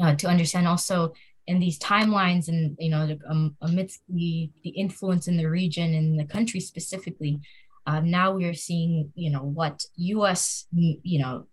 uh, 0.00 0.14
to 0.16 0.28
understand 0.28 0.66
also 0.66 1.12
in 1.46 1.60
these 1.60 1.78
timelines 1.78 2.48
and 2.48 2.76
you 2.78 2.90
know 2.90 3.16
um, 3.28 3.56
amidst 3.62 4.00
the 4.08 4.50
the 4.62 4.70
influence 4.70 5.28
in 5.28 5.36
the 5.36 5.48
region 5.48 5.94
and 5.94 6.18
the 6.18 6.24
country 6.24 6.60
specifically 6.60 7.40
uh, 7.86 8.00
now 8.00 8.32
we 8.32 8.44
are 8.44 8.54
seeing 8.54 9.12
you 9.14 9.30
know 9.30 9.42
what 9.42 9.84
us 10.00 10.66
you 10.72 11.18
know 11.18 11.46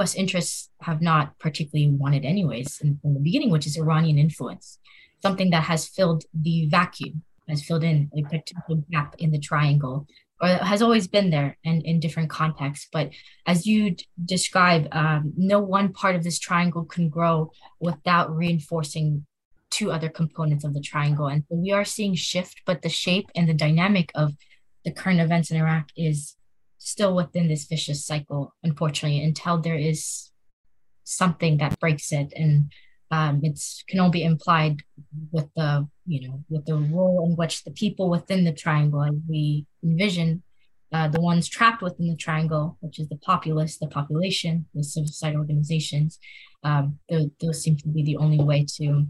us 0.00 0.14
interests 0.14 0.70
have 0.80 1.00
not 1.00 1.38
particularly 1.38 1.90
wanted 1.90 2.24
anyways 2.24 2.80
in, 2.80 2.98
in 3.04 3.14
the 3.14 3.20
beginning 3.20 3.50
which 3.50 3.66
is 3.66 3.76
iranian 3.76 4.18
influence 4.18 4.78
something 5.22 5.50
that 5.50 5.62
has 5.62 5.86
filled 5.86 6.24
the 6.34 6.66
vacuum 6.68 7.22
has 7.48 7.62
filled 7.62 7.84
in 7.84 8.10
a 8.16 8.22
potential 8.22 8.84
gap 8.90 9.14
in 9.18 9.30
the 9.30 9.38
triangle 9.38 10.06
or 10.42 10.48
has 10.48 10.82
always 10.82 11.06
been 11.06 11.30
there 11.30 11.56
and 11.64 11.82
in 11.84 12.00
different 12.00 12.28
contexts. 12.28 12.88
But 12.92 13.10
as 13.46 13.66
you 13.66 13.92
d- 13.92 14.06
describe, 14.24 14.88
um, 14.92 15.32
no 15.36 15.60
one 15.60 15.92
part 15.92 16.16
of 16.16 16.24
this 16.24 16.38
triangle 16.38 16.84
can 16.84 17.08
grow 17.08 17.52
without 17.80 18.34
reinforcing 18.34 19.24
two 19.70 19.92
other 19.92 20.08
components 20.08 20.64
of 20.64 20.74
the 20.74 20.80
triangle. 20.80 21.28
And 21.28 21.44
so 21.48 21.54
we 21.54 21.70
are 21.70 21.84
seeing 21.84 22.14
shift, 22.14 22.62
but 22.66 22.82
the 22.82 22.88
shape 22.88 23.30
and 23.34 23.48
the 23.48 23.54
dynamic 23.54 24.10
of 24.14 24.32
the 24.84 24.90
current 24.90 25.20
events 25.20 25.50
in 25.50 25.56
Iraq 25.56 25.88
is 25.96 26.36
still 26.78 27.14
within 27.14 27.48
this 27.48 27.64
vicious 27.64 28.04
cycle, 28.04 28.54
unfortunately, 28.64 29.22
until 29.22 29.58
there 29.58 29.76
is 29.76 30.30
something 31.04 31.58
that 31.58 31.78
breaks 31.78 32.10
it. 32.12 32.32
And 32.34 32.72
um, 33.12 33.40
it's 33.44 33.84
can 33.88 34.00
only 34.00 34.18
be 34.18 34.24
implied 34.24 34.82
with 35.30 35.48
the 35.54 35.86
you 36.06 36.26
know 36.26 36.42
with 36.48 36.64
the 36.66 36.74
role 36.74 37.26
in 37.28 37.36
which 37.36 37.62
the 37.62 37.70
people 37.70 38.10
within 38.10 38.44
the 38.44 38.52
triangle 38.52 39.04
as 39.04 39.14
we 39.28 39.66
envision 39.84 40.42
uh, 40.92 41.08
the 41.08 41.20
ones 41.20 41.48
trapped 41.48 41.82
within 41.82 42.08
the 42.08 42.16
triangle 42.16 42.76
which 42.80 42.98
is 42.98 43.08
the 43.08 43.18
populace 43.18 43.78
the 43.78 43.86
population 43.86 44.66
the 44.74 44.82
civil 44.82 45.06
society 45.06 45.36
organizations 45.36 46.18
um, 46.64 46.98
those, 47.08 47.28
those 47.40 47.62
seem 47.62 47.76
to 47.76 47.88
be 47.88 48.02
the 48.02 48.16
only 48.16 48.42
way 48.42 48.64
to 48.76 49.06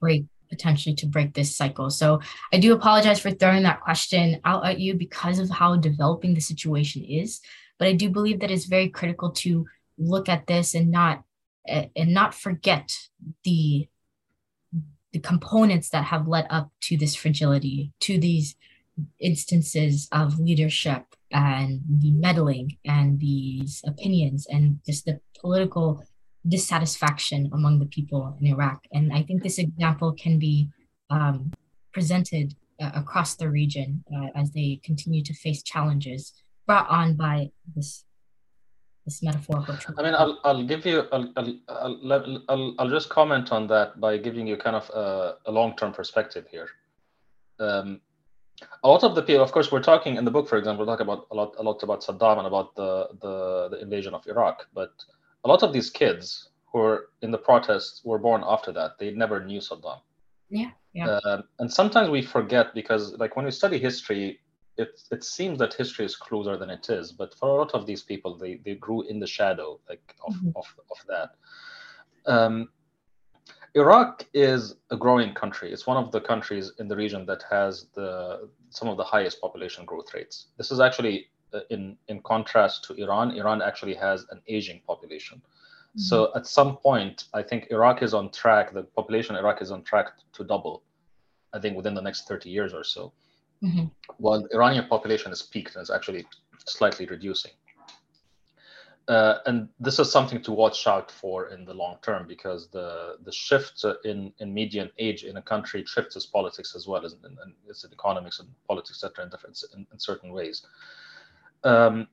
break 0.00 0.24
potentially 0.50 0.94
to 0.94 1.06
break 1.06 1.34
this 1.34 1.56
cycle. 1.56 1.90
So 1.90 2.20
i 2.52 2.58
do 2.58 2.74
apologize 2.74 3.20
for 3.20 3.30
throwing 3.30 3.62
that 3.62 3.80
question 3.80 4.40
out 4.44 4.66
at 4.66 4.80
you 4.80 4.94
because 4.94 5.38
of 5.38 5.50
how 5.50 5.76
developing 5.76 6.34
the 6.34 6.40
situation 6.40 7.04
is 7.04 7.40
but 7.78 7.86
i 7.86 7.92
do 7.92 8.10
believe 8.10 8.40
that 8.40 8.50
it's 8.50 8.66
very 8.66 8.88
critical 8.88 9.30
to 9.30 9.66
look 9.98 10.28
at 10.28 10.46
this 10.46 10.74
and 10.74 10.90
not 10.90 11.22
and 11.66 12.12
not 12.12 12.34
forget 12.34 12.92
the 13.44 13.88
the 15.12 15.20
components 15.20 15.90
that 15.90 16.04
have 16.04 16.26
led 16.26 16.44
up 16.50 16.72
to 16.80 16.96
this 16.96 17.14
fragility 17.14 17.92
to 18.00 18.18
these 18.18 18.56
instances 19.20 20.08
of 20.10 20.40
leadership 20.40 21.04
and 21.30 21.80
the 21.88 22.10
meddling 22.10 22.76
and 22.84 23.20
these 23.20 23.80
opinions 23.86 24.46
and 24.50 24.80
just 24.84 25.04
the 25.04 25.20
political 25.40 26.02
dissatisfaction 26.46 27.48
among 27.52 27.78
the 27.78 27.86
people 27.86 28.36
in 28.40 28.46
Iraq. 28.48 28.80
And 28.92 29.12
I 29.12 29.22
think 29.22 29.42
this 29.42 29.58
example 29.58 30.12
can 30.12 30.38
be 30.38 30.68
um, 31.10 31.52
presented 31.92 32.54
uh, 32.80 32.90
across 32.94 33.36
the 33.36 33.48
region 33.48 34.04
uh, 34.14 34.28
as 34.34 34.50
they 34.50 34.80
continue 34.82 35.22
to 35.22 35.32
face 35.32 35.62
challenges 35.62 36.32
brought 36.66 36.88
on 36.88 37.14
by 37.14 37.50
this 37.74 38.04
this 39.04 39.22
metaphorical 39.22 39.76
I 39.98 40.02
mean, 40.02 40.14
I'll, 40.14 40.40
I'll 40.44 40.64
give 40.64 40.86
you, 40.86 41.04
I'll, 41.12 41.32
I'll, 41.36 42.42
I'll, 42.48 42.74
I'll 42.78 42.90
just 42.90 43.08
comment 43.10 43.52
on 43.52 43.66
that 43.68 44.00
by 44.00 44.16
giving 44.16 44.46
you 44.46 44.56
kind 44.56 44.76
of 44.76 44.88
a, 44.90 45.36
a 45.46 45.52
long-term 45.52 45.92
perspective 45.92 46.46
here. 46.50 46.68
Um, 47.58 48.00
a 48.82 48.88
lot 48.88 49.02
of 49.02 49.14
the 49.14 49.22
people, 49.22 49.42
of 49.42 49.52
course, 49.52 49.70
we're 49.70 49.82
talking 49.82 50.16
in 50.16 50.24
the 50.24 50.30
book, 50.30 50.48
for 50.48 50.56
example, 50.56 50.84
we 50.84 50.90
talk 50.90 51.00
about 51.00 51.26
a 51.30 51.34
lot, 51.34 51.54
a 51.58 51.62
lot 51.62 51.82
about 51.82 52.02
Saddam 52.02 52.38
and 52.38 52.46
about 52.46 52.74
the, 52.76 53.08
the, 53.20 53.68
the 53.72 53.82
invasion 53.82 54.14
of 54.14 54.26
Iraq, 54.26 54.66
but 54.72 54.92
a 55.44 55.48
lot 55.48 55.62
of 55.62 55.72
these 55.72 55.90
kids 55.90 56.50
who 56.72 56.78
were 56.78 57.08
in 57.20 57.30
the 57.30 57.38
protests 57.38 58.02
were 58.04 58.18
born 58.18 58.42
after 58.46 58.72
that. 58.72 58.98
They 58.98 59.10
never 59.10 59.44
knew 59.44 59.60
Saddam. 59.60 60.00
Yeah. 60.48 60.70
Yeah. 60.94 61.18
Um, 61.24 61.44
and 61.58 61.70
sometimes 61.70 62.08
we 62.08 62.22
forget 62.22 62.74
because, 62.74 63.14
like, 63.18 63.36
when 63.36 63.44
we 63.44 63.50
study 63.50 63.78
history, 63.78 64.40
it 64.76 65.00
it 65.10 65.24
seems 65.24 65.58
that 65.58 65.74
history 65.74 66.04
is 66.04 66.16
closer 66.16 66.56
than 66.56 66.70
it 66.70 66.88
is 66.90 67.12
but 67.12 67.34
for 67.34 67.48
a 67.48 67.54
lot 67.54 67.72
of 67.74 67.86
these 67.86 68.02
people 68.02 68.36
they 68.36 68.56
they 68.64 68.74
grew 68.74 69.02
in 69.02 69.20
the 69.20 69.26
shadow 69.26 69.78
like 69.88 70.14
of 70.26 70.34
mm-hmm. 70.34 70.50
of, 70.56 70.66
of 70.90 70.98
that. 71.08 71.30
Um, 72.26 72.70
iraq 73.74 74.24
is 74.32 74.76
a 74.90 74.96
growing 74.96 75.34
country. 75.34 75.72
It's 75.72 75.86
one 75.86 75.96
of 76.02 76.10
the 76.10 76.20
countries 76.20 76.72
in 76.78 76.88
the 76.88 76.96
region 76.96 77.26
that 77.26 77.42
has 77.50 77.86
the 77.94 78.48
some 78.70 78.88
of 78.88 78.96
the 78.96 79.04
highest 79.04 79.40
population 79.40 79.84
growth 79.84 80.14
rates. 80.14 80.46
This 80.58 80.70
is 80.70 80.80
actually 80.80 81.28
uh, 81.52 81.60
in 81.70 81.96
in 82.08 82.20
contrast 82.22 82.84
to 82.84 82.94
iran. 82.94 83.32
Iran 83.32 83.62
actually 83.62 83.94
has 83.94 84.26
an 84.30 84.40
aging 84.48 84.80
population. 84.86 85.42
Mm-hmm. 85.94 86.00
so 86.00 86.32
at 86.34 86.44
some 86.44 86.76
point 86.78 87.26
i 87.34 87.40
think 87.40 87.68
iraq 87.70 88.02
is 88.02 88.14
on 88.14 88.28
track 88.32 88.74
the 88.74 88.82
population 88.82 89.36
of 89.36 89.44
iraq 89.44 89.62
is 89.62 89.70
on 89.70 89.84
track 89.84 90.08
to 90.32 90.42
double 90.42 90.82
i 91.52 91.60
think 91.60 91.76
within 91.76 91.94
the 91.94 92.02
next 92.02 92.26
30 92.26 92.50
years 92.50 92.74
or 92.74 92.82
so 92.82 93.12
mm-hmm. 93.62 93.84
while 94.18 94.42
the 94.42 94.54
Iranian 94.54 94.86
population 94.86 95.32
is 95.32 95.42
peaked 95.42 95.74
and 95.76 95.82
is 95.82 95.90
actually 95.90 96.26
slightly 96.66 97.06
reducing. 97.06 97.52
Uh, 99.06 99.38
and 99.44 99.68
this 99.78 99.98
is 99.98 100.10
something 100.10 100.40
to 100.40 100.50
watch 100.50 100.86
out 100.86 101.10
for 101.10 101.48
in 101.48 101.66
the 101.66 101.74
long 101.74 101.98
term 102.00 102.26
because 102.26 102.68
the 102.68 103.16
the 103.24 103.32
shift 103.32 103.84
in, 104.04 104.32
in 104.38 104.54
median 104.54 104.90
age 104.98 105.24
in 105.24 105.36
a 105.36 105.42
country 105.42 105.84
shifts 105.86 106.16
its 106.16 106.24
politics 106.24 106.74
as 106.74 106.86
well 106.86 107.04
as 107.04 107.12
in, 107.12 107.18
in, 107.26 107.52
its 107.68 107.84
economics 107.84 108.38
and 108.38 108.48
politics, 108.66 109.04
etc. 109.04 109.30
In, 109.76 109.86
in 109.92 109.98
certain 109.98 110.32
ways. 110.32 110.66
Um, 111.64 112.08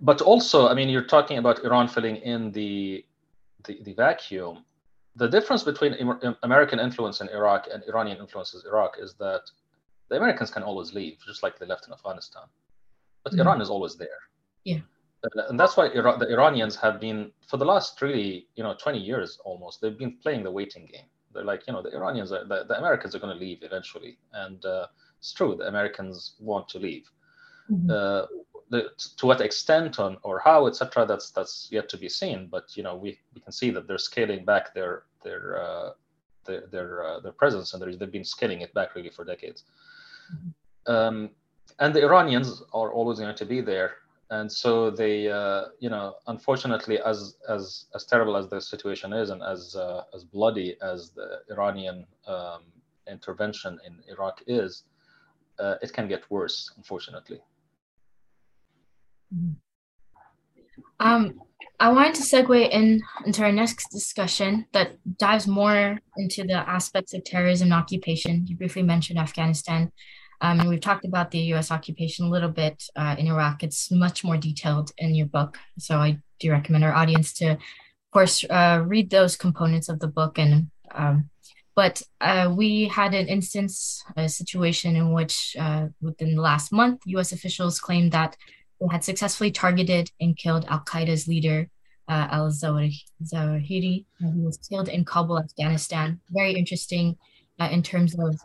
but 0.00 0.20
also, 0.20 0.68
I 0.68 0.74
mean, 0.74 0.88
you're 0.88 1.04
talking 1.04 1.38
about 1.38 1.64
Iran 1.64 1.86
filling 1.86 2.16
in 2.16 2.50
the 2.50 3.04
the, 3.64 3.80
the 3.82 3.92
vacuum. 3.94 4.64
The 5.14 5.28
difference 5.28 5.62
between 5.64 5.94
American 6.42 6.78
influence 6.78 7.20
in 7.20 7.28
Iraq 7.28 7.68
and 7.72 7.82
Iranian 7.88 8.18
influence 8.18 8.54
in 8.54 8.60
Iraq 8.68 8.96
is 9.00 9.14
that 9.14 9.42
the 10.08 10.16
Americans 10.16 10.50
can 10.50 10.62
always 10.62 10.92
leave, 10.92 11.18
just 11.26 11.42
like 11.42 11.58
they 11.58 11.66
left 11.66 11.86
in 11.86 11.92
Afghanistan. 11.92 12.44
But 13.24 13.32
mm-hmm. 13.32 13.42
Iran 13.42 13.60
is 13.60 13.70
always 13.70 13.96
there. 13.96 14.20
Yeah. 14.64 14.80
And 15.48 15.58
that's 15.58 15.76
why 15.76 15.88
Iran, 15.88 16.18
the 16.18 16.30
Iranians 16.30 16.76
have 16.76 17.00
been, 17.00 17.32
for 17.48 17.56
the 17.56 17.64
last 17.64 18.00
really, 18.00 18.46
you 18.54 18.62
know, 18.62 18.74
20 18.74 18.98
years 18.98 19.38
almost, 19.44 19.80
they've 19.80 19.98
been 19.98 20.16
playing 20.22 20.44
the 20.44 20.50
waiting 20.50 20.86
game. 20.86 21.06
They're 21.34 21.44
like, 21.44 21.66
you 21.66 21.72
know, 21.72 21.82
the 21.82 21.94
Iranians, 21.94 22.32
are, 22.32 22.44
the, 22.44 22.64
the 22.64 22.78
Americans 22.78 23.14
are 23.14 23.18
going 23.18 23.34
to 23.36 23.38
leave 23.38 23.58
eventually. 23.62 24.18
And 24.32 24.64
uh, 24.64 24.86
it's 25.18 25.32
true, 25.32 25.56
the 25.56 25.66
Americans 25.66 26.36
want 26.38 26.68
to 26.68 26.78
leave. 26.78 27.10
Mm-hmm. 27.70 27.90
Uh, 27.90 28.26
the, 28.70 28.90
to 29.16 29.26
what 29.26 29.40
extent 29.40 29.98
on 29.98 30.18
or 30.22 30.38
how, 30.38 30.66
etc., 30.66 31.06
that's 31.06 31.30
that's 31.30 31.68
yet 31.70 31.88
to 31.88 31.96
be 31.96 32.08
seen. 32.08 32.48
But 32.50 32.76
you 32.76 32.82
know, 32.82 32.96
we, 32.96 33.18
we 33.34 33.40
can 33.40 33.52
see 33.52 33.70
that 33.70 33.88
they're 33.88 33.98
scaling 33.98 34.44
back 34.44 34.74
their 34.74 35.04
their 35.24 35.62
uh, 35.62 35.90
their 36.44 36.66
their, 36.70 37.04
uh, 37.04 37.20
their 37.20 37.32
presence, 37.32 37.74
and 37.74 37.82
they've 37.82 38.12
been 38.12 38.24
scaling 38.24 38.60
it 38.60 38.74
back 38.74 38.94
really 38.94 39.10
for 39.10 39.24
decades. 39.24 39.64
Um, 40.86 41.30
and 41.78 41.94
the 41.94 42.02
Iranians 42.02 42.62
are 42.72 42.92
always 42.92 43.18
going 43.18 43.34
to 43.34 43.46
be 43.46 43.60
there. 43.60 43.92
And 44.30 44.50
so 44.50 44.90
they, 44.90 45.30
uh, 45.30 45.66
you 45.80 45.88
know, 45.88 46.16
unfortunately, 46.26 46.98
as 47.00 47.36
as 47.48 47.86
as 47.94 48.04
terrible 48.04 48.36
as 48.36 48.48
the 48.48 48.60
situation 48.60 49.14
is, 49.14 49.30
and 49.30 49.42
as 49.42 49.74
uh, 49.74 50.02
as 50.14 50.24
bloody 50.24 50.76
as 50.82 51.10
the 51.10 51.40
Iranian 51.50 52.06
um, 52.26 52.64
intervention 53.10 53.78
in 53.86 54.02
Iraq 54.06 54.42
is, 54.46 54.84
uh, 55.58 55.76
it 55.80 55.94
can 55.94 56.08
get 56.08 56.30
worse, 56.30 56.70
unfortunately. 56.76 57.40
Um, 61.00 61.40
I 61.80 61.90
wanted 61.90 62.16
to 62.16 62.22
segue 62.22 62.70
in 62.70 63.02
into 63.24 63.42
our 63.44 63.52
next 63.52 63.90
discussion 63.90 64.66
that 64.72 64.96
dives 65.16 65.46
more 65.46 66.00
into 66.16 66.42
the 66.42 66.54
aspects 66.54 67.14
of 67.14 67.22
terrorism 67.22 67.66
and 67.66 67.74
occupation. 67.74 68.46
You 68.48 68.56
briefly 68.56 68.82
mentioned 68.82 69.18
Afghanistan, 69.20 69.92
um, 70.40 70.58
and 70.58 70.68
we've 70.68 70.80
talked 70.80 71.04
about 71.04 71.30
the 71.30 71.38
U.S. 71.52 71.70
occupation 71.70 72.26
a 72.26 72.30
little 72.30 72.48
bit 72.48 72.82
uh, 72.96 73.14
in 73.16 73.28
Iraq. 73.28 73.62
It's 73.62 73.92
much 73.92 74.24
more 74.24 74.36
detailed 74.36 74.90
in 74.98 75.14
your 75.14 75.26
book, 75.26 75.56
so 75.78 75.98
I 75.98 76.18
do 76.40 76.50
recommend 76.50 76.82
our 76.82 76.94
audience 76.94 77.32
to, 77.34 77.50
of 77.50 77.58
course, 78.12 78.44
uh, 78.50 78.82
read 78.84 79.10
those 79.10 79.36
components 79.36 79.88
of 79.88 80.00
the 80.00 80.08
book. 80.08 80.38
And 80.38 80.70
um, 80.92 81.30
but 81.76 82.02
uh, 82.20 82.52
we 82.56 82.88
had 82.88 83.14
an 83.14 83.28
instance, 83.28 84.02
a 84.16 84.28
situation 84.28 84.96
in 84.96 85.12
which, 85.12 85.54
uh, 85.56 85.86
within 86.00 86.34
the 86.34 86.42
last 86.42 86.72
month, 86.72 87.02
U.S. 87.06 87.30
officials 87.30 87.78
claimed 87.78 88.10
that 88.10 88.36
they 88.80 88.86
had 88.90 89.04
successfully 89.04 89.50
targeted 89.50 90.10
and 90.20 90.36
killed 90.36 90.64
Al 90.68 90.80
Qaeda's 90.80 91.26
leader, 91.26 91.68
uh, 92.08 92.28
Al 92.30 92.50
Zawahiri, 92.50 92.94
He 93.70 94.04
was 94.20 94.58
killed 94.68 94.88
in 94.88 95.04
Kabul, 95.04 95.38
Afghanistan. 95.38 96.20
Very 96.30 96.52
interesting 96.52 97.16
uh, 97.58 97.68
in 97.70 97.82
terms 97.82 98.14
of 98.18 98.40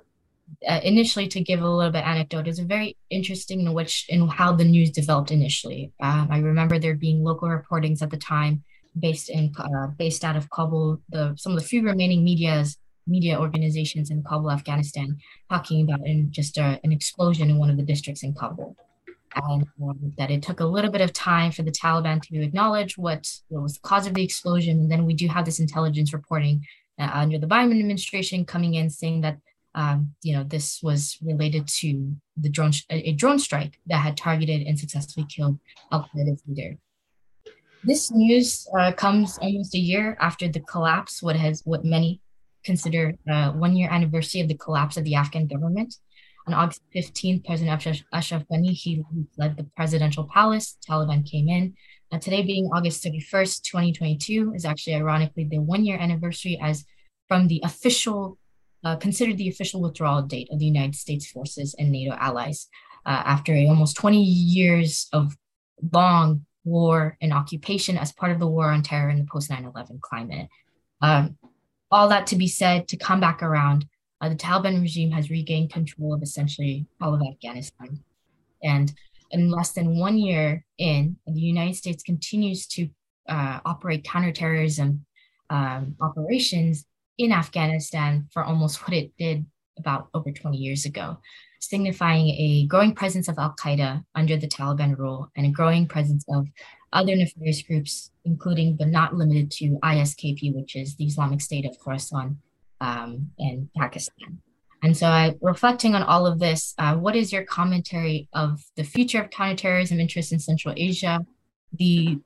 uh, 0.67 0.79
initially 0.83 1.27
to 1.27 1.41
give 1.41 1.61
a 1.61 1.69
little 1.69 1.91
bit 1.91 2.03
anecdote 2.03 2.47
is 2.47 2.59
very 2.59 2.97
interesting 3.09 3.61
in 3.61 3.73
which 3.73 4.05
in 4.09 4.27
how 4.27 4.53
the 4.53 4.65
news 4.65 4.91
developed 4.91 5.31
initially. 5.31 5.91
Um, 6.01 6.27
I 6.29 6.39
remember 6.39 6.77
there 6.77 6.95
being 6.95 7.23
local 7.23 7.47
reportings 7.47 8.01
at 8.01 8.09
the 8.09 8.17
time 8.17 8.63
based 8.99 9.29
in 9.29 9.53
uh, 9.57 9.87
based 9.97 10.23
out 10.23 10.35
of 10.35 10.49
Kabul. 10.49 11.01
The 11.09 11.33
some 11.37 11.53
of 11.53 11.59
the 11.59 11.65
few 11.65 11.81
remaining 11.83 12.23
media's 12.23 12.77
media 13.07 13.39
organizations 13.39 14.11
in 14.11 14.23
Kabul, 14.23 14.51
Afghanistan, 14.51 15.17
talking 15.49 15.83
about 15.83 16.05
in 16.05 16.31
just 16.31 16.57
a, 16.57 16.79
an 16.83 16.91
explosion 16.91 17.49
in 17.49 17.57
one 17.57 17.69
of 17.69 17.77
the 17.77 17.83
districts 17.83 18.23
in 18.23 18.33
Kabul 18.33 18.75
um, 19.35 19.63
that 20.17 20.31
it 20.31 20.41
took 20.41 20.59
a 20.59 20.65
little 20.65 20.91
bit 20.91 21.01
of 21.01 21.13
time 21.13 21.51
for 21.51 21.63
the 21.63 21.71
Taliban 21.71 22.21
to 22.21 22.41
acknowledge 22.41 22.97
what, 22.97 23.31
what 23.49 23.63
was 23.63 23.73
the 23.75 23.79
cause 23.81 24.07
of 24.07 24.13
the 24.13 24.23
explosion. 24.23 24.79
And 24.79 24.91
then 24.91 25.05
we 25.05 25.13
do 25.13 25.27
have 25.27 25.45
this 25.45 25.59
intelligence 25.59 26.13
reporting 26.13 26.65
uh, 26.99 27.09
under 27.13 27.37
the 27.37 27.47
Biden 27.47 27.79
administration 27.79 28.45
coming 28.45 28.75
in 28.75 28.89
saying 28.89 29.21
that 29.21 29.37
um, 29.75 30.13
you 30.21 30.35
know 30.35 30.43
this 30.43 30.81
was 30.83 31.17
related 31.21 31.67
to 31.79 32.15
the 32.37 32.49
drone 32.49 32.71
a, 32.89 33.13
drone 33.13 33.39
strike 33.39 33.79
that 33.87 33.97
had 33.97 34.15
targeted 34.15 34.61
and 34.67 34.77
successfully 34.77 35.25
killed 35.27 35.59
Al 35.91 36.07
Qaeda's 36.15 36.43
leader. 36.47 36.77
This 37.83 38.11
news 38.11 38.67
uh, 38.77 38.91
comes 38.93 39.37
almost 39.39 39.75
a 39.75 39.79
year 39.79 40.15
after 40.19 40.47
the 40.47 40.61
collapse, 40.61 41.21
what 41.21 41.35
has 41.35 41.61
what 41.65 41.83
many 41.83 42.21
consider 42.63 43.15
uh, 43.29 43.51
one 43.51 43.75
year 43.75 43.89
anniversary 43.91 44.41
of 44.41 44.47
the 44.47 44.57
collapse 44.57 44.95
of 44.95 45.03
the 45.03 45.15
Afghan 45.15 45.47
government. 45.47 45.95
On 46.47 46.53
August 46.53 46.81
15th, 46.93 47.45
President 47.45 48.03
Ashraf 48.11 48.43
Ghani, 48.51 48.71
he 48.71 49.01
led 49.37 49.55
the 49.55 49.63
presidential 49.75 50.25
palace. 50.25 50.77
Taliban 50.87 51.29
came 51.29 51.47
in. 51.47 51.73
Today 52.19 52.43
being 52.43 52.69
August 52.71 53.03
31st, 53.03 53.63
2022, 53.63 54.53
is 54.55 54.65
actually 54.65 54.95
ironically 54.95 55.47
the 55.49 55.59
one 55.59 55.83
year 55.83 55.97
anniversary 55.97 56.59
as 56.61 56.85
from 57.27 57.47
the 57.47 57.59
official, 57.63 58.37
uh, 58.83 58.95
considered 58.97 59.37
the 59.37 59.49
official 59.49 59.81
withdrawal 59.81 60.21
date 60.21 60.49
of 60.51 60.59
the 60.59 60.65
United 60.65 60.95
States 60.95 61.31
forces 61.31 61.73
and 61.79 61.91
NATO 61.91 62.13
allies 62.13 62.67
uh, 63.05 63.23
after 63.25 63.55
almost 63.55 63.95
20 63.95 64.21
years 64.21 65.07
of 65.11 65.35
long 65.91 66.45
war 66.63 67.17
and 67.19 67.33
occupation 67.33 67.97
as 67.97 68.11
part 68.11 68.31
of 68.31 68.39
the 68.39 68.47
war 68.47 68.69
on 68.69 68.83
terror 68.83 69.09
in 69.09 69.17
the 69.17 69.25
post 69.25 69.49
9 69.49 69.65
11 69.65 69.99
climate. 70.01 70.47
Um, 71.01 71.37
all 71.89 72.09
that 72.09 72.27
to 72.27 72.35
be 72.35 72.47
said, 72.47 72.87
to 72.89 72.97
come 72.97 73.19
back 73.19 73.41
around, 73.43 73.85
uh, 74.23 74.29
the 74.29 74.35
Taliban 74.35 74.81
regime 74.81 75.11
has 75.11 75.29
regained 75.29 75.69
control 75.69 76.13
of 76.13 76.21
essentially 76.21 76.85
all 77.01 77.13
of 77.13 77.21
Afghanistan. 77.21 77.99
And 78.63 78.93
in 79.31 79.49
less 79.49 79.73
than 79.73 79.99
one 79.99 80.17
year 80.17 80.63
in, 80.77 81.17
the 81.27 81.41
United 81.41 81.75
States 81.75 82.03
continues 82.03 82.65
to 82.67 82.87
uh, 83.27 83.59
operate 83.65 84.05
counterterrorism 84.05 85.05
um, 85.49 85.97
operations 85.99 86.85
in 87.17 87.33
Afghanistan 87.33 88.29
for 88.31 88.45
almost 88.45 88.81
what 88.83 88.93
it 88.93 89.11
did 89.17 89.45
about 89.77 90.07
over 90.13 90.31
20 90.31 90.55
years 90.55 90.85
ago, 90.85 91.17
signifying 91.59 92.29
a 92.29 92.65
growing 92.67 92.95
presence 92.95 93.27
of 93.27 93.37
Al 93.37 93.53
Qaeda 93.61 94.05
under 94.15 94.37
the 94.37 94.47
Taliban 94.47 94.97
rule 94.97 95.29
and 95.35 95.45
a 95.45 95.49
growing 95.49 95.85
presence 95.85 96.23
of 96.29 96.47
other 96.93 97.13
nefarious 97.13 97.61
groups, 97.61 98.11
including 98.23 98.77
but 98.77 98.87
not 98.87 99.15
limited 99.15 99.51
to 99.51 99.77
ISKP, 99.83 100.55
which 100.55 100.77
is 100.77 100.95
the 100.95 101.05
Islamic 101.05 101.41
State 101.41 101.65
of 101.65 101.77
Khorasan 101.77 102.37
um, 102.81 103.31
in 103.37 103.69
Pakistan. 103.77 104.41
And 104.83 104.95
so, 104.97 105.07
I, 105.07 105.35
reflecting 105.41 105.95
on 105.95 106.03
all 106.03 106.27
of 106.27 106.39
this, 106.39 106.73
uh, 106.77 106.95
what 106.95 107.15
is 107.15 107.31
your 107.31 107.45
commentary 107.45 108.27
of 108.33 108.61
the 108.75 108.83
future 108.83 109.21
of 109.21 109.29
counterterrorism 109.29 109.99
interests 109.99 110.33
in 110.33 110.39
Central 110.39 110.73
Asia, 110.77 111.25
the 111.71 112.19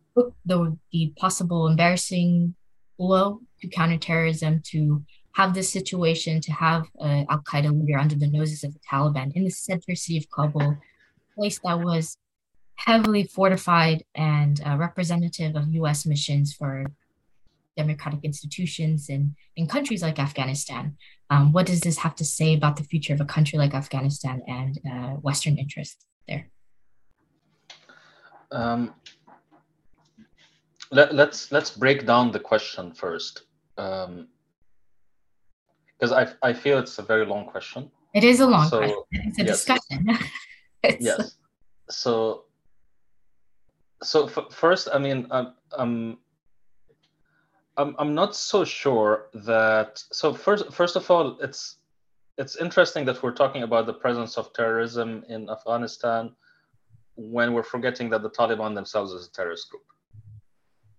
the, 0.46 0.78
the 0.92 1.14
possible 1.18 1.68
embarrassing 1.68 2.56
blow 2.98 3.42
to 3.62 3.68
counterterrorism 3.68 4.62
to 4.66 5.04
have 5.36 5.54
this 5.54 5.72
situation 5.72 6.42
to 6.42 6.52
have 6.52 6.88
uh, 7.00 7.24
Al 7.30 7.44
Qaeda 7.44 7.72
leader 7.72 8.00
under 8.00 8.16
the 8.16 8.28
noses 8.28 8.64
of 8.64 8.74
the 8.74 8.80
Taliban 8.80 9.32
in 9.36 9.44
the 9.44 9.52
center 9.52 9.94
city 9.94 10.18
of 10.18 10.30
Kabul, 10.32 10.62
a 10.72 10.78
place 11.36 11.60
that 11.64 11.80
was 11.80 12.18
heavily 12.76 13.24
fortified 13.24 14.04
and 14.16 14.60
uh, 14.66 14.78
representative 14.78 15.56
of 15.56 15.74
U.S. 15.76 16.08
missions 16.08 16.54
for 16.54 16.88
democratic 17.78 18.20
institutions 18.24 19.08
in, 19.10 19.36
in 19.56 19.68
countries 19.68 20.02
like 20.02 20.20
Afghanistan. 20.20 20.98
Um, 21.30 21.54
what 21.54 21.66
does 21.66 21.82
this 21.82 21.98
have 22.00 22.16
to 22.16 22.26
say 22.26 22.54
about 22.54 22.76
the 22.76 22.84
future 22.84 23.14
of 23.14 23.22
a 23.22 23.26
country 23.26 23.58
like 23.58 23.74
Afghanistan 23.74 24.42
and 24.48 24.80
uh, 24.92 25.14
Western 25.28 25.58
interests 25.58 26.06
there? 26.28 26.50
Um, 28.52 28.94
let, 30.92 31.10
us 31.10 31.16
let's, 31.16 31.52
let's 31.52 31.72
break 31.72 32.06
down 32.06 32.32
the 32.32 32.40
question 32.40 32.94
first, 32.94 33.44
because 33.76 34.12
um, 36.12 36.14
I 36.14 36.28
I 36.42 36.54
feel 36.54 36.80
it's 36.80 36.98
a 36.98 37.04
very 37.04 37.26
long 37.26 37.46
question. 37.46 37.92
It 38.14 38.24
is 38.24 38.40
a 38.40 38.48
long 38.48 38.70
so, 38.70 38.80
question. 38.80 39.04
It's 39.12 39.40
a 39.40 39.44
yes. 39.44 39.56
discussion. 39.58 40.08
it's, 40.84 41.06
yes. 41.06 41.36
So 41.90 42.46
so 44.04 44.28
first, 44.28 44.88
I 44.94 45.00
mean, 45.00 45.28
um 45.78 46.18
I'm, 47.78 47.96
I'm 48.00 48.16
not 48.16 48.36
so 48.36 48.66
sure 48.66 49.28
that 49.34 50.04
so 50.12 50.34
first 50.34 50.74
first 50.74 50.96
of 50.96 51.10
all 51.10 51.38
it's 51.40 51.78
it's 52.38 52.56
interesting 52.56 53.06
that 53.06 53.22
we're 53.24 53.34
talking 53.34 53.64
about 53.64 53.86
the 53.86 53.94
presence 53.94 54.38
of 54.38 54.54
terrorism 54.54 55.24
in 55.30 55.50
Afghanistan 55.50 56.36
when 57.16 57.54
we're 57.54 57.64
forgetting 57.64 58.10
that 58.12 58.22
the 58.22 58.30
Taliban 58.30 58.76
themselves 58.76 59.12
is 59.12 59.28
a 59.28 59.32
terrorist 59.32 59.70
group. 59.72 59.84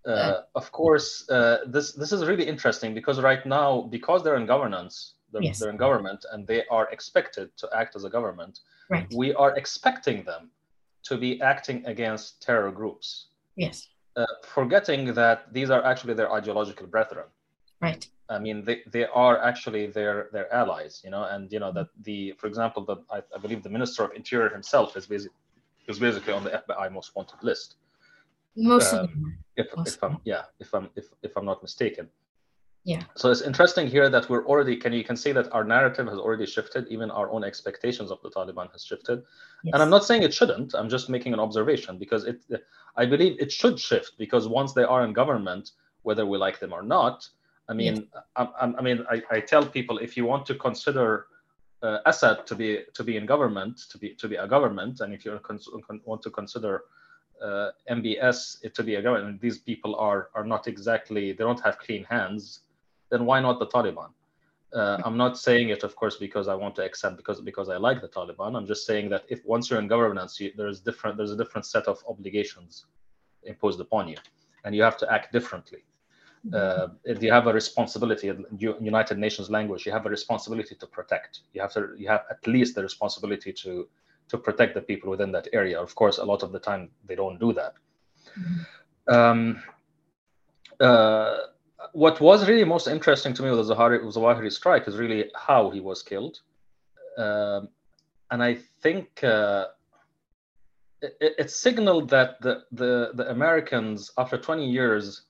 Uh, 0.07 0.43
of 0.55 0.73
course, 0.73 1.29
uh, 1.29 1.59
this 1.67 1.93
this 1.93 2.13
is 2.13 2.25
really 2.25 2.47
interesting 2.47 2.95
because 2.95 3.21
right 3.21 3.45
now, 3.45 3.83
because 3.83 4.23
they're 4.25 4.37
in 4.37 4.47
governance, 4.47 5.15
they're, 5.33 5.43
yes. 5.43 5.59
they're 5.59 5.71
in 5.71 5.77
government, 5.77 6.25
and 6.33 6.47
they 6.47 6.65
are 6.71 6.89
expected 6.91 7.51
to 7.59 7.69
act 7.75 7.95
as 7.95 8.05
a 8.05 8.11
government. 8.11 8.61
Right. 8.89 9.07
We 9.15 9.35
are 9.35 9.55
expecting 9.57 10.25
them 10.25 10.51
to 11.03 11.19
be 11.19 11.41
acting 11.43 11.85
against 11.85 12.41
terror 12.41 12.73
groups. 12.73 13.27
Yes 13.57 13.89
uh, 14.19 14.27
forgetting 14.43 15.15
that 15.15 15.53
these 15.53 15.71
are 15.71 15.83
actually 15.85 16.15
their 16.15 16.33
ideological 16.33 16.87
brethren. 16.87 17.27
Right. 17.81 18.05
I 18.29 18.39
mean, 18.39 18.65
they, 18.65 18.83
they 18.91 19.07
are 19.07 19.37
actually 19.51 19.87
their 19.87 20.29
their 20.33 20.53
allies, 20.53 21.01
you 21.05 21.11
know, 21.11 21.25
and 21.33 21.51
you 21.53 21.61
know 21.61 21.73
that 21.73 21.89
the, 22.03 22.35
for 22.41 22.47
example, 22.47 22.85
that 22.87 22.99
I, 23.11 23.19
I 23.35 23.39
believe 23.39 23.63
the 23.63 23.71
Minister 23.71 24.05
of 24.05 24.11
Interior 24.15 24.51
himself 24.51 24.97
is 24.97 25.07
basically 25.07 25.37
is 25.87 25.99
basically 25.99 26.33
on 26.35 26.45
the 26.45 26.51
FBI 26.51 26.93
most 26.93 27.15
wanted 27.17 27.43
list. 27.43 27.77
Most 28.57 28.93
um, 28.93 29.05
of 29.05 29.11
them. 29.11 29.39
If, 29.57 29.69
if 29.87 30.03
I'm 30.03 30.19
yeah, 30.25 30.43
if 30.59 30.75
I'm 30.75 30.91
if, 30.97 31.07
if 31.23 31.37
I'm 31.37 31.47
not 31.47 31.63
mistaken. 31.63 32.09
Yeah. 32.85 33.03
So 33.17 33.31
it's 33.31 33.43
interesting 33.43 33.87
here 33.87 34.09
that 34.09 34.31
we're 34.31 34.47
already 34.47 34.77
can 34.77 34.93
you 34.93 35.05
can 35.05 35.17
see 35.17 35.33
that 35.33 35.53
our 35.53 35.65
narrative 35.65 36.07
has 36.07 36.19
already 36.19 36.47
shifted, 36.47 36.87
even 36.89 37.11
our 37.11 37.31
own 37.31 37.45
expectations 37.45 38.11
of 38.11 38.19
the 38.23 38.31
Taliban 38.31 38.71
has 38.73 38.85
shifted. 38.85 39.23
Yes. 39.63 39.75
And 39.75 39.83
I'm 39.83 39.91
not 39.91 40.05
saying 40.05 40.23
it 40.23 40.33
shouldn't. 40.33 40.75
I'm 40.75 40.89
just 40.89 41.09
making 41.09 41.33
an 41.35 41.41
observation 41.41 41.99
because 41.99 42.25
it 42.25 42.41
I 42.97 43.05
believe 43.05 43.37
it 43.39 43.53
should 43.53 43.79
shift 43.79 44.13
because 44.19 44.49
once 44.49 44.73
they 44.73 44.85
are 44.85 45.05
in 45.05 45.13
government, 45.13 45.73
whether 46.03 46.25
we 46.25 46.39
like 46.39 46.61
them 46.61 46.73
or 46.73 46.83
not, 46.83 47.29
I 47.69 47.75
mean, 47.75 47.97
yes. 47.97 48.23
I, 48.37 48.73
I, 48.79 48.81
mean, 48.81 49.05
I, 49.11 49.23
I, 49.31 49.41
tell 49.41 49.67
people 49.67 49.99
if 49.99 50.17
you 50.17 50.25
want 50.25 50.47
to 50.47 50.55
consider 50.55 51.27
uh, 51.83 51.99
Assad 52.07 52.47
to 52.47 52.55
be 52.55 52.85
to 52.95 53.05
be 53.05 53.19
in 53.19 53.27
government, 53.27 53.79
to 53.91 53.99
be 53.99 54.15
to 54.15 54.29
be 54.29 54.37
a 54.37 54.47
government, 54.47 55.01
and 55.01 55.13
if 55.13 55.25
you 55.25 55.39
want 56.07 56.23
to 56.23 56.31
consider 56.31 56.85
uh, 57.45 57.71
MBS 57.91 58.73
to 58.73 58.83
be 58.83 58.95
a 58.95 59.03
government, 59.03 59.43
these 59.43 59.59
people 59.59 59.95
are 59.97 60.31
are 60.35 60.45
not 60.45 60.67
exactly 60.67 61.33
they 61.33 61.45
don't 61.45 61.61
have 61.61 61.79
clean 61.79 62.05
hands 62.05 62.61
then 63.11 63.25
why 63.25 63.41
not 63.41 63.59
the 63.59 63.67
Taliban? 63.67 64.11
Uh, 64.73 64.99
I'm 65.05 65.17
not 65.17 65.39
saying 65.39 65.71
it, 65.71 65.83
of 65.83 65.97
course, 65.97 66.17
because 66.17 66.47
I 66.47 66.55
want 66.55 66.75
to 66.77 66.85
accept 66.85 67.17
because 67.17 67.41
because 67.41 67.69
I 67.71 67.79
like 67.79 68.03
the 68.03 68.09
Taliban. 68.09 68.55
I'm 68.55 68.67
just 68.67 68.85
saying 68.87 69.09
that 69.11 69.25
if 69.29 69.45
once 69.47 69.71
you're 69.71 69.79
in 69.79 69.89
governance, 69.89 70.39
you, 70.41 70.53
there's 70.57 70.81
different 70.81 71.17
there's 71.17 71.33
a 71.33 71.37
different 71.37 71.65
set 71.65 71.87
of 71.87 72.03
obligations 72.07 72.85
imposed 73.45 73.81
upon 73.81 74.09
you, 74.09 74.17
and 74.65 74.75
you 74.75 74.83
have 74.83 74.99
to 74.99 75.11
act 75.11 75.33
differently. 75.33 75.85
Uh, 76.53 76.89
you 77.21 77.33
have 77.33 77.47
a 77.47 77.53
responsibility 77.53 78.29
in 78.29 78.45
United 78.59 79.19
Nations 79.19 79.51
language. 79.51 79.85
You 79.85 79.93
have 79.93 80.07
a 80.07 80.11
responsibility 80.11 80.75
to 80.77 80.87
protect. 80.87 81.41
You 81.53 81.61
have 81.63 81.73
to 81.73 81.95
you 81.97 82.09
have 82.09 82.25
at 82.31 82.47
least 82.47 82.75
the 82.75 82.83
responsibility 82.83 83.53
to 83.55 83.89
to 84.29 84.39
protect 84.39 84.75
the 84.75 84.83
people 84.83 85.11
within 85.11 85.33
that 85.33 85.49
area. 85.53 85.81
Of 85.81 85.95
course, 85.95 86.19
a 86.19 86.25
lot 86.25 86.43
of 86.43 86.53
the 86.53 86.59
time 86.59 86.91
they 87.07 87.15
don't 87.15 87.41
do 87.41 87.53
that. 87.55 87.75
Mm-hmm. 88.39 89.15
Um, 89.15 89.63
uh, 90.81 91.37
what 91.93 92.21
was 92.21 92.49
really 92.49 92.65
most 92.65 92.89
interesting 92.89 93.35
to 93.35 93.43
me 93.43 93.51
with 93.51 93.67
the 93.67 93.75
Zawahiri, 93.75 94.53
strike 94.53 94.89
is 94.89 94.97
really 94.97 95.31
how 95.37 95.71
he 95.71 95.81
was 95.81 96.03
killed. 96.03 96.41
Um, 97.17 97.69
and 98.31 98.43
I 98.43 98.59
think 98.83 99.23
uh, 99.25 99.67
it, 101.01 101.35
it, 101.39 101.51
signaled 101.51 102.11
that 102.11 102.41
the, 102.41 102.65
the, 102.73 103.11
the 103.15 103.31
Americans, 103.31 104.13
after 104.19 104.37
20 104.37 104.69
years 104.69 105.23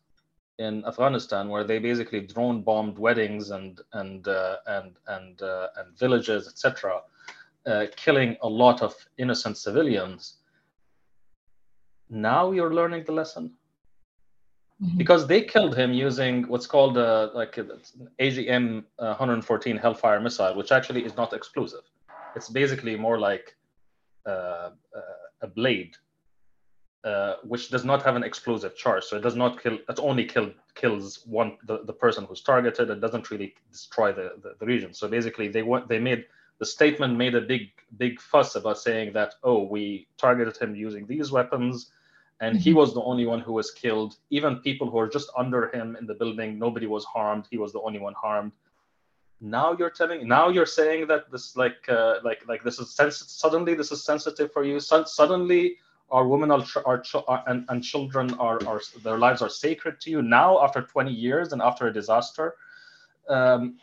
in 0.59 0.85
Afghanistan, 0.85 1.49
where 1.49 1.65
they 1.65 1.79
basically 1.79 2.21
drone 2.21 2.63
bombed 2.63 2.99
weddings 2.99 3.51
and, 3.51 3.81
and, 3.93 4.27
uh, 4.27 4.57
and, 4.67 4.97
and, 5.07 5.43
uh, 5.43 5.69
and 5.77 5.97
villages, 5.99 6.49
etc., 6.49 7.01
uh, 7.67 7.87
killing 7.97 8.37
a 8.43 8.49
lot 8.49 8.83
of 8.83 8.95
innocent 9.19 9.57
civilians, 9.57 10.39
now 12.11 12.53
you're 12.53 12.75
learning 12.75 13.05
the 13.05 13.13
lesson 13.13 13.53
mm-hmm. 14.83 14.97
because 14.97 15.27
they 15.27 15.43
killed 15.43 15.77
him 15.77 15.93
using 15.93 16.45
what's 16.49 16.67
called 16.67 16.97
a, 16.97 17.31
like 17.35 17.57
AGM 18.21 18.85
114 18.97 19.77
Hellfire 19.77 20.21
missile, 20.21 20.55
which 20.57 20.73
actually 20.73 21.05
is 21.05 21.17
not 21.17 21.33
explosive. 21.33 21.85
It's 22.37 22.49
basically 22.49 22.97
more 22.97 23.19
like 23.19 23.57
uh, 24.27 24.71
a 25.43 25.47
blade, 25.47 25.97
uh, 27.05 27.35
which 27.45 27.71
does 27.71 27.85
not 27.85 28.03
have 28.03 28.17
an 28.17 28.25
explosive 28.25 28.77
charge. 28.77 29.05
So 29.05 29.17
it 29.17 29.23
does 29.23 29.37
not 29.37 29.63
kill. 29.63 29.79
It 29.89 29.99
only 29.99 30.25
kill, 30.25 30.53
kills 30.75 31.23
one 31.27 31.57
the, 31.67 31.85
the 31.85 31.93
person 31.93 32.25
who's 32.25 32.43
targeted. 32.43 32.91
It 32.91 33.01
doesn't 33.01 33.31
really 33.31 33.55
destroy 33.71 34.13
the, 34.13 34.33
the, 34.43 34.55
the 34.59 34.67
region. 34.67 34.93
So 34.95 35.09
basically, 35.09 35.49
they 35.49 35.63
want 35.63 35.89
they 35.89 35.99
made 35.99 36.25
the 36.59 36.67
statement 36.67 37.17
made 37.17 37.35
a 37.35 37.41
big 37.41 37.71
big 37.97 38.21
fuss 38.21 38.57
about 38.57 38.79
saying 38.79 39.13
that 39.13 39.35
oh 39.45 39.63
we 39.63 40.09
targeted 40.19 40.57
him 40.57 40.75
using 40.75 41.07
these 41.07 41.31
weapons 41.31 41.91
and 42.41 42.57
he 42.57 42.71
mm-hmm. 42.71 42.79
was 42.79 42.95
the 42.95 43.03
only 43.03 43.27
one 43.27 43.41
who 43.41 43.53
was 43.53 43.71
killed 43.71 44.17
even 44.31 44.57
people 44.57 44.91
who 44.91 44.97
were 44.97 45.09
just 45.09 45.31
under 45.37 45.69
him 45.75 45.97
in 45.97 46.07
the 46.07 46.15
building 46.15 46.59
nobody 46.59 46.87
was 46.87 47.05
harmed 47.05 47.47
he 47.51 47.59
was 47.59 47.73
the 47.73 47.81
only 47.81 47.99
one 47.99 48.15
harmed 48.15 48.53
now 49.41 49.73
you're 49.79 49.91
telling 49.91 50.27
now 50.27 50.49
you're 50.49 50.67
saying 50.67 51.07
that 51.07 51.31
this 51.31 51.57
like 51.57 51.89
uh, 51.89 52.17
like 52.25 52.47
like 52.49 52.63
this 52.65 52.79
is 52.79 52.91
sens- 52.91 53.31
suddenly 53.31 53.75
this 53.75 53.93
is 53.93 54.03
sensitive 54.05 54.53
for 54.53 54.65
you 54.65 54.81
so, 54.81 55.05
suddenly 55.05 55.77
our 56.11 56.27
women 56.27 56.51
are, 56.51 56.65
are, 56.87 57.05
are 57.29 57.45
and, 57.49 57.67
and 57.69 57.85
children 57.85 58.33
are, 58.35 58.59
are 58.67 58.81
their 59.05 59.19
lives 59.19 59.43
are 59.43 59.51
sacred 59.51 60.01
to 60.01 60.11
you 60.11 60.23
now 60.23 60.63
after 60.65 60.83
20 60.83 61.13
years 61.13 61.53
and 61.53 61.63
after 61.63 61.87
a 61.87 61.93
disaster 61.93 62.55
um, 63.29 63.77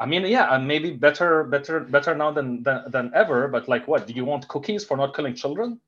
I 0.00 0.06
mean, 0.06 0.26
yeah, 0.26 0.52
and 0.52 0.66
maybe 0.66 0.90
better, 0.90 1.44
better, 1.44 1.78
better 1.78 2.12
now 2.16 2.32
than, 2.32 2.64
than 2.64 2.90
than 2.90 3.12
ever. 3.14 3.46
But 3.46 3.68
like, 3.68 3.86
what 3.86 4.04
do 4.04 4.12
you 4.12 4.24
want 4.24 4.48
cookies 4.48 4.84
for 4.84 4.96
not 4.96 5.14
killing 5.14 5.34
children? 5.36 5.78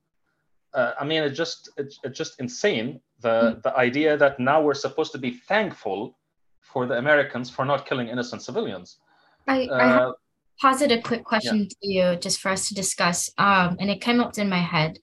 Uh, 0.74 0.92
I 1.00 1.04
mean, 1.04 1.22
it's 1.22 1.36
just 1.36 1.70
it's, 1.76 1.98
it's 2.04 2.18
just 2.18 2.40
insane 2.40 3.00
the 3.20 3.56
mm. 3.56 3.62
the 3.62 3.76
idea 3.76 4.16
that 4.16 4.40
now 4.40 4.60
we're 4.60 4.74
supposed 4.74 5.12
to 5.12 5.18
be 5.18 5.30
thankful 5.30 6.18
for 6.60 6.86
the 6.86 6.98
Americans 6.98 7.48
for 7.48 7.64
not 7.64 7.86
killing 7.86 8.08
innocent 8.08 8.42
civilians. 8.42 8.98
I, 9.46 9.66
uh, 9.66 9.76
I 9.76 9.86
have 9.86 10.12
posed 10.60 10.90
a 10.90 11.00
quick 11.00 11.24
question 11.24 11.58
yeah. 11.62 11.68
to 11.68 12.14
you 12.14 12.16
just 12.16 12.40
for 12.40 12.50
us 12.50 12.68
to 12.68 12.74
discuss, 12.74 13.30
um, 13.38 13.76
and 13.78 13.90
it 13.90 14.00
came 14.00 14.20
up 14.20 14.36
in 14.38 14.48
my 14.48 14.62
head. 14.62 14.98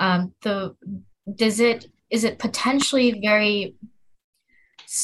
Um, 0.00 0.34
the 0.42 0.74
does 1.36 1.60
it 1.60 1.86
is 2.10 2.24
it 2.24 2.38
potentially 2.38 3.20
very 3.22 3.74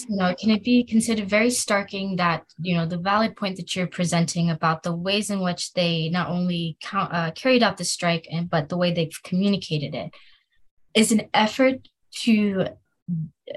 you 0.09 0.17
know, 0.17 0.35
can 0.39 0.51
it 0.51 0.63
be 0.63 0.85
considered 0.85 1.29
very 1.29 1.49
starking 1.49 2.17
that, 2.19 2.45
you 2.59 2.77
know, 2.77 2.87
the 2.87 2.99
valid 2.99 3.37
point 3.37 3.57
that 3.57 3.75
you're 3.75 3.87
presenting 3.87 4.51
about 4.51 4.83
the 4.83 4.95
ways 4.95 5.31
in 5.31 5.41
which 5.41 5.73
they 5.73 6.09
not 6.11 6.29
only 6.29 6.77
count, 6.83 7.13
uh, 7.13 7.31
carried 7.33 7.63
out 7.63 7.77
the 7.77 7.85
strike, 7.85 8.27
and 8.31 8.51
but 8.51 8.69
the 8.69 8.77
way 8.77 8.93
they've 8.93 9.23
communicated 9.23 9.95
it? 9.95 10.11
Is 10.95 11.13
an 11.13 11.29
effort 11.33 11.89
to 12.23 12.69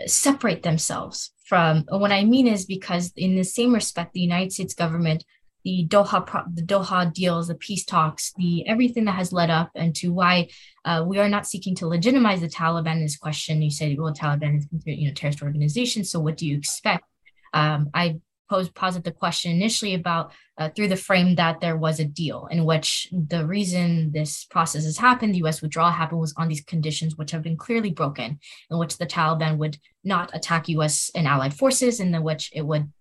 separate 0.05 0.63
themselves 0.63 1.31
from, 1.45 1.85
what 1.89 2.11
I 2.11 2.23
mean 2.23 2.47
is 2.47 2.65
because 2.65 3.11
in 3.15 3.35
the 3.35 3.43
same 3.43 3.73
respect, 3.73 4.13
the 4.13 4.21
United 4.21 4.53
States 4.53 4.73
government 4.73 5.25
the 5.63 5.87
Doha 5.87 6.45
the 6.53 6.61
Doha 6.61 7.11
deals, 7.13 7.47
the 7.47 7.55
peace 7.55 7.85
talks, 7.85 8.33
the 8.37 8.67
everything 8.67 9.05
that 9.05 9.15
has 9.15 9.31
led 9.31 9.49
up 9.49 9.71
and 9.75 9.95
to 9.95 10.11
why 10.11 10.49
uh, 10.85 11.03
we 11.05 11.19
are 11.19 11.29
not 11.29 11.47
seeking 11.47 11.75
to 11.75 11.87
legitimize 11.87 12.41
the 12.41 12.47
Taliban. 12.47 13.01
This 13.01 13.17
question 13.17 13.61
you 13.61 13.71
said, 13.71 13.97
well, 13.97 14.13
Taliban 14.13 14.57
is 14.57 14.67
you 14.85 15.07
know 15.07 15.13
terrorist 15.13 15.41
organization. 15.41 16.03
So 16.03 16.19
what 16.19 16.37
do 16.37 16.47
you 16.47 16.57
expect? 16.57 17.05
Um, 17.53 17.89
I 17.93 18.21
posed 18.51 18.75
posit 18.75 19.05
the 19.05 19.11
question 19.11 19.49
initially 19.49 19.93
about 19.93 20.33
uh, 20.57 20.69
through 20.69 20.89
the 20.89 20.97
frame 20.97 21.35
that 21.35 21.61
there 21.61 21.77
was 21.77 22.01
a 22.01 22.05
deal 22.05 22.47
in 22.51 22.65
which 22.65 23.07
the 23.11 23.45
reason 23.45 24.11
this 24.11 24.43
process 24.43 24.83
has 24.83 24.97
happened, 24.97 25.33
the 25.33 25.39
U.S. 25.39 25.61
withdrawal 25.61 25.89
happened, 25.89 26.19
was 26.19 26.33
on 26.35 26.49
these 26.49 26.63
conditions 26.63 27.15
which 27.15 27.31
have 27.31 27.41
been 27.41 27.55
clearly 27.55 27.91
broken, 27.91 28.39
in 28.69 28.77
which 28.77 28.97
the 28.97 29.05
Taliban 29.05 29.57
would 29.57 29.77
not 30.03 30.35
attack 30.35 30.67
U.S. 30.67 31.09
and 31.15 31.27
allied 31.27 31.53
forces, 31.53 32.01
in 32.01 32.11
the 32.11 32.21
which 32.21 32.51
it 32.53 32.65
would 32.65 32.91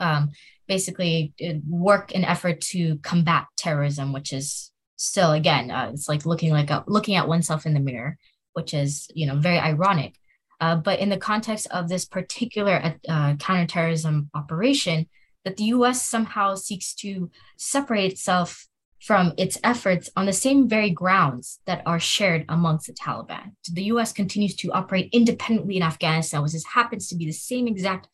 um, 0.00 0.30
basically 0.66 1.32
uh, 1.44 1.54
work 1.68 2.14
an 2.14 2.24
effort 2.24 2.60
to 2.60 2.98
combat 2.98 3.46
terrorism, 3.56 4.12
which 4.12 4.32
is 4.32 4.70
still 4.96 5.32
again, 5.32 5.70
uh, 5.70 5.90
it's 5.92 6.08
like 6.08 6.26
looking 6.26 6.52
like 6.52 6.70
a, 6.70 6.84
looking 6.86 7.14
at 7.14 7.28
oneself 7.28 7.66
in 7.66 7.74
the 7.74 7.80
mirror, 7.80 8.16
which 8.52 8.74
is 8.74 9.08
you 9.14 9.26
know 9.26 9.36
very 9.36 9.58
ironic. 9.58 10.14
Uh, 10.60 10.76
but 10.76 10.98
in 10.98 11.08
the 11.08 11.16
context 11.16 11.68
of 11.70 11.88
this 11.88 12.04
particular 12.04 12.96
uh, 13.08 13.36
counterterrorism 13.36 14.28
operation, 14.34 15.06
that 15.44 15.56
the 15.56 15.64
U.S. 15.64 16.04
somehow 16.04 16.56
seeks 16.56 16.94
to 16.94 17.30
separate 17.56 18.12
itself 18.12 18.66
from 19.00 19.32
its 19.38 19.58
efforts 19.62 20.10
on 20.16 20.26
the 20.26 20.32
same 20.32 20.68
very 20.68 20.90
grounds 20.90 21.60
that 21.66 21.82
are 21.86 22.00
shared 22.00 22.44
amongst 22.48 22.88
the 22.88 22.92
Taliban. 22.92 23.52
The 23.72 23.84
US 23.84 24.12
continues 24.12 24.56
to 24.56 24.72
operate 24.72 25.08
independently 25.12 25.76
in 25.76 25.82
Afghanistan, 25.82 26.42
which 26.42 26.52
happens 26.72 27.08
to 27.08 27.16
be 27.16 27.24
the 27.24 27.32
same 27.32 27.68
exact 27.68 28.08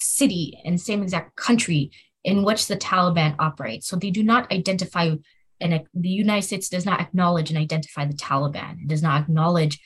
city 0.00 0.60
and 0.64 0.80
same 0.80 1.02
exact 1.02 1.36
country 1.36 1.90
in 2.24 2.42
which 2.42 2.66
the 2.66 2.76
Taliban 2.76 3.34
operate. 3.38 3.84
So 3.84 3.96
they 3.96 4.10
do 4.10 4.22
not 4.22 4.50
identify, 4.52 5.14
and 5.60 5.84
the 5.94 6.08
United 6.08 6.46
States 6.46 6.68
does 6.68 6.86
not 6.86 7.00
acknowledge 7.00 7.50
and 7.50 7.58
identify 7.58 8.04
the 8.04 8.14
Taliban. 8.14 8.82
It 8.82 8.88
does 8.88 9.02
not 9.02 9.22
acknowledge 9.22 9.80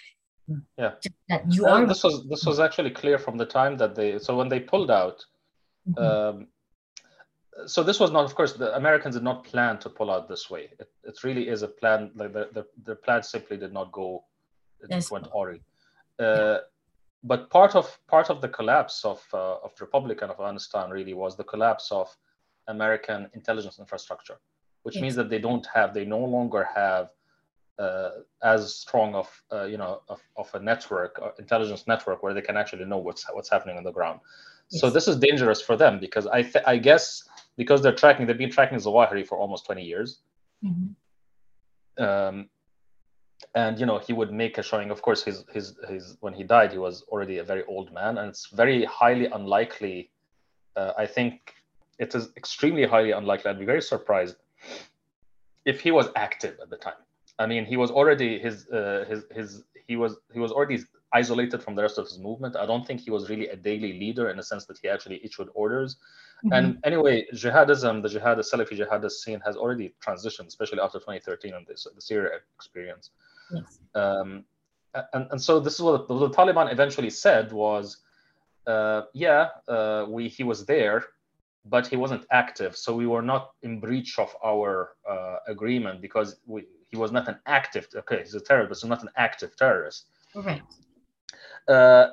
yeah. 0.76 0.92
that 1.28 1.52
you 1.52 1.66
are. 1.66 1.86
This 1.86 2.04
was 2.04 2.26
this 2.28 2.44
was 2.44 2.60
actually 2.60 2.90
clear 2.90 3.18
from 3.18 3.36
the 3.36 3.46
time 3.46 3.76
that 3.78 3.94
they. 3.94 4.18
So 4.18 4.36
when 4.36 4.48
they 4.48 4.60
pulled 4.60 4.90
out. 4.90 5.24
Mm-hmm. 5.88 6.04
Um, 6.04 6.46
so 7.66 7.82
this 7.82 8.00
was 8.00 8.10
not, 8.10 8.24
of 8.24 8.34
course, 8.34 8.54
the 8.54 8.74
Americans 8.76 9.14
did 9.14 9.24
not 9.24 9.44
plan 9.44 9.78
to 9.80 9.90
pull 9.90 10.10
out 10.10 10.26
this 10.26 10.48
way. 10.48 10.70
It, 10.80 10.88
it 11.04 11.22
really 11.22 11.48
is 11.48 11.62
a 11.62 11.68
plan. 11.68 12.10
Like 12.14 12.32
the, 12.32 12.48
the, 12.54 12.66
the 12.84 12.96
plan 12.96 13.22
simply 13.22 13.58
did 13.58 13.74
not 13.74 13.92
go. 13.92 14.24
It 14.80 14.88
yes. 14.90 15.10
went 15.10 15.26
awry. 15.34 15.60
Uh, 16.18 16.24
yeah 16.24 16.58
but 17.24 17.50
part 17.50 17.74
of 17.74 17.98
part 18.08 18.30
of 18.30 18.40
the 18.40 18.48
collapse 18.48 19.04
of 19.04 19.22
uh, 19.32 19.56
of 19.64 19.74
the 19.76 19.84
Republic 19.84 20.22
of 20.22 20.30
Afghanistan 20.30 20.90
really 20.90 21.14
was 21.14 21.36
the 21.36 21.44
collapse 21.44 21.90
of 21.92 22.14
American 22.68 23.28
intelligence 23.34 23.78
infrastructure, 23.78 24.38
which 24.82 24.96
yes. 24.96 25.02
means 25.02 25.14
that 25.14 25.28
they 25.28 25.38
don't 25.38 25.66
have, 25.72 25.94
they 25.94 26.04
no 26.04 26.18
longer 26.18 26.68
have 26.74 27.10
uh, 27.78 28.10
as 28.42 28.74
strong 28.74 29.14
of 29.14 29.28
uh, 29.52 29.64
you 29.64 29.76
know 29.76 30.02
of, 30.08 30.20
of 30.36 30.50
a 30.54 30.60
network, 30.60 31.18
uh, 31.22 31.30
intelligence 31.38 31.86
network, 31.86 32.22
where 32.22 32.34
they 32.34 32.42
can 32.42 32.56
actually 32.56 32.84
know 32.84 32.98
what's 32.98 33.24
what's 33.32 33.50
happening 33.50 33.76
on 33.76 33.84
the 33.84 33.92
ground. 33.92 34.20
Yes. 34.70 34.80
So 34.80 34.90
this 34.90 35.06
is 35.08 35.16
dangerous 35.16 35.60
for 35.60 35.76
them 35.76 36.00
because 36.00 36.26
I 36.26 36.42
th- 36.42 36.64
I 36.66 36.76
guess 36.76 37.24
because 37.56 37.82
they're 37.82 37.94
tracking, 37.94 38.26
they've 38.26 38.38
been 38.38 38.50
tracking 38.50 38.78
Zawahiri 38.78 39.26
for 39.26 39.38
almost 39.38 39.66
20 39.66 39.82
years. 39.82 40.20
Mm-hmm. 40.64 42.02
Um, 42.02 42.48
and 43.54 43.78
you 43.78 43.86
know 43.86 43.98
he 43.98 44.12
would 44.12 44.32
make 44.32 44.58
a 44.58 44.62
showing. 44.62 44.90
Of 44.90 45.02
course 45.02 45.22
his 45.22 45.44
his 45.52 45.76
his 45.88 46.16
when 46.20 46.34
he 46.34 46.44
died 46.44 46.72
he 46.72 46.78
was 46.78 47.02
already 47.08 47.38
a 47.38 47.44
very 47.44 47.64
old 47.64 47.92
man 47.92 48.18
and 48.18 48.28
it's 48.28 48.46
very 48.48 48.84
highly 48.84 49.26
unlikely 49.26 50.10
uh, 50.76 50.92
i 50.96 51.06
think 51.06 51.54
it 51.98 52.14
is 52.14 52.30
extremely 52.36 52.84
highly 52.84 53.12
unlikely. 53.12 53.50
I'd 53.50 53.58
be 53.58 53.64
very 53.64 53.82
surprised 53.82 54.36
if 55.64 55.80
he 55.80 55.90
was 55.90 56.08
active 56.16 56.54
at 56.62 56.70
the 56.70 56.76
time. 56.76 57.02
I 57.38 57.46
mean 57.46 57.64
he 57.64 57.76
was 57.76 57.90
already 57.90 58.38
his 58.38 58.68
uh, 58.68 59.04
his 59.10 59.20
his 59.38 59.48
he 59.88 59.96
was 59.96 60.12
he 60.32 60.40
was 60.44 60.52
already 60.52 60.78
isolated 61.20 61.62
from 61.62 61.74
the 61.76 61.82
rest 61.82 61.98
of 61.98 62.04
his 62.10 62.18
movement. 62.18 62.56
I 62.56 62.66
don't 62.66 62.86
think 62.86 63.00
he 63.00 63.10
was 63.16 63.28
really 63.30 63.48
a 63.48 63.56
daily 63.56 63.92
leader 64.02 64.30
in 64.30 64.36
the 64.36 64.42
sense 64.42 64.64
that 64.66 64.78
he 64.82 64.88
actually 64.88 65.18
issued 65.26 65.48
orders. 65.54 65.96
Mm-hmm. 66.44 66.54
and 66.56 66.66
anyway 66.90 67.16
jihadism 67.42 68.02
the 68.04 68.10
jihad 68.14 68.36
the 68.40 68.42
salafi 68.50 68.74
jihadist 68.80 69.16
scene 69.22 69.40
has 69.46 69.54
already 69.62 69.86
transitioned 70.04 70.48
especially 70.52 70.80
after 70.86 70.98
2013 70.98 71.54
and 71.54 71.64
this 71.68 71.86
the 71.98 72.04
syria 72.08 72.30
experience 72.58 73.10
Yes. 73.52 73.78
Um, 73.94 74.44
and, 75.12 75.26
and 75.30 75.40
so 75.40 75.60
this 75.60 75.74
is 75.74 75.82
what 75.82 76.08
the, 76.08 76.18
the 76.18 76.30
Taliban 76.30 76.70
eventually 76.72 77.10
said 77.10 77.52
was, 77.52 77.98
uh, 78.66 79.02
yeah, 79.14 79.48
uh, 79.68 80.06
we 80.08 80.28
he 80.28 80.44
was 80.44 80.64
there, 80.66 81.04
but 81.64 81.86
he 81.86 81.96
wasn't 81.96 82.24
active, 82.30 82.76
so 82.76 82.94
we 82.94 83.06
were 83.06 83.22
not 83.22 83.52
in 83.62 83.80
breach 83.80 84.18
of 84.18 84.34
our 84.44 84.90
uh, 85.08 85.36
agreement 85.46 86.00
because 86.00 86.36
we, 86.46 86.64
he 86.90 86.96
was 86.96 87.12
not 87.12 87.28
an 87.28 87.38
active. 87.46 87.88
Okay, 87.94 88.18
he's 88.18 88.34
a 88.34 88.40
terrorist, 88.40 88.82
but 88.82 88.88
not 88.88 89.02
an 89.02 89.10
active 89.16 89.56
terrorist. 89.56 90.06
Right. 90.34 90.62
Uh, 91.68 92.10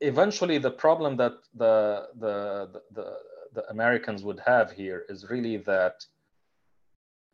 eventually, 0.00 0.58
the 0.58 0.70
problem 0.70 1.16
that 1.16 1.32
the 1.54 2.08
the 2.18 2.68
the, 2.72 2.82
the, 2.94 3.16
the 3.54 3.70
Americans 3.70 4.22
would 4.22 4.40
have 4.46 4.70
here 4.70 5.04
is 5.08 5.28
really 5.28 5.56
that 5.58 6.04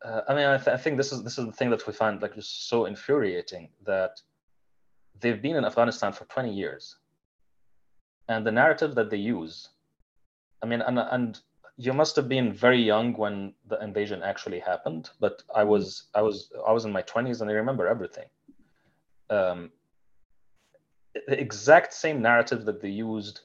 uh, 0.03 0.21
I 0.27 0.35
mean, 0.35 0.45
I, 0.45 0.57
th- 0.57 0.67
I, 0.67 0.77
think 0.77 0.97
this 0.97 1.11
is 1.11 1.23
this 1.23 1.37
is 1.37 1.45
the 1.45 1.51
thing 1.51 1.69
that 1.71 1.85
we 1.87 1.93
find 1.93 2.21
like 2.21 2.35
just 2.35 2.69
so 2.69 2.85
infuriating 2.85 3.69
that 3.85 4.21
they've 5.19 5.41
been 5.41 5.55
in 5.55 5.65
Afghanistan 5.65 6.13
for 6.13 6.25
20 6.25 6.53
years. 6.53 6.97
and 8.29 8.45
the 8.45 8.51
narrative 8.51 8.93
that 8.95 9.09
they 9.09 9.17
use. 9.17 9.69
I 10.61 10.65
mean, 10.65 10.81
and 10.81 10.99
and 10.99 11.39
you 11.77 11.93
must 11.93 12.15
have 12.15 12.27
been 12.27 12.51
very 12.51 12.81
young 12.81 13.13
when 13.13 13.53
the 13.67 13.81
invasion 13.83 14.23
actually 14.23 14.59
happened, 14.59 15.09
but 15.19 15.43
I 15.55 15.63
was 15.63 16.07
I 16.15 16.21
was 16.21 16.51
I 16.67 16.71
was 16.71 16.85
in 16.85 16.91
my 16.91 17.03
twenties 17.03 17.41
and 17.41 17.49
I 17.49 17.53
remember 17.53 17.87
everything. 17.87 18.27
Um, 19.29 19.71
the 21.27 21.39
exact 21.39 21.93
same 21.93 22.21
narrative 22.21 22.65
that 22.65 22.81
they 22.81 22.89
used 22.89 23.41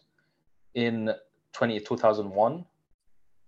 in 0.75 1.11
20, 1.53 1.81
2001, 1.81 2.65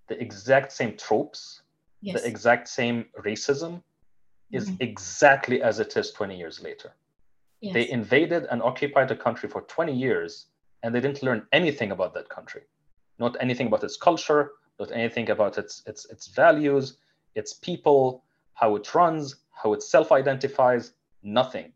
the 0.08 0.20
exact 0.20 0.72
same 0.72 0.96
tropes, 0.96 1.62
yes. 2.04 2.20
the 2.20 2.28
exact 2.28 2.68
same 2.68 3.06
racism 3.18 3.82
is 4.52 4.68
mm-hmm. 4.68 4.82
exactly 4.82 5.62
as 5.62 5.80
it 5.80 5.96
is 5.96 6.12
20 6.12 6.36
years 6.36 6.62
later. 6.62 6.92
Yes. 7.60 7.74
They 7.74 7.90
invaded 7.90 8.46
and 8.50 8.62
occupied 8.62 9.10
a 9.10 9.16
country 9.16 9.48
for 9.48 9.62
20 9.62 9.92
years 9.92 10.46
and 10.82 10.94
they 10.94 11.00
didn't 11.00 11.22
learn 11.22 11.46
anything 11.52 11.90
about 11.92 12.12
that 12.14 12.28
country, 12.28 12.62
not 13.18 13.36
anything 13.40 13.68
about 13.68 13.82
its 13.82 13.96
culture, 13.96 14.52
not 14.78 14.92
anything 14.92 15.30
about 15.30 15.56
its, 15.56 15.82
its, 15.86 16.04
its 16.06 16.26
values, 16.28 16.98
its 17.34 17.54
people, 17.54 18.22
how 18.52 18.76
it 18.76 18.94
runs, 18.94 19.36
how 19.50 19.72
it 19.72 19.82
self-identifies, 19.82 20.92
nothing. 21.22 21.72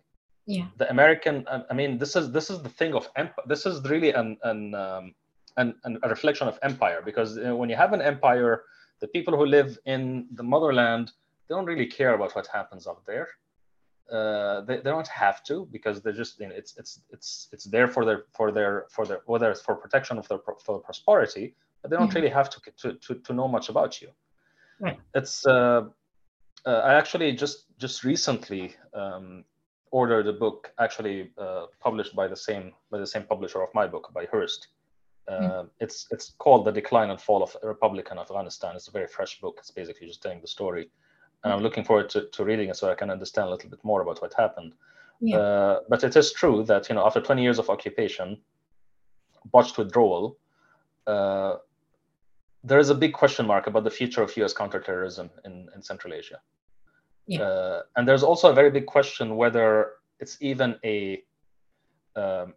Yeah. 0.47 0.67
The 0.77 0.91
American, 0.91 1.47
I 1.71 1.75
mean, 1.75 1.99
this 1.99 2.17
is 2.17 2.33
this 2.33 2.49
is 2.49 2.63
the 2.63 2.71
thing 2.71 2.95
of 2.95 3.11
empire. 3.17 3.45
This 3.47 3.67
is 3.67 3.83
really 3.85 4.13
an 4.13 4.39
an, 4.45 4.75
um, 4.75 5.15
an, 5.59 5.75
an 5.85 5.99
a 6.03 6.09
reflection 6.09 6.49
of 6.49 6.59
empire 6.63 7.03
because 7.05 7.39
when 7.39 7.69
you 7.69 7.77
have 7.77 7.93
an 7.93 8.01
empire, 8.01 8.65
the 9.01 9.09
people 9.09 9.37
who 9.37 9.47
live 9.47 9.79
in 9.85 10.27
the 10.33 10.43
motherland 10.43 11.13
they 11.49 11.55
don't 11.55 11.65
really 11.65 11.87
care 11.87 12.15
about 12.15 12.35
what 12.35 12.47
happens 12.47 12.87
up 12.87 13.05
there. 13.07 13.29
Uh, 14.13 14.63
they, 14.63 14.77
they 14.77 14.91
don't 14.91 15.09
have 15.09 15.43
to 15.45 15.69
because 15.71 16.01
they're 16.01 16.13
just 16.13 16.41
you 16.41 16.49
know, 16.49 16.55
it's 16.55 16.77
it's 16.77 17.01
it's 17.11 17.49
it's 17.53 17.65
there 17.65 17.89
for 17.89 18.05
their 18.05 18.25
for 18.33 18.51
their 18.51 18.87
for 18.91 19.07
their 19.07 19.21
whether 19.27 19.51
it's 19.51 19.61
for 19.61 19.75
protection 19.75 20.19
of 20.19 20.27
their 20.29 20.39
for 20.39 20.75
their 20.75 20.83
prosperity, 20.83 21.55
but 21.83 21.91
they 21.91 21.97
don't 21.97 22.09
mm-hmm. 22.09 22.17
really 22.17 22.31
have 22.31 22.49
to, 22.51 22.61
to 22.79 22.95
to 22.95 23.15
to 23.17 23.33
know 23.35 23.49
much 23.49 23.69
about 23.69 24.01
you. 24.01 24.09
Right. 24.81 24.99
It's 25.15 25.47
uh, 25.47 25.83
uh, 26.65 26.71
I 26.71 26.95
actually 26.95 27.33
just 27.33 27.67
just 27.79 28.03
recently 28.03 28.77
um, 28.95 29.45
ordered 29.91 30.27
a 30.27 30.33
book 30.33 30.73
actually 30.79 31.31
uh, 31.37 31.67
published 31.81 32.17
by 32.17 32.29
the 32.29 32.37
same 32.37 32.73
by 32.91 32.99
the 32.99 33.07
same 33.07 33.25
publisher 33.25 33.61
of 33.63 33.69
my 33.75 33.87
book 33.87 34.11
by 34.15 34.25
Hurst. 34.25 34.69
Mm. 35.31 35.69
It's 35.81 36.07
it's 36.11 36.35
called 36.39 36.65
The 36.65 36.73
Decline 36.73 37.11
and 37.11 37.21
Fall 37.21 37.43
of 37.43 37.55
a 37.63 37.67
Republic 37.67 38.09
in 38.11 38.19
Afghanistan. 38.19 38.75
It's 38.77 38.89
a 38.89 38.93
very 38.93 39.07
fresh 39.07 39.41
book. 39.41 39.57
It's 39.59 39.71
basically 39.71 40.07
just 40.07 40.23
telling 40.23 40.41
the 40.41 40.49
story, 40.49 40.91
and 41.45 41.53
I'm 41.53 41.61
looking 41.61 41.85
forward 41.85 42.09
to, 42.11 42.29
to 42.33 42.45
reading 42.45 42.71
it 42.71 42.77
so 42.77 42.91
I 42.91 42.95
can 42.95 43.11
understand 43.11 43.49
a 43.49 43.51
little 43.51 43.69
bit 43.69 43.85
more 43.85 44.01
about 44.01 44.23
what 44.23 44.33
happened. 44.35 44.73
Yeah. 45.21 45.39
Uh, 45.39 45.81
but 45.89 46.03
it 46.05 46.17
is 46.17 46.33
true 46.33 46.65
that 46.65 46.89
you 46.89 46.95
know 46.95 47.05
after 47.05 47.21
20 47.21 47.43
years 47.43 47.59
of 47.59 47.69
occupation, 47.69 48.39
botched 49.53 49.77
withdrawal, 49.77 50.39
uh, 51.07 51.57
there 52.65 52.79
is 52.79 52.91
a 52.91 52.95
big 52.95 53.13
question 53.13 53.47
mark 53.47 53.67
about 53.67 53.85
the 53.85 53.91
future 53.91 54.23
of 54.23 54.37
U.S. 54.39 54.53
counterterrorism 54.53 55.31
in, 55.45 55.69
in 55.75 55.83
Central 55.83 56.15
Asia. 56.15 56.41
Yeah. 57.27 57.43
Uh, 57.43 57.83
and 57.97 58.09
there's 58.09 58.23
also 58.23 58.51
a 58.51 58.55
very 58.55 58.71
big 58.71 58.87
question 58.87 59.37
whether 59.37 59.93
it's 60.21 60.39
even 60.41 60.77
a 60.85 61.23
um, 62.17 62.55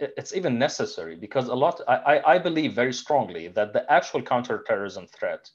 it's 0.00 0.34
even 0.34 0.58
necessary 0.58 1.14
because 1.14 1.48
a 1.48 1.54
lot 1.54 1.80
I, 1.88 2.20
I 2.26 2.38
believe 2.38 2.74
very 2.74 2.92
strongly 2.92 3.48
that 3.48 3.72
the 3.72 3.90
actual 3.92 4.22
counterterrorism 4.22 5.06
threat 5.06 5.50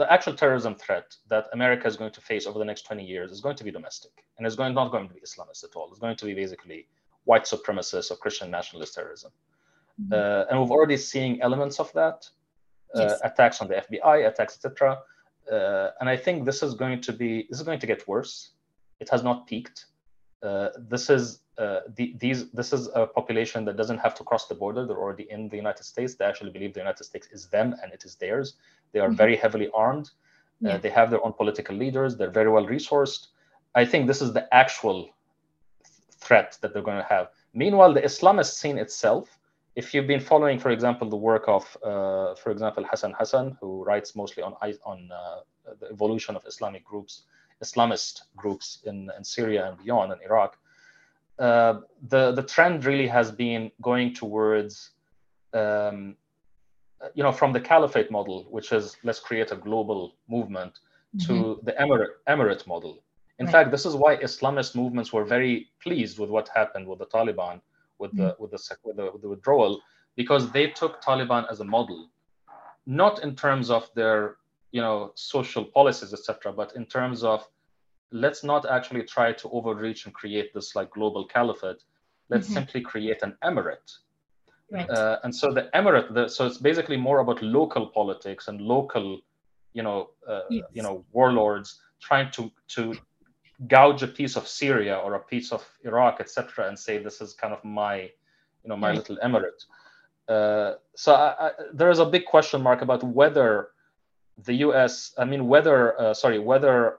the 0.00 0.10
actual 0.12 0.34
terrorism 0.34 0.74
threat 0.74 1.14
that 1.28 1.46
america 1.52 1.86
is 1.86 1.96
going 1.96 2.12
to 2.12 2.20
face 2.20 2.46
over 2.46 2.58
the 2.58 2.64
next 2.64 2.82
20 2.82 3.04
years 3.04 3.30
is 3.30 3.40
going 3.40 3.56
to 3.56 3.64
be 3.64 3.70
domestic 3.70 4.12
and 4.36 4.46
it's 4.46 4.56
going 4.56 4.74
not 4.74 4.90
going 4.90 5.08
to 5.08 5.14
be 5.14 5.20
islamist 5.20 5.64
at 5.64 5.74
all 5.74 5.88
it's 5.90 5.98
going 5.98 6.16
to 6.16 6.24
be 6.24 6.34
basically 6.34 6.86
white 7.24 7.44
supremacist 7.44 8.10
or 8.10 8.16
christian 8.16 8.50
nationalist 8.50 8.94
terrorism 8.94 9.32
mm-hmm. 10.00 10.12
uh, 10.12 10.44
and 10.50 10.60
we've 10.60 10.70
already 10.70 10.96
seen 10.96 11.40
elements 11.42 11.80
of 11.80 11.92
that 11.92 12.28
uh, 12.94 13.00
yes. 13.00 13.20
attacks 13.24 13.60
on 13.60 13.68
the 13.68 13.74
fbi 13.74 14.28
attacks 14.28 14.56
etc 14.56 14.98
uh, 15.50 15.90
and 16.00 16.08
I 16.08 16.16
think 16.16 16.44
this 16.44 16.62
is 16.62 16.74
going 16.74 17.00
to 17.02 17.12
be 17.12 17.46
this 17.48 17.58
is 17.58 17.64
going 17.64 17.80
to 17.80 17.86
get 17.86 18.06
worse. 18.06 18.50
It 19.00 19.08
has 19.10 19.22
not 19.22 19.46
peaked. 19.46 19.86
Uh, 20.42 20.68
this 20.78 21.10
is 21.10 21.40
uh, 21.58 21.80
the, 21.96 22.14
these 22.18 22.50
this 22.50 22.72
is 22.72 22.88
a 22.94 23.06
population 23.06 23.64
that 23.64 23.76
doesn't 23.76 23.98
have 23.98 24.14
to 24.14 24.24
cross 24.24 24.46
the 24.46 24.54
border. 24.54 24.86
They're 24.86 24.96
already 24.96 25.26
in 25.30 25.48
the 25.48 25.56
United 25.56 25.84
States. 25.84 26.14
They 26.14 26.24
actually 26.24 26.50
believe 26.50 26.74
the 26.74 26.80
United 26.80 27.04
States 27.04 27.28
is 27.32 27.46
them 27.46 27.74
and 27.82 27.92
it 27.92 28.04
is 28.04 28.14
theirs. 28.14 28.54
They 28.92 29.00
are 29.00 29.08
mm-hmm. 29.08 29.16
very 29.16 29.36
heavily 29.36 29.68
armed. 29.74 30.10
Uh, 30.64 30.76
they 30.76 30.90
have 30.90 31.10
their 31.10 31.24
own 31.24 31.32
political 31.32 31.76
leaders. 31.76 32.16
They're 32.16 32.30
very 32.30 32.50
well 32.50 32.66
resourced. 32.66 33.28
I 33.76 33.84
think 33.84 34.08
this 34.08 34.20
is 34.20 34.32
the 34.32 34.52
actual 34.52 35.10
threat 36.10 36.58
that 36.60 36.72
they're 36.72 36.82
going 36.82 36.96
to 36.96 37.08
have. 37.08 37.28
Meanwhile, 37.54 37.94
the 37.94 38.02
Islamist 38.02 38.54
scene 38.54 38.76
itself 38.76 39.38
if 39.78 39.94
you've 39.94 40.08
been 40.08 40.20
following, 40.32 40.58
for 40.58 40.70
example, 40.70 41.08
the 41.08 41.22
work 41.30 41.44
of, 41.46 41.64
uh, 41.84 42.34
for 42.34 42.50
example, 42.50 42.82
Hassan 42.90 43.14
Hassan, 43.16 43.56
who 43.60 43.84
writes 43.84 44.16
mostly 44.16 44.42
on 44.42 44.52
on 44.92 44.98
uh, 45.12 45.40
the 45.80 45.86
evolution 45.96 46.34
of 46.34 46.42
Islamic 46.52 46.84
groups, 46.84 47.12
Islamist 47.62 48.22
groups 48.36 48.78
in, 48.84 49.10
in 49.16 49.24
Syria 49.24 49.68
and 49.68 49.78
beyond, 49.84 50.12
and 50.12 50.20
Iraq, 50.22 50.56
uh, 51.38 51.80
the 52.08 52.32
the 52.32 52.42
trend 52.42 52.84
really 52.84 53.06
has 53.06 53.30
been 53.30 53.70
going 53.82 54.14
towards, 54.14 54.90
um, 55.52 56.16
you 57.14 57.22
know, 57.22 57.32
from 57.32 57.52
the 57.52 57.60
caliphate 57.60 58.10
model, 58.10 58.46
which 58.50 58.72
is 58.72 58.96
let's 59.04 59.20
create 59.20 59.50
a 59.52 59.56
global 59.56 60.14
movement, 60.28 60.80
mm-hmm. 61.16 61.26
to 61.26 61.60
the 61.62 61.72
emirate 61.72 62.14
emirate 62.28 62.66
model. 62.66 63.02
In 63.38 63.46
right. 63.46 63.52
fact, 63.52 63.70
this 63.70 63.86
is 63.86 63.94
why 63.94 64.16
Islamist 64.16 64.74
movements 64.74 65.12
were 65.12 65.24
very 65.24 65.68
pleased 65.82 66.18
with 66.18 66.30
what 66.30 66.48
happened 66.54 66.88
with 66.88 66.98
the 66.98 67.06
Taliban 67.06 67.60
with 67.98 68.16
the 68.16 68.34
mm. 68.34 68.40
with 68.40 68.50
the 68.50 68.76
with 68.84 68.96
the, 68.96 69.10
with 69.12 69.22
the 69.22 69.28
withdrawal 69.28 69.80
because 70.16 70.50
they 70.50 70.68
took 70.68 71.00
Taliban 71.02 71.50
as 71.50 71.60
a 71.60 71.64
model, 71.64 72.10
not 72.86 73.22
in 73.22 73.36
terms 73.36 73.70
of 73.70 73.88
their 73.94 74.36
you 74.72 74.80
know 74.80 75.12
social 75.14 75.64
policies 75.64 76.12
etc 76.12 76.52
but 76.52 76.74
in 76.76 76.84
terms 76.86 77.24
of 77.24 77.46
let's 78.12 78.42
not 78.42 78.68
actually 78.68 79.02
try 79.02 79.32
to 79.32 79.48
overreach 79.50 80.06
and 80.06 80.14
create 80.14 80.52
this 80.54 80.74
like 80.74 80.90
global 80.90 81.26
caliphate 81.26 81.82
let's 82.28 82.46
mm-hmm. 82.46 82.54
simply 82.54 82.80
create 82.80 83.22
an 83.22 83.36
emirate 83.44 83.90
right. 84.70 84.88
Uh, 84.90 85.18
and 85.24 85.34
so 85.34 85.52
the 85.52 85.68
emirate 85.74 86.12
the, 86.14 86.28
so 86.28 86.46
it's 86.46 86.58
basically 86.58 86.96
more 86.96 87.20
about 87.20 87.42
local 87.42 87.86
politics 87.86 88.48
and 88.48 88.60
local 88.60 89.20
you 89.72 89.82
know 89.82 90.10
uh, 90.28 90.40
yes. 90.50 90.64
you 90.72 90.82
know 90.82 91.04
warlords 91.12 91.80
trying 92.00 92.30
to 92.30 92.50
to 92.68 92.94
gouge 93.66 94.02
a 94.02 94.06
piece 94.06 94.36
of 94.36 94.46
Syria 94.46 94.96
or 94.96 95.14
a 95.14 95.20
piece 95.20 95.52
of 95.52 95.66
Iraq, 95.84 96.20
etc., 96.20 96.68
and 96.68 96.78
say 96.78 96.98
this 96.98 97.20
is 97.20 97.34
kind 97.34 97.52
of 97.52 97.64
my, 97.64 98.02
you 98.02 98.68
know, 98.68 98.76
my 98.76 98.92
little 98.92 99.16
emirate. 99.16 99.64
Uh, 100.28 100.74
so 100.94 101.14
I, 101.14 101.48
I, 101.48 101.50
there 101.72 101.90
is 101.90 101.98
a 101.98 102.06
big 102.06 102.26
question 102.26 102.62
mark 102.62 102.82
about 102.82 103.02
whether 103.02 103.70
the 104.44 104.54
U.S. 104.66 105.14
I 105.18 105.24
mean, 105.24 105.46
whether 105.46 106.00
uh, 106.00 106.14
sorry, 106.14 106.38
whether 106.38 106.98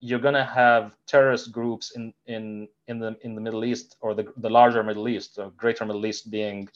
you're 0.00 0.18
going 0.18 0.34
to 0.34 0.44
have 0.44 0.96
terrorist 1.06 1.52
groups 1.52 1.92
in 1.96 2.12
in 2.26 2.68
in 2.88 2.98
the 2.98 3.16
in 3.22 3.34
the 3.34 3.40
Middle 3.40 3.64
East 3.64 3.96
or 4.00 4.14
the 4.14 4.32
the 4.38 4.50
larger 4.50 4.82
Middle 4.82 5.08
East, 5.08 5.36
the 5.36 5.50
greater 5.50 5.84
Middle 5.84 6.06
East 6.06 6.30
being, 6.30 6.68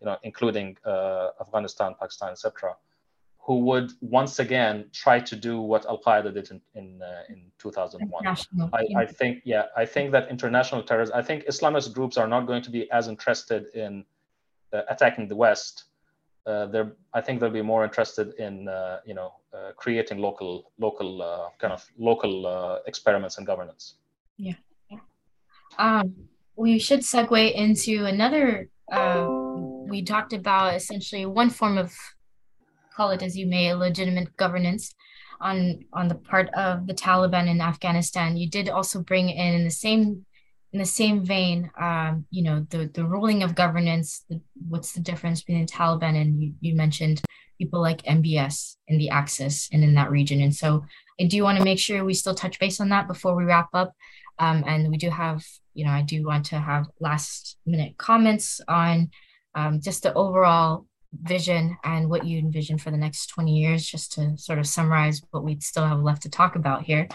you 0.00 0.06
know, 0.06 0.16
including 0.22 0.76
uh, 0.84 1.28
Afghanistan, 1.40 1.94
Pakistan, 2.00 2.30
etc 2.30 2.76
who 3.48 3.60
would 3.60 3.90
once 4.02 4.40
again 4.40 4.84
try 4.92 5.18
to 5.18 5.34
do 5.34 5.58
what 5.58 5.86
Al 5.86 5.98
Qaeda 6.06 6.34
did 6.34 6.50
in 6.50 6.60
in, 6.74 7.00
uh, 7.00 7.22
in 7.30 7.50
2001. 7.58 8.26
I, 8.74 8.84
I, 9.02 9.06
think, 9.06 9.40
yeah, 9.44 9.64
I 9.74 9.86
think 9.86 10.12
that 10.12 10.28
international 10.28 10.82
terrorism. 10.82 11.16
I 11.16 11.22
think 11.22 11.46
Islamist 11.46 11.94
groups 11.94 12.18
are 12.18 12.28
not 12.28 12.46
going 12.46 12.62
to 12.62 12.70
be 12.70 12.82
as 12.90 13.08
interested 13.08 13.62
in 13.74 14.04
uh, 14.74 14.82
attacking 14.90 15.28
the 15.28 15.36
West. 15.36 15.84
Uh, 16.48 16.66
they're, 16.66 16.92
I 17.12 17.20
think 17.20 17.40
they'll 17.40 17.50
be 17.50 17.62
more 17.62 17.84
interested 17.84 18.32
in, 18.38 18.68
uh, 18.68 19.00
you 19.04 19.14
know, 19.14 19.34
uh, 19.52 19.72
creating 19.76 20.18
local, 20.18 20.72
local 20.78 21.22
uh, 21.22 21.48
kind 21.58 21.72
of 21.74 21.84
local 21.98 22.80
experiments 22.86 23.36
and 23.36 23.46
governance. 23.46 23.96
Yeah. 24.38 24.54
yeah. 24.90 25.00
Um, 25.78 26.14
we 26.56 26.78
should 26.78 27.00
segue 27.00 27.52
into 27.52 28.06
another. 28.06 28.68
we 29.92 30.02
talked 30.02 30.32
about 30.32 30.74
essentially 30.74 31.26
one 31.26 31.50
form 31.50 31.76
of 31.76 31.94
call 32.98 33.10
it 33.10 33.22
as 33.22 33.36
you 33.36 33.46
may, 33.46 33.72
legitimate 33.74 34.36
governance 34.36 34.94
on 35.40 35.84
on 35.92 36.08
the 36.08 36.18
part 36.30 36.48
of 36.54 36.86
the 36.88 36.94
Taliban 36.94 37.46
in 37.48 37.60
Afghanistan. 37.60 38.36
You 38.36 38.48
did 38.50 38.68
also 38.68 38.96
bring 39.02 39.30
in, 39.30 39.54
in 39.54 39.64
the 39.64 39.78
same 39.86 40.26
in 40.72 40.78
the 40.78 40.84
same 40.84 41.24
vein, 41.24 41.70
um, 41.80 42.26
you 42.30 42.42
know, 42.42 42.66
the 42.70 42.90
the 42.92 43.04
ruling 43.04 43.42
of 43.42 43.54
governance. 43.54 44.24
The, 44.28 44.40
what's 44.68 44.92
the 44.92 45.00
difference 45.00 45.42
between 45.42 45.64
the 45.64 45.72
Taliban 45.72 46.20
and 46.20 46.42
you, 46.42 46.52
you 46.60 46.74
mentioned 46.74 47.22
people 47.58 47.80
like 47.80 48.02
MBS 48.02 48.76
in 48.86 48.98
the 48.98 49.10
Axis 49.10 49.68
and 49.72 49.82
in 49.82 49.94
that 49.94 50.10
region. 50.10 50.40
And 50.40 50.54
so 50.54 50.84
I 51.20 51.24
do 51.24 51.42
want 51.42 51.58
to 51.58 51.64
make 51.64 51.78
sure 51.78 52.04
we 52.04 52.14
still 52.14 52.34
touch 52.34 52.58
base 52.58 52.80
on 52.80 52.88
that 52.90 53.08
before 53.08 53.34
we 53.34 53.44
wrap 53.44 53.68
up. 53.74 53.92
Um, 54.38 54.62
and 54.66 54.88
we 54.88 54.96
do 54.96 55.10
have, 55.10 55.44
you 55.74 55.84
know, 55.84 55.90
I 55.90 56.02
do 56.02 56.24
want 56.24 56.46
to 56.46 56.58
have 56.60 56.86
last 57.00 57.56
minute 57.66 57.96
comments 57.98 58.60
on 58.68 59.10
um, 59.56 59.80
just 59.80 60.04
the 60.04 60.14
overall 60.14 60.86
vision 61.12 61.76
and 61.82 62.08
what 62.08 62.24
you 62.24 62.38
envision 62.38 62.78
for 62.78 62.92
the 62.92 62.96
next 62.96 63.26
20 63.28 63.52
years, 63.52 63.84
just 63.84 64.12
to 64.12 64.38
sort 64.38 64.60
of 64.60 64.66
summarize 64.66 65.20
what 65.32 65.42
we 65.42 65.58
still 65.60 65.86
have 65.86 66.00
left 66.00 66.22
to 66.22 66.30
talk 66.30 66.54
about 66.54 66.84
here. 66.84 67.08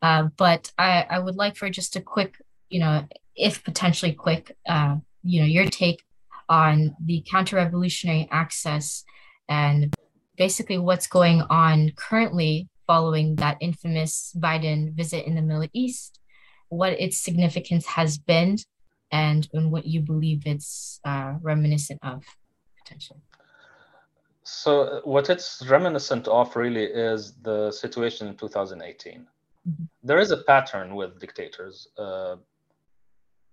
Uh, 0.00 0.28
but 0.38 0.72
I, 0.78 1.04
I 1.10 1.18
would 1.18 1.36
like 1.36 1.56
for 1.56 1.68
just 1.68 1.96
a 1.96 2.00
quick, 2.00 2.36
you 2.70 2.80
know, 2.80 3.06
if 3.36 3.62
potentially 3.64 4.12
quick, 4.12 4.56
uh, 4.68 4.96
you 5.22 5.40
know, 5.40 5.46
your 5.46 5.66
take 5.66 6.02
on 6.48 6.96
the 7.04 7.24
counter-revolutionary 7.30 8.28
axis 8.30 9.04
and 9.48 9.94
basically 10.36 10.78
what's 10.78 11.06
going 11.06 11.42
on 11.42 11.92
currently 11.96 12.68
following 12.86 13.36
that 13.36 13.56
infamous 13.60 14.34
Biden 14.38 14.92
visit 14.94 15.26
in 15.26 15.34
the 15.34 15.42
Middle 15.42 15.68
East, 15.72 16.18
what 16.70 16.92
its 16.98 17.18
significance 17.18 17.86
has 17.86 18.18
been, 18.18 18.56
and, 19.12 19.48
and 19.52 19.70
what 19.70 19.86
you 19.86 20.00
believe 20.00 20.42
it's 20.46 21.00
uh, 21.04 21.34
reminiscent 21.40 22.00
of 22.02 22.24
potentially. 22.78 23.20
So, 24.42 24.82
uh, 24.82 25.00
what 25.04 25.30
it's 25.30 25.64
reminiscent 25.68 26.26
of 26.26 26.56
really 26.56 26.84
is 26.84 27.34
the 27.42 27.70
situation 27.70 28.26
in 28.28 28.36
2018. 28.36 29.26
Mm-hmm. 29.68 29.84
There 30.02 30.18
is 30.18 30.30
a 30.30 30.38
pattern 30.38 30.94
with 30.96 31.20
dictators. 31.20 31.88
Uh, 31.96 32.36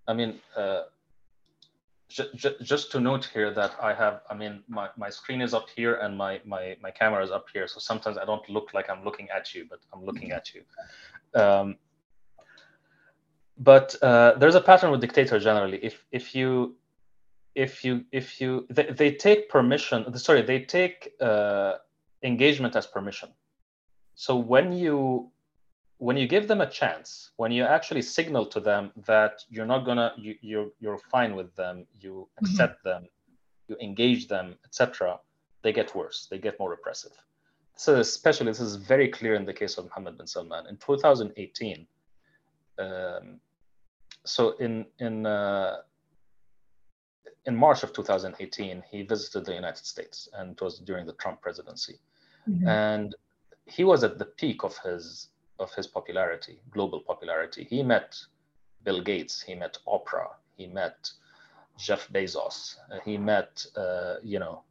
I 0.08 0.14
mean, 0.14 0.40
uh, 0.56 0.82
just 2.08 2.90
to 2.92 3.00
note 3.00 3.28
here 3.34 3.52
that 3.52 3.72
I 3.80 3.92
have, 3.92 4.22
I 4.30 4.34
mean, 4.34 4.62
my, 4.66 4.88
my 4.96 5.10
screen 5.10 5.42
is 5.42 5.52
up 5.52 5.66
here 5.76 5.96
and 5.96 6.16
my, 6.16 6.40
my, 6.46 6.76
my 6.80 6.90
camera 6.90 7.22
is 7.22 7.30
up 7.30 7.46
here. 7.52 7.68
So 7.68 7.78
sometimes 7.80 8.16
I 8.16 8.24
don't 8.24 8.48
look 8.48 8.72
like 8.72 8.88
I'm 8.88 9.04
looking 9.04 9.28
at 9.28 9.54
you, 9.54 9.66
but 9.68 9.80
I'm 9.92 10.04
looking 10.04 10.32
at 10.32 10.54
you. 10.54 10.62
Um, 11.38 11.76
but 13.58 13.94
uh, 14.02 14.32
there's 14.38 14.54
a 14.54 14.60
pattern 14.60 14.90
with 14.90 15.02
dictators 15.02 15.44
generally. 15.44 15.78
If, 15.82 16.02
if 16.10 16.34
you, 16.34 16.76
if 17.54 17.84
you, 17.84 18.04
if 18.10 18.40
you, 18.40 18.66
they, 18.70 18.84
they 18.84 19.12
take 19.12 19.50
permission, 19.50 20.16
sorry, 20.16 20.40
they 20.42 20.60
take 20.60 21.12
uh, 21.20 21.74
engagement 22.22 22.74
as 22.74 22.86
permission. 22.86 23.28
So 24.14 24.36
when 24.36 24.72
you 24.72 25.30
when 25.98 26.16
you 26.16 26.26
give 26.26 26.46
them 26.46 26.60
a 26.60 26.70
chance, 26.70 27.32
when 27.36 27.50
you 27.50 27.64
actually 27.64 28.02
signal 28.02 28.46
to 28.46 28.60
them 28.60 28.92
that 29.06 29.44
you're 29.50 29.66
not 29.66 29.84
gonna, 29.84 30.12
you, 30.16 30.36
you're 30.40 30.70
you're 30.80 30.98
fine 30.98 31.34
with 31.34 31.54
them, 31.56 31.86
you 32.00 32.12
mm-hmm. 32.12 32.44
accept 32.44 32.78
mm-hmm. 32.78 32.88
them, 32.88 33.08
you 33.66 33.76
engage 33.80 34.28
them, 34.28 34.54
etc., 34.64 35.18
they 35.62 35.72
get 35.72 35.94
worse. 35.94 36.28
They 36.30 36.38
get 36.38 36.58
more 36.60 36.70
repressive. 36.70 37.12
So 37.74 37.96
especially 37.96 38.46
this 38.46 38.60
is 38.60 38.76
very 38.76 39.08
clear 39.08 39.34
in 39.34 39.44
the 39.44 39.52
case 39.52 39.76
of 39.76 39.84
Mohammed 39.86 40.18
bin 40.18 40.26
Salman 40.26 40.66
in 40.68 40.76
2018. 40.76 41.86
Um, 42.78 43.40
so 44.24 44.56
in 44.58 44.86
in 45.00 45.26
uh, 45.26 45.78
in 47.46 47.56
March 47.56 47.82
of 47.82 47.92
2018, 47.92 48.84
he 48.90 49.02
visited 49.02 49.44
the 49.44 49.54
United 49.54 49.84
States, 49.84 50.28
and 50.34 50.52
it 50.52 50.60
was 50.60 50.78
during 50.78 51.06
the 51.06 51.14
Trump 51.14 51.40
presidency, 51.40 51.98
mm-hmm. 52.48 52.68
and 52.68 53.16
he 53.66 53.84
was 53.84 54.04
at 54.04 54.18
the 54.18 54.24
peak 54.24 54.64
of 54.64 54.76
his 54.78 55.28
of 55.58 55.72
his 55.74 55.86
popularity, 55.86 56.60
global 56.70 57.00
popularity. 57.00 57.64
He 57.68 57.82
met 57.82 58.16
Bill 58.84 59.00
Gates, 59.00 59.42
he 59.42 59.54
met 59.54 59.78
Oprah, 59.86 60.30
he 60.56 60.66
met 60.66 61.10
Jeff 61.78 62.08
Bezos, 62.08 62.76
uh, 62.92 62.98
he 63.04 63.16
met, 63.18 63.64
uh, 63.76 64.16
you 64.22 64.38
know, 64.38 64.62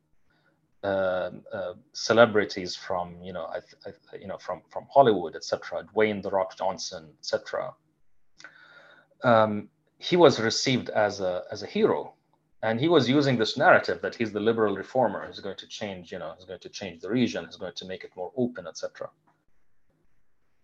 uh, 0.83 1.31
uh, 1.53 1.73
celebrities 1.93 2.75
from, 2.75 3.21
you 3.21 3.33
know, 3.33 3.45
I, 3.45 3.59
I, 3.85 4.17
you 4.19 4.27
know, 4.27 4.37
from 4.37 4.61
from 4.69 4.85
Hollywood, 4.93 5.35
etc. 5.35 5.83
Dwayne 5.93 6.21
the 6.21 6.29
Rock 6.29 6.57
Johnson, 6.57 7.09
etc. 7.19 7.73
Um, 9.23 9.69
he 9.97 10.15
was 10.15 10.39
received 10.39 10.89
as 10.89 11.19
a 11.19 11.43
as 11.51 11.63
a 11.63 11.65
hero, 11.65 12.13
and 12.61 12.79
he 12.79 12.87
was 12.87 13.09
using 13.09 13.37
this 13.37 13.57
narrative 13.57 14.01
that 14.01 14.15
he's 14.15 14.31
the 14.31 14.39
liberal 14.39 14.75
reformer, 14.75 15.25
who's 15.25 15.39
going 15.39 15.57
to 15.57 15.67
change, 15.67 16.11
you 16.11 16.19
know, 16.19 16.33
he's 16.37 16.45
going 16.45 16.59
to 16.59 16.69
change 16.69 17.01
the 17.01 17.09
region, 17.09 17.45
he's 17.45 17.55
going 17.55 17.73
to 17.75 17.85
make 17.85 18.03
it 18.03 18.11
more 18.15 18.31
open, 18.37 18.67
etc 18.67 19.09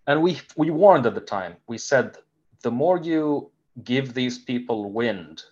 and 0.08 0.22
we 0.22 0.40
we 0.56 0.70
warned 0.70 1.06
at 1.06 1.16
the 1.16 1.22
time 1.22 1.56
we 1.68 1.78
said 1.78 2.18
the 2.62 2.72
more 2.72 2.98
you 3.00 3.50
give 3.84 4.14
these 4.14 4.38
people 4.38 4.92
wind 4.92 5.44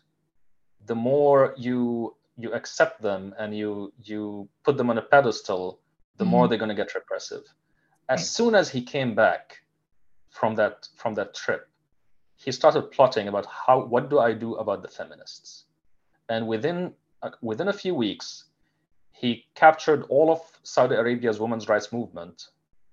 the 0.86 0.96
more 0.96 1.54
you 1.58 2.16
you 2.38 2.52
accept 2.54 3.02
them 3.02 3.34
and 3.38 3.56
you 3.56 3.94
you 4.04 4.48
put 4.64 4.78
them 4.78 4.90
on 4.90 4.98
a 4.98 5.02
pedestal 5.02 5.80
the 6.18 6.24
mm-hmm. 6.24 6.32
more 6.32 6.48
they're 6.48 6.58
going 6.58 6.70
to 6.70 6.76
get 6.76 6.96
repressive 6.96 7.44
as 8.10 8.20
right. 8.20 8.26
soon 8.26 8.56
as 8.56 8.70
he 8.70 8.82
came 8.82 9.16
back 9.16 9.62
from 10.30 10.56
that 10.56 10.88
from 10.96 11.14
that 11.14 11.34
trip 11.34 11.68
he 12.36 12.52
started 12.52 12.92
plotting 12.92 13.28
about 13.28 13.46
how 13.46 13.86
what 13.86 14.10
do 14.10 14.20
i 14.20 14.34
do 14.34 14.56
about 14.56 14.82
the 14.82 14.88
feminists 14.88 15.66
and 16.30 16.48
within 16.48 16.94
uh, 17.22 17.32
within 17.42 17.68
a 17.68 17.74
few 17.74 17.94
weeks 17.94 18.46
he 19.12 19.46
captured 19.56 20.04
all 20.10 20.32
of 20.32 20.42
saudi 20.64 20.96
arabia's 20.96 21.40
women's 21.40 21.68
rights 21.68 21.92
movement 21.92 22.50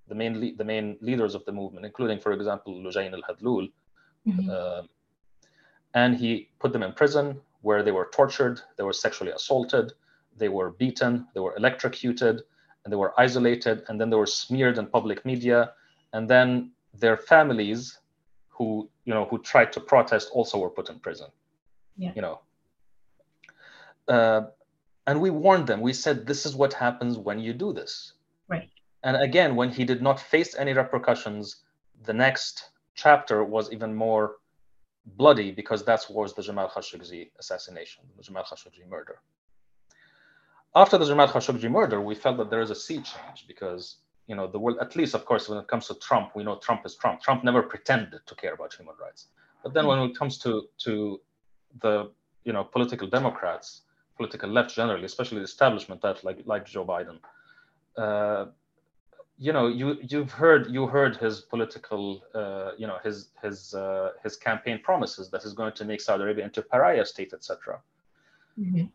the 0.09 0.15
main 0.15 0.41
le- 0.41 0.57
the 0.57 0.65
main 0.65 0.97
leaders 1.01 1.35
of 1.35 1.45
the 1.45 1.53
movement, 1.53 1.87
including, 1.87 2.19
for 2.19 2.33
example, 2.33 2.75
Loujain 2.75 3.13
al-Hathloul, 3.13 3.71
mm-hmm. 4.27 4.51
uh, 4.51 4.83
and 5.95 6.17
he 6.17 6.49
put 6.59 6.73
them 6.73 6.83
in 6.83 6.93
prison 6.93 7.41
where 7.63 7.83
they 7.83 7.93
were 7.93 8.09
tortured, 8.13 8.61
they 8.77 8.85
were 8.85 8.93
sexually 8.93 9.33
assaulted, 9.33 9.93
they 10.37 10.49
were 10.49 10.71
beaten, 10.71 11.27
they 11.35 11.41
were 11.41 11.57
electrocuted, 11.57 12.43
and 12.85 12.93
they 12.93 12.97
were 12.97 13.13
isolated, 13.19 13.83
and 13.89 14.01
then 14.01 14.09
they 14.11 14.17
were 14.17 14.27
smeared 14.27 14.79
in 14.79 14.87
public 14.87 15.25
media, 15.25 15.73
and 16.13 16.29
then 16.31 16.71
their 16.95 17.17
families, 17.17 17.99
who 18.49 18.89
you 19.05 19.15
know 19.15 19.25
who 19.27 19.39
tried 19.39 19.73
to 19.73 19.81
protest, 19.81 20.31
also 20.33 20.59
were 20.59 20.71
put 20.71 20.89
in 20.89 20.99
prison. 20.99 21.29
Yeah. 21.97 22.13
You 22.15 22.23
know. 22.23 22.41
Uh, 24.07 24.43
and 25.07 25.21
we 25.21 25.31
warned 25.31 25.67
them. 25.67 25.81
We 25.81 25.93
said, 25.93 26.27
"This 26.27 26.47
is 26.47 26.55
what 26.55 26.73
happens 26.73 27.19
when 27.19 27.39
you 27.41 27.53
do 27.53 27.73
this." 27.73 28.15
And 29.03 29.17
again, 29.17 29.57
when 29.57 29.71
he 29.71 29.85
did 29.85 30.03
not 30.03 30.19
face 30.19 30.55
any 30.57 30.73
repercussions, 30.73 31.63
the 32.05 32.13
next 32.13 32.71
chapter 32.95 33.45
was 33.45 33.73
even 33.73 33.95
more 33.95 34.37
bloody 35.17 35.53
because 35.53 35.85
that 35.85 36.05
was 36.11 36.35
the 36.35 36.43
Jamal 36.43 36.69
Khashoggi 36.69 37.31
assassination, 37.39 38.05
the 38.17 38.23
Jamal 38.23 38.45
Khashoggi 38.45 38.87
murder. 38.89 39.21
After 40.75 40.99
the 40.99 41.07
Jamal 41.07 41.29
Khashoggi 41.29 41.71
murder, 41.71 42.01
we 42.01 42.15
felt 42.15 42.37
that 42.39 42.51
there 42.51 42.61
is 42.61 42.71
a 42.71 42.75
sea 42.75 43.01
change 43.01 43.47
because 43.47 43.97
you 44.27 44.35
know 44.35 44.47
the 44.47 44.59
world, 44.59 44.79
at 44.81 44.95
least 44.97 45.15
of 45.15 45.25
course, 45.25 45.49
when 45.49 45.59
it 45.59 45.69
comes 45.69 45.87
to 45.89 45.95
Trump, 45.95 46.37
we 46.37 46.45
know 46.45 46.57
Trump 46.57 46.85
is 46.85 46.95
Trump. 46.95 47.23
Trump 47.23 47.43
never 47.45 47.63
pretended 47.63 48.21
to 48.27 48.35
care 48.35 48.53
about 48.53 48.75
human 48.75 48.95
rights. 49.01 49.29
But 49.63 49.73
then 49.75 49.87
when 49.87 49.99
it 50.01 50.19
comes 50.19 50.39
to 50.39 50.69
to 50.85 51.21
the 51.81 52.11
you 52.45 52.53
know 52.53 52.65
political 52.65 53.09
Democrats, 53.09 53.83
political 54.17 54.51
left 54.51 54.75
generally, 54.75 55.05
especially 55.05 55.39
the 55.39 55.45
establishment 55.45 56.03
that 56.03 56.23
like 56.25 56.41
like 56.45 56.67
Joe 56.67 56.85
Biden, 56.85 57.19
uh, 57.97 58.47
you 59.39 59.53
know 59.53 59.69
you 59.69 59.97
you've 60.03 60.33
heard 60.33 60.71
you 60.71 60.87
heard 60.87 61.17
his 61.17 61.41
political 61.41 62.25
uh, 62.35 62.73
you 62.77 62.87
know 62.87 62.99
his 63.05 63.29
his 63.43 63.73
uh, 63.75 64.11
his 64.23 64.37
campaign 64.37 64.81
promises 64.83 65.31
that 65.31 65.43
he's 65.43 65.53
going 65.53 65.73
to 65.73 65.85
make 65.85 66.01
Saudi 66.01 66.25
Arabia 66.25 66.45
into 66.45 66.61
a 66.61 66.65
pariah 66.65 67.07
state 67.07 67.33
etc. 67.33 67.81
Mm-hmm. 68.59 68.87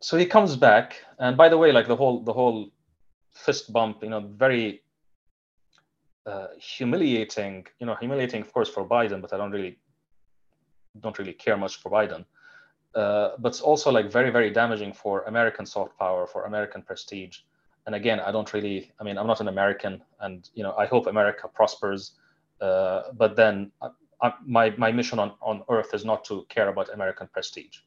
So 0.00 0.16
he 0.16 0.26
comes 0.26 0.56
back, 0.56 0.96
and 1.20 1.36
by 1.36 1.48
the 1.48 1.56
way, 1.56 1.70
like 1.70 1.86
the 1.86 1.94
whole 1.94 2.20
the 2.24 2.32
whole 2.32 2.70
fist 3.30 3.72
bump, 3.72 4.02
you 4.02 4.10
know, 4.10 4.20
very 4.20 4.82
uh, 6.26 6.48
humiliating, 6.58 7.66
you 7.78 7.86
know, 7.86 7.94
humiliating 7.94 8.42
of 8.42 8.52
course 8.52 8.68
for 8.68 8.84
Biden, 8.84 9.20
but 9.20 9.32
I 9.32 9.36
don't 9.36 9.52
really 9.52 9.78
don't 11.00 11.18
really 11.18 11.32
care 11.32 11.56
much 11.56 11.76
for 11.76 11.90
Biden. 11.90 12.24
Uh, 12.94 13.30
but 13.38 13.50
it's 13.50 13.60
also 13.60 13.92
like 13.92 14.10
very 14.10 14.30
very 14.30 14.50
damaging 14.50 14.92
for 14.92 15.22
American 15.22 15.64
soft 15.64 15.96
power, 15.96 16.26
for 16.26 16.44
American 16.44 16.82
prestige 16.82 17.38
and 17.86 17.94
again, 17.94 18.20
I 18.20 18.30
don't 18.32 18.52
really. 18.52 18.90
I 19.00 19.04
mean, 19.04 19.18
I'm 19.18 19.26
not 19.26 19.40
an 19.40 19.48
American, 19.48 20.02
and 20.20 20.48
you 20.54 20.62
know, 20.62 20.74
I 20.76 20.86
hope 20.86 21.06
America 21.06 21.48
prospers. 21.48 22.12
Uh, 22.60 23.02
but 23.14 23.34
then, 23.34 23.72
I, 23.80 23.86
uh, 23.86 23.90
I, 24.22 24.32
my 24.46 24.70
my 24.76 24.92
mission 24.92 25.18
on 25.18 25.32
on 25.40 25.62
Earth 25.68 25.94
is 25.94 26.04
not 26.04 26.24
to 26.26 26.46
care 26.48 26.68
about 26.68 26.92
American 26.92 27.28
prestige, 27.32 27.78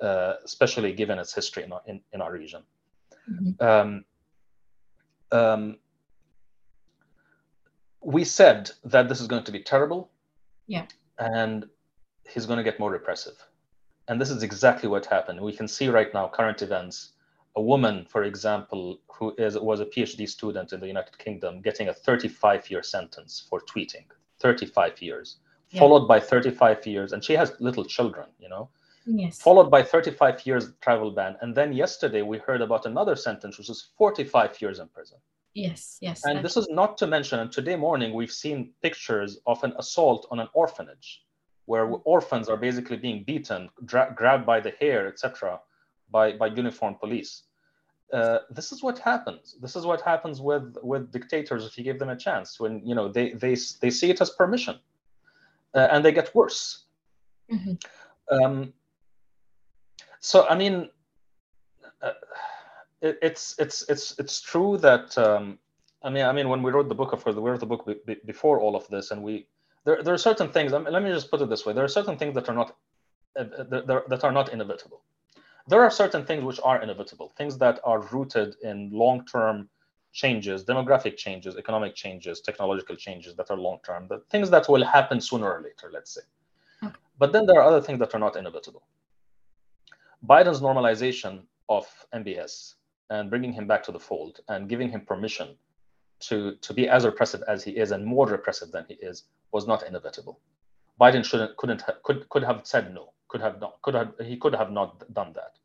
uh, 0.00 0.34
especially 0.44 0.92
given 0.92 1.18
its 1.18 1.34
history 1.34 1.64
in 1.64 1.72
our, 1.72 1.82
in, 1.86 2.00
in 2.12 2.22
our 2.22 2.32
region. 2.32 2.62
Mm-hmm. 3.30 3.62
Um, 3.62 4.04
um, 5.32 5.76
we 8.02 8.24
said 8.24 8.70
that 8.84 9.08
this 9.08 9.20
is 9.20 9.26
going 9.26 9.44
to 9.44 9.52
be 9.52 9.60
terrible. 9.60 10.10
Yeah. 10.66 10.86
And 11.18 11.66
he's 12.28 12.46
going 12.46 12.56
to 12.56 12.62
get 12.62 12.78
more 12.80 12.90
repressive. 12.90 13.36
And 14.08 14.20
this 14.20 14.30
is 14.30 14.42
exactly 14.42 14.88
what 14.88 15.06
happened. 15.06 15.40
We 15.40 15.54
can 15.54 15.68
see 15.68 15.88
right 15.88 16.12
now 16.14 16.28
current 16.28 16.62
events 16.62 17.12
a 17.56 17.62
woman, 17.62 18.06
for 18.08 18.24
example, 18.24 19.00
who 19.08 19.34
is 19.36 19.58
was 19.58 19.80
a 19.80 19.86
PhD 19.86 20.28
student 20.28 20.72
in 20.72 20.80
the 20.80 20.86
United 20.86 21.18
Kingdom, 21.18 21.60
getting 21.60 21.88
a 21.88 21.94
35 21.94 22.70
year 22.70 22.82
sentence 22.82 23.44
for 23.48 23.60
tweeting, 23.60 24.04
35 24.40 25.02
years, 25.02 25.38
yeah. 25.70 25.80
followed 25.80 26.06
by 26.06 26.20
35 26.20 26.86
years, 26.86 27.12
and 27.12 27.24
she 27.24 27.34
has 27.34 27.52
little 27.60 27.84
children, 27.84 28.28
you 28.38 28.48
know. 28.48 28.68
Yes. 29.06 29.40
Followed 29.40 29.70
by 29.70 29.82
35 29.82 30.46
years 30.46 30.72
travel 30.80 31.10
ban, 31.10 31.36
and 31.40 31.54
then 31.54 31.72
yesterday 31.72 32.22
we 32.22 32.38
heard 32.38 32.60
about 32.60 32.86
another 32.86 33.16
sentence, 33.16 33.58
which 33.58 33.70
is 33.70 33.88
45 33.96 34.60
years 34.60 34.78
in 34.78 34.88
prison. 34.88 35.18
Yes, 35.54 35.98
yes. 36.00 36.24
And 36.24 36.44
this 36.44 36.56
is 36.56 36.68
not 36.70 36.96
to 36.98 37.08
mention, 37.08 37.40
and 37.40 37.50
today 37.50 37.74
morning 37.74 38.12
we've 38.12 38.30
seen 38.30 38.70
pictures 38.82 39.40
of 39.46 39.64
an 39.64 39.72
assault 39.78 40.28
on 40.30 40.38
an 40.38 40.48
orphanage, 40.52 41.24
where 41.64 41.86
mm. 41.86 42.00
orphans 42.04 42.48
are 42.48 42.56
basically 42.56 42.98
being 42.98 43.24
beaten, 43.24 43.68
dra- 43.84 44.12
grabbed 44.14 44.46
by 44.46 44.60
the 44.60 44.70
hair, 44.78 45.08
etc 45.08 45.58
by, 46.10 46.32
by 46.32 46.46
uniformed 46.46 46.98
police. 47.00 47.44
Uh, 48.12 48.38
this 48.50 48.72
is 48.72 48.82
what 48.82 48.98
happens. 48.98 49.56
This 49.60 49.76
is 49.76 49.86
what 49.86 50.00
happens 50.00 50.40
with, 50.40 50.76
with 50.82 51.12
dictators 51.12 51.64
if 51.64 51.78
you 51.78 51.84
give 51.84 51.98
them 51.98 52.08
a 52.08 52.16
chance. 52.16 52.58
When 52.58 52.84
you 52.84 52.94
know 52.94 53.06
they 53.08 53.34
they, 53.34 53.56
they 53.80 53.90
see 53.90 54.10
it 54.10 54.20
as 54.20 54.30
permission, 54.30 54.80
uh, 55.74 55.86
and 55.92 56.04
they 56.04 56.12
get 56.12 56.34
worse. 56.34 56.86
Mm-hmm. 57.52 57.74
Um, 58.34 58.72
So 60.20 60.46
I 60.48 60.54
mean, 60.54 60.90
uh, 62.02 62.12
it, 63.00 63.18
it's 63.22 63.54
it's 63.58 63.88
it's 63.88 64.18
it's 64.18 64.40
true 64.40 64.76
that 64.78 65.16
um, 65.16 65.58
I 66.02 66.10
mean 66.10 66.26
I 66.26 66.32
mean 66.32 66.48
when 66.48 66.62
we 66.62 66.70
wrote 66.70 66.88
the 66.88 66.94
book, 66.94 67.12
of 67.12 67.24
course, 67.24 67.36
we 67.36 67.50
wrote 67.50 67.60
the 67.60 67.66
book 67.66 67.86
be, 67.86 67.96
be, 68.06 68.16
before 68.26 68.60
all 68.60 68.76
of 68.76 68.86
this, 68.88 69.10
and 69.10 69.22
we 69.22 69.46
there 69.84 70.02
there 70.02 70.14
are 70.14 70.18
certain 70.18 70.50
things. 70.52 70.72
I 70.72 70.78
mean, 70.78 70.92
let 70.92 71.02
me 71.02 71.10
just 71.10 71.30
put 71.30 71.40
it 71.40 71.48
this 71.48 71.64
way: 71.64 71.72
there 71.72 71.84
are 71.84 71.88
certain 71.88 72.18
things 72.18 72.34
that 72.34 72.48
are 72.48 72.54
not 72.54 72.76
uh, 73.38 73.44
uh 73.44 74.02
that 74.08 74.24
are 74.24 74.32
not 74.32 74.52
inevitable. 74.52 75.02
There 75.70 75.82
are 75.84 75.90
certain 75.90 76.26
things 76.26 76.42
which 76.42 76.60
are 76.64 76.82
inevitable, 76.82 77.32
things 77.38 77.56
that 77.58 77.78
are 77.84 78.00
rooted 78.00 78.56
in 78.62 78.90
long-term 78.92 79.68
changes, 80.12 80.64
demographic 80.64 81.16
changes, 81.16 81.56
economic 81.56 81.94
changes, 81.94 82.40
technological 82.40 82.96
changes 82.96 83.36
that 83.36 83.50
are 83.52 83.56
long-term, 83.56 84.08
the 84.08 84.18
things 84.30 84.50
that 84.50 84.68
will 84.68 84.84
happen 84.84 85.20
sooner 85.20 85.48
or 85.48 85.62
later, 85.62 85.88
let's 85.92 86.12
say. 86.12 86.22
Okay. 86.82 86.92
But 87.18 87.32
then 87.32 87.46
there 87.46 87.60
are 87.60 87.68
other 87.70 87.80
things 87.80 88.00
that 88.00 88.12
are 88.14 88.18
not 88.18 88.34
inevitable. 88.36 88.82
Biden's 90.26 90.60
normalization 90.60 91.42
of 91.68 91.86
MBS 92.12 92.74
and 93.10 93.30
bringing 93.30 93.52
him 93.52 93.68
back 93.68 93.84
to 93.84 93.92
the 93.92 94.00
fold 94.00 94.40
and 94.48 94.68
giving 94.68 94.90
him 94.90 95.02
permission 95.02 95.56
to, 96.28 96.56
to 96.56 96.74
be 96.74 96.88
as 96.88 97.06
repressive 97.06 97.42
as 97.46 97.62
he 97.62 97.72
is 97.76 97.92
and 97.92 98.04
more 98.04 98.26
repressive 98.26 98.72
than 98.72 98.86
he 98.88 98.94
is 98.94 99.24
was 99.52 99.68
not 99.68 99.86
inevitable. 99.86 100.40
Biden 101.00 101.24
shouldn't 101.24 101.56
couldn't 101.56 101.82
could 102.02 102.28
could 102.28 102.44
have 102.44 102.60
said 102.64 102.92
no. 102.92 103.12
Could 103.28 103.40
have 103.40 103.58
not 103.58 103.80
could 103.82 103.94
have 103.94 104.12
he 104.22 104.36
could 104.36 104.54
have 104.54 104.70
not 104.70 105.02
done 105.14 105.32
that. 105.32 105.59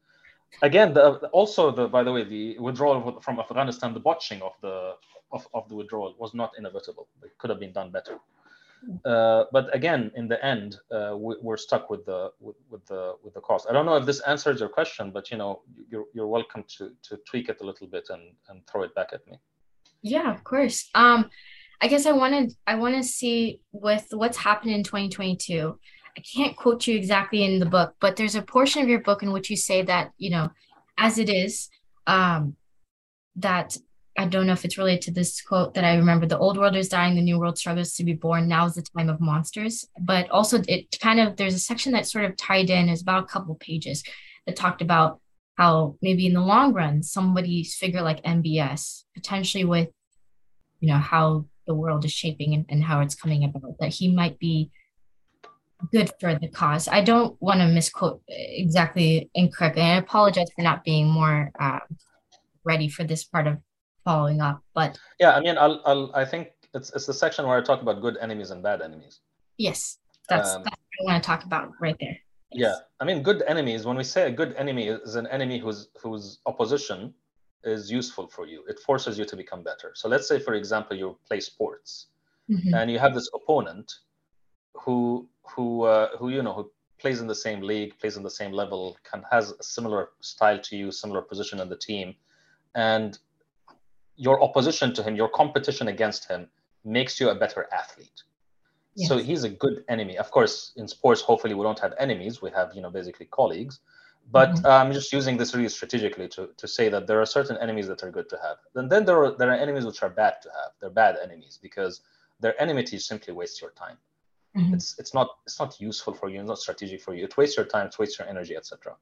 Again, 0.62 0.94
the, 0.94 1.28
also 1.34 1.72
the 1.72 1.88
by 1.88 2.04
the 2.04 2.12
way 2.12 2.24
the 2.24 2.58
withdrawal 2.60 3.20
from 3.22 3.40
Afghanistan, 3.40 3.94
the 3.94 4.00
botching 4.00 4.42
of 4.42 4.54
the 4.62 4.96
of, 5.32 5.48
of 5.54 5.68
the 5.70 5.76
withdrawal 5.76 6.16
was 6.18 6.34
not 6.34 6.52
inevitable. 6.58 7.08
It 7.24 7.38
could 7.38 7.50
have 7.50 7.60
been 7.60 7.74
done 7.74 7.92
better. 7.92 8.20
Uh, 9.04 9.46
but 9.52 9.74
again, 9.74 10.12
in 10.16 10.28
the 10.28 10.44
end, 10.46 10.78
uh, 10.92 11.16
we, 11.18 11.36
are 11.48 11.58
stuck 11.58 11.90
with 11.90 12.06
the 12.06 12.32
with, 12.40 12.56
with, 12.70 12.86
the 12.86 13.16
with 13.24 13.34
the 13.34 13.42
cost. 13.42 13.66
I 13.70 13.74
don't 13.74 13.86
know 13.86 13.96
if 13.96 14.06
this 14.06 14.20
answers 14.22 14.60
your 14.60 14.70
question, 14.70 15.12
but 15.12 15.32
you 15.32 15.38
know, 15.38 15.62
you're 15.90 16.06
you're 16.14 16.28
welcome 16.28 16.64
to 16.78 16.92
to 17.04 17.18
tweak 17.30 17.50
it 17.50 17.58
a 17.62 17.66
little 17.66 17.88
bit 17.88 18.08
and 18.10 18.24
and 18.50 18.62
throw 18.68 18.84
it 18.84 18.94
back 18.94 19.10
at 19.14 19.26
me. 19.28 19.40
Yeah, 20.02 20.32
of 20.32 20.44
course. 20.44 20.90
Um, 20.94 21.30
I 21.82 21.88
guess 21.88 22.06
I 22.06 22.12
wanted 22.12 22.54
I 22.68 22.76
want 22.76 22.96
to 22.96 23.04
see 23.04 23.62
with 23.72 24.08
what's 24.12 24.38
happened 24.38 24.72
in 24.72 24.84
2022. 24.84 25.80
I 26.18 26.22
can't 26.22 26.56
quote 26.56 26.88
you 26.88 26.96
exactly 26.96 27.44
in 27.44 27.60
the 27.60 27.66
book, 27.66 27.96
but 28.00 28.16
there's 28.16 28.36
a 28.36 28.42
portion 28.42 28.82
of 28.82 28.88
your 28.88 29.02
book 29.02 29.22
in 29.24 29.32
which 29.32 29.50
you 29.50 29.58
say 29.58 29.82
that 29.84 30.12
you 30.18 30.30
know, 30.30 30.50
as 30.98 31.18
it 31.18 31.30
is, 31.30 31.70
um, 32.08 32.56
that 33.36 33.78
I 34.18 34.26
don't 34.26 34.48
know 34.48 34.54
if 34.54 34.64
it's 34.64 34.78
related 34.78 35.02
to 35.04 35.12
this 35.12 35.42
quote 35.42 35.74
that 35.74 35.84
I 35.84 35.96
remember 35.96 36.26
the 36.26 36.38
old 36.38 36.58
world 36.58 36.76
is 36.76 36.88
dying, 36.88 37.16
the 37.16 37.22
new 37.22 37.38
world 37.38 37.58
struggles 37.58 37.94
to 37.96 38.04
be 38.04 38.14
born. 38.14 38.48
Now 38.48 38.66
is 38.66 38.76
the 38.76 38.82
time 38.82 39.10
of 39.10 39.20
monsters. 39.20 39.86
But 40.00 40.30
also, 40.30 40.62
it 40.68 40.98
kind 41.02 41.20
of 41.20 41.36
there's 41.36 41.56
a 41.56 41.60
section 41.60 41.92
that 41.94 42.08
sort 42.08 42.26
of 42.26 42.38
tied 42.38 42.70
in, 42.70 42.88
is 42.88 43.02
about 43.02 43.24
a 43.24 43.28
couple 43.28 43.56
pages 43.56 44.04
that 44.46 44.56
talked 44.56 44.82
about 44.82 45.20
how 45.58 45.96
maybe 46.02 46.26
in 46.28 46.34
the 46.34 46.42
long 46.42 46.74
run, 46.74 47.04
somebody's 47.04 47.76
figure 47.76 48.02
like 48.02 48.24
MBS, 48.24 49.04
potentially 49.14 49.66
with, 49.66 49.90
you 50.80 50.88
know, 50.88 50.98
how 50.98 51.46
the 51.68 51.76
world 51.76 52.06
is 52.06 52.12
shaping 52.12 52.54
and, 52.54 52.66
and 52.70 52.84
how 52.84 53.02
it's 53.02 53.16
coming 53.16 53.44
about, 53.44 53.80
that 53.80 53.94
he 53.94 54.14
might 54.14 54.40
be 54.40 54.70
good 55.92 56.12
for 56.20 56.36
the 56.36 56.48
cause. 56.48 56.88
I 56.88 57.02
don't 57.02 57.40
want 57.42 57.60
to 57.60 57.68
misquote 57.68 58.22
exactly 58.28 59.30
incorrectly. 59.34 59.82
I 59.82 59.98
apologize 59.98 60.48
for 60.56 60.62
not 60.62 60.84
being 60.84 61.08
more 61.08 61.52
uh, 61.60 61.80
ready 62.64 62.90
for 62.90 63.04
this 63.04 63.24
part 63.24 63.48
of 63.48 63.58
following 64.04 64.42
up. 64.42 64.62
But 64.74 64.98
yeah, 65.20 65.32
I 65.32 65.42
mean, 65.42 65.58
I'll, 65.58 65.82
I'll 65.86 66.12
I 66.16 66.26
think 66.26 66.50
it's 66.74 66.92
it's 66.94 67.06
the 67.06 67.14
section 67.14 67.46
where 67.48 67.58
I 67.58 67.62
talk 67.62 67.82
about 67.82 68.02
good 68.02 68.18
enemies 68.18 68.52
and 68.52 68.62
bad 68.62 68.82
enemies. 68.82 69.20
Yes, 69.58 69.98
that's 70.30 70.56
um, 70.56 70.64
that's 70.64 70.76
what 70.76 71.10
I 71.10 71.14
want 71.14 71.24
to 71.24 71.28
talk 71.28 71.44
about 71.46 71.72
right 71.80 71.96
there. 72.00 72.18
Yes. 72.52 72.76
Yeah, 72.76 72.76
I 73.00 73.06
mean, 73.06 73.24
good 73.24 73.44
enemies. 73.48 73.86
When 73.86 73.98
we 73.98 74.04
say 74.04 74.28
a 74.28 74.32
good 74.32 74.54
enemy 74.56 74.88
is 74.88 75.16
an 75.16 75.28
enemy 75.28 75.60
whose 75.60 75.90
whose 76.02 76.40
opposition 76.46 77.14
is 77.66 77.92
useful 77.92 78.28
for 78.28 78.46
you. 78.46 78.64
It 78.68 78.80
forces 78.80 79.18
you 79.18 79.26
to 79.26 79.36
become 79.36 79.64
better. 79.64 79.92
So 79.96 80.08
let's 80.08 80.28
say, 80.28 80.40
for 80.40 80.54
example, 80.54 80.96
you 80.96 81.18
play 81.28 81.40
sports, 81.40 82.08
mm-hmm. 82.50 82.74
and 82.74 82.92
you 82.92 83.00
have 83.00 83.14
this 83.14 83.30
opponent 83.34 83.92
who 84.82 85.28
who 85.44 85.84
uh, 85.84 86.10
who 86.18 86.30
you 86.30 86.44
know 86.44 86.54
who 86.54 86.72
plays 87.00 87.22
in 87.22 87.28
the 87.28 87.36
same 87.36 87.62
league, 87.62 87.98
plays 88.00 88.18
in 88.18 88.24
the 88.24 88.30
same 88.30 88.52
level, 88.52 88.98
can 89.10 89.24
has 89.32 89.52
a 89.52 89.64
similar 89.64 90.10
style 90.22 90.60
to 90.60 90.76
you, 90.76 90.92
similar 90.92 91.22
position 91.22 91.60
in 91.60 91.70
the 91.70 91.78
team, 91.78 92.16
and 92.74 93.20
your 94.16 94.42
opposition 94.42 94.94
to 94.94 95.04
him, 95.04 95.16
your 95.16 95.30
competition 95.30 95.88
against 95.90 96.28
him, 96.28 96.48
makes 96.84 97.20
you 97.20 97.30
a 97.30 97.36
better 97.36 97.68
athlete. 97.74 98.24
Yes. 98.96 99.10
So 99.10 99.18
he's 99.18 99.44
a 99.44 99.50
good 99.50 99.84
enemy. 99.90 100.18
Of 100.18 100.32
course, 100.32 100.72
in 100.78 100.88
sports, 100.88 101.22
hopefully 101.22 101.54
we 101.54 101.64
don't 101.64 101.80
have 101.80 101.94
enemies. 102.00 102.42
We 102.42 102.50
have, 102.52 102.72
you 102.74 102.82
know, 102.82 102.90
basically 102.90 103.26
colleagues. 103.26 103.80
But 104.32 104.52
mm-hmm. 104.52 104.66
I'm 104.66 104.92
just 104.94 105.14
using 105.14 105.38
this 105.38 105.54
really 105.54 105.70
strategically 105.70 106.28
to, 106.30 106.50
to 106.58 106.68
say 106.68 106.90
that 106.90 107.06
there 107.06 107.22
are 107.22 107.26
certain 107.26 107.58
enemies 107.58 107.88
that 107.88 108.02
are 108.04 108.10
good 108.10 108.30
to 108.30 108.40
have. 108.42 108.58
And 108.74 108.90
then 108.90 109.06
there 109.06 109.24
are 109.24 109.38
there 109.38 109.52
are 109.52 109.56
enemies 109.56 109.86
which 109.86 110.02
are 110.02 110.10
bad 110.10 110.36
to 110.44 110.50
have. 110.50 110.72
They're 110.80 110.90
bad 110.90 111.18
enemies 111.22 111.60
because 111.62 112.02
their 112.40 112.60
enmity 112.60 112.98
simply 112.98 113.34
wastes 113.34 113.62
your 113.62 113.72
time. 113.72 113.98
Mm-hmm. 114.56 114.74
It's 114.74 114.98
it's 115.00 115.14
not 115.14 115.30
it's 115.46 115.60
not 115.60 115.80
useful 115.80 116.14
for 116.14 116.30
you. 116.30 116.40
It's 116.40 116.48
not 116.48 116.60
strategic 116.60 117.02
for 117.02 117.14
you. 117.14 117.26
It 117.26 117.36
wastes 117.38 117.58
your 117.58 117.66
time. 117.66 117.88
It 117.88 118.00
wastes 118.00 118.20
your 118.20 118.28
energy, 118.28 118.56
etc. 118.56 118.96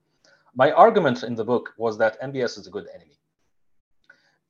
My 0.56 0.72
argument 0.72 1.24
in 1.24 1.36
the 1.36 1.44
book 1.44 1.74
was 1.78 1.98
that 2.00 2.20
MBS 2.22 2.58
is 2.58 2.68
a 2.68 2.72
good 2.72 2.88
enemy 2.94 3.18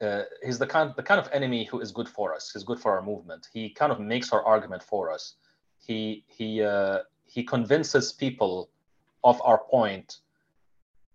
uh, 0.04 0.24
he's 0.43 0.60
the 0.60 0.68
kind 0.68 0.93
the 0.95 1.04
kind 1.04 1.20
of 1.20 1.30
enemy 1.32 1.64
who 1.66 1.80
is 1.80 1.91
good 1.91 2.10
for 2.10 2.36
us. 2.36 2.51
He's 2.51 2.64
good 2.64 2.80
for 2.80 2.91
our 2.91 3.01
movement. 3.01 3.47
He 3.54 3.70
kind 3.70 3.91
of 3.91 3.99
makes 3.99 4.32
our 4.32 4.43
argument 4.43 4.84
for 4.84 5.12
us. 5.12 5.36
He 5.78 6.26
he 6.28 6.62
uh, 6.62 6.99
he 7.26 7.43
convinces 7.43 8.12
people 8.12 8.70
of 9.24 9.41
our 9.43 9.60
point 9.70 10.18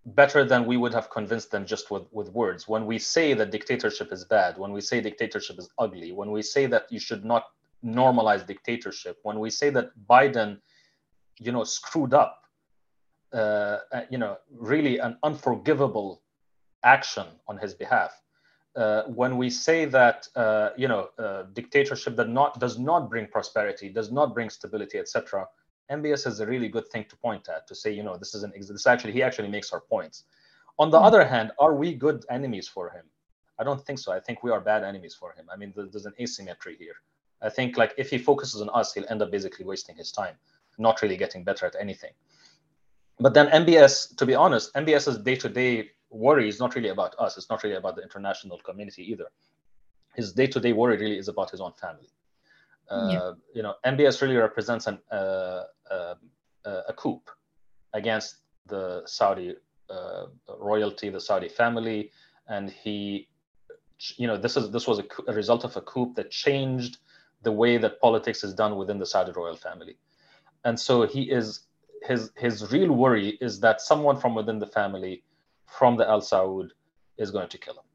better 0.07 0.45
than 0.45 0.65
we 0.65 0.79
would 0.79 0.95
have 0.95 1.11
convinced 1.11 1.51
them 1.51 1.67
just 1.67 1.91
with, 1.91 2.05
with 2.13 2.31
words. 2.31 2.67
When 2.67 2.87
we 2.87 2.99
say 2.99 3.35
that 3.35 3.51
dictatorship 3.51 4.11
is 4.11 4.25
bad, 4.25 4.57
when 4.57 4.73
we 4.73 4.81
say 4.81 5.03
dictatorship 5.03 5.59
is 5.59 5.69
ugly, 5.79 6.13
when 6.13 6.31
we 6.31 6.41
say 6.41 6.65
that 6.67 6.91
you 6.91 6.99
should 6.99 7.27
not 7.27 7.45
normalize 7.85 8.47
dictatorship, 8.47 9.19
when 9.23 9.39
we 9.39 9.51
say 9.51 9.71
that 9.71 9.91
Biden, 10.09 10.59
you 11.39 11.53
know, 11.53 11.65
screwed 11.65 12.15
up, 12.15 12.43
uh, 13.33 13.79
uh 13.93 14.03
you 14.11 14.19
know, 14.19 14.37
really 14.51 14.99
an 14.99 15.17
unforgivable 15.23 16.23
action 16.83 17.27
on 17.47 17.59
his 17.59 17.75
behalf, 17.75 18.13
uh, 18.77 19.03
when 19.05 19.37
we 19.37 19.51
say 19.51 19.85
that 19.85 20.29
uh, 20.37 20.71
you 20.77 20.89
know 20.89 21.09
uh, 21.19 21.43
dictatorship 21.53 22.17
that 22.17 22.29
not 22.29 22.61
does 22.61 22.79
not 22.79 23.11
bring 23.11 23.27
prosperity, 23.27 23.89
does 23.89 24.13
not 24.13 24.35
bring 24.35 24.49
stability, 24.51 24.99
etc. 24.99 25.47
MBS 25.91 26.27
is 26.27 26.41
a 26.41 26.47
really 26.47 26.69
good 26.69 26.87
thing 26.89 27.05
to 27.09 27.17
point 27.17 27.49
at 27.49 27.67
to 27.67 27.75
say 27.75 27.91
you 27.91 28.03
know 28.03 28.17
this 28.17 28.35
is 28.35 28.43
an 28.43 28.53
this 28.57 28.87
actually 28.87 29.13
he 29.13 29.23
actually 29.23 29.49
makes 29.49 29.73
our 29.73 29.81
points. 29.81 30.25
On 30.79 30.91
the 30.91 30.97
mm-hmm. 30.97 31.07
other 31.07 31.25
hand, 31.27 31.51
are 31.59 31.75
we 31.75 31.93
good 31.93 32.25
enemies 32.31 32.69
for 32.69 32.91
him? 32.91 33.05
I 33.59 33.65
don't 33.65 33.85
think 33.85 33.99
so. 33.99 34.13
I 34.13 34.21
think 34.21 34.45
we 34.45 34.53
are 34.53 34.61
bad 34.61 34.85
enemies 34.85 35.15
for 35.15 35.33
him. 35.33 35.47
I 35.53 35.57
mean, 35.57 35.73
there's 35.75 36.07
an 36.07 36.15
asymmetry 36.21 36.77
here. 36.79 36.95
I 37.43 37.49
think 37.49 37.77
like 37.77 37.95
if 37.97 38.11
he 38.11 38.19
focuses 38.19 38.61
on 38.61 38.69
us, 38.71 38.93
he'll 38.93 39.07
end 39.09 39.23
up 39.23 39.31
basically 39.31 39.65
wasting 39.65 39.97
his 39.97 40.11
time, 40.13 40.35
not 40.79 41.03
really 41.03 41.17
getting 41.17 41.45
better 41.45 41.67
at 41.67 41.75
anything. 41.81 42.13
But 43.21 43.35
then 43.35 43.49
MBS, 43.49 44.17
to 44.17 44.27
be 44.27 44.35
honest, 44.35 44.73
MBS's 44.75 45.19
day-to-day 45.19 45.91
worry 46.11 46.49
is 46.49 46.59
not 46.59 46.75
really 46.75 46.89
about 46.91 47.15
us. 47.19 47.37
It's 47.37 47.51
not 47.51 47.63
really 47.63 47.77
about 47.77 47.97
the 47.97 48.03
international 48.03 48.59
community 48.59 49.11
either. 49.11 49.27
His 50.15 50.33
day-to-day 50.33 50.73
worry 50.73 50.97
really 50.97 51.19
is 51.19 51.29
about 51.29 51.51
his 51.51 51.61
own 51.61 51.73
family. 51.73 52.11
Uh, 52.91 53.09
yeah. 53.13 53.33
You 53.55 53.63
know, 53.63 53.75
MBS 53.85 54.23
really 54.23 54.37
represents 54.37 54.87
an, 54.87 54.99
uh, 55.11 55.65
uh, 55.91 56.15
a 56.65 56.93
coup 56.93 57.21
against 57.93 58.37
the 58.67 59.03
Saudi 59.07 59.55
uh, 59.91 60.27
royalty, 60.59 61.09
the 61.11 61.21
Saudi 61.21 61.49
family, 61.49 62.11
and 62.49 62.71
he, 62.71 63.29
you 64.17 64.27
know, 64.27 64.37
this 64.37 64.57
is 64.57 64.71
this 64.71 64.87
was 64.87 64.99
a, 65.01 65.05
a 65.27 65.35
result 65.35 65.65
of 65.65 65.77
a 65.77 65.81
coup 65.83 66.13
that 66.15 66.31
changed 66.31 66.99
the 67.43 67.53
way 67.53 67.79
that 67.79 68.01
politics 68.01 68.43
is 68.45 68.55
done 68.55 68.77
within 68.77 68.99
the 68.99 69.07
Saudi 69.07 69.33
royal 69.33 69.57
family, 69.57 69.97
and 70.65 70.79
so 70.79 71.07
he 71.07 71.23
is 71.31 71.69
his 72.03 72.31
his 72.37 72.71
real 72.73 72.93
worry 72.93 73.39
is 73.41 73.61
that 73.61 73.81
someone 73.81 74.17
from 74.19 74.35
within 74.35 74.59
the 74.59 74.67
family 74.67 75.23
from 75.67 75.97
the 75.97 76.09
Al 76.09 76.21
Saud 76.21 76.71
is 77.17 77.31
going 77.31 77.49
to 77.49 77.59
kill 77.59 77.75
him. 77.75 77.89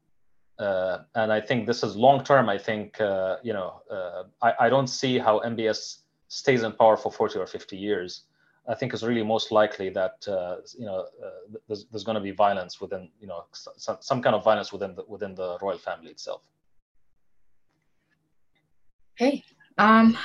Uh, 0.58 0.98
and 1.16 1.32
I 1.32 1.40
think 1.40 1.66
this 1.66 1.82
is 1.82 1.96
long 1.96 2.22
term. 2.22 2.48
I 2.48 2.58
think 2.58 3.00
uh, 3.00 3.36
you 3.42 3.52
know 3.52 3.82
uh, 3.90 4.24
I, 4.42 4.66
I 4.66 4.68
don't 4.68 4.86
see 4.86 5.18
how 5.18 5.40
MBS 5.40 5.98
stays 6.28 6.62
in 6.62 6.72
power 6.72 6.96
for 6.96 7.10
40 7.10 7.38
or 7.38 7.46
50 7.46 7.76
years. 7.76 8.24
I 8.66 8.74
think 8.74 8.94
it's 8.94 9.02
really 9.02 9.22
most 9.22 9.52
likely 9.52 9.90
that 9.90 10.26
uh, 10.26 10.56
you 10.78 10.86
know 10.86 11.06
uh, 11.24 11.58
there's, 11.66 11.86
there's 11.86 12.04
going 12.04 12.14
to 12.14 12.20
be 12.20 12.30
violence 12.30 12.80
within 12.80 13.10
you 13.20 13.26
know 13.26 13.44
some, 13.52 13.98
some 14.00 14.22
kind 14.22 14.34
of 14.34 14.44
violence 14.44 14.72
within 14.72 14.94
the 14.94 15.04
within 15.08 15.34
the 15.34 15.58
royal 15.60 15.78
family 15.78 16.10
itself. 16.10 16.42
Okay, 19.14 19.44
um, 19.78 20.16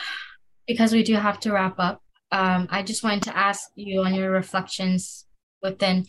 because 0.67 0.93
we 0.93 1.03
do 1.03 1.15
have 1.15 1.39
to 1.41 1.51
wrap 1.51 1.75
up. 1.79 2.01
Um, 2.31 2.67
I 2.69 2.83
just 2.83 3.03
wanted 3.03 3.23
to 3.23 3.37
ask 3.37 3.69
you 3.75 4.03
on 4.03 4.13
your 4.13 4.31
reflections 4.31 5.25
within 5.61 6.05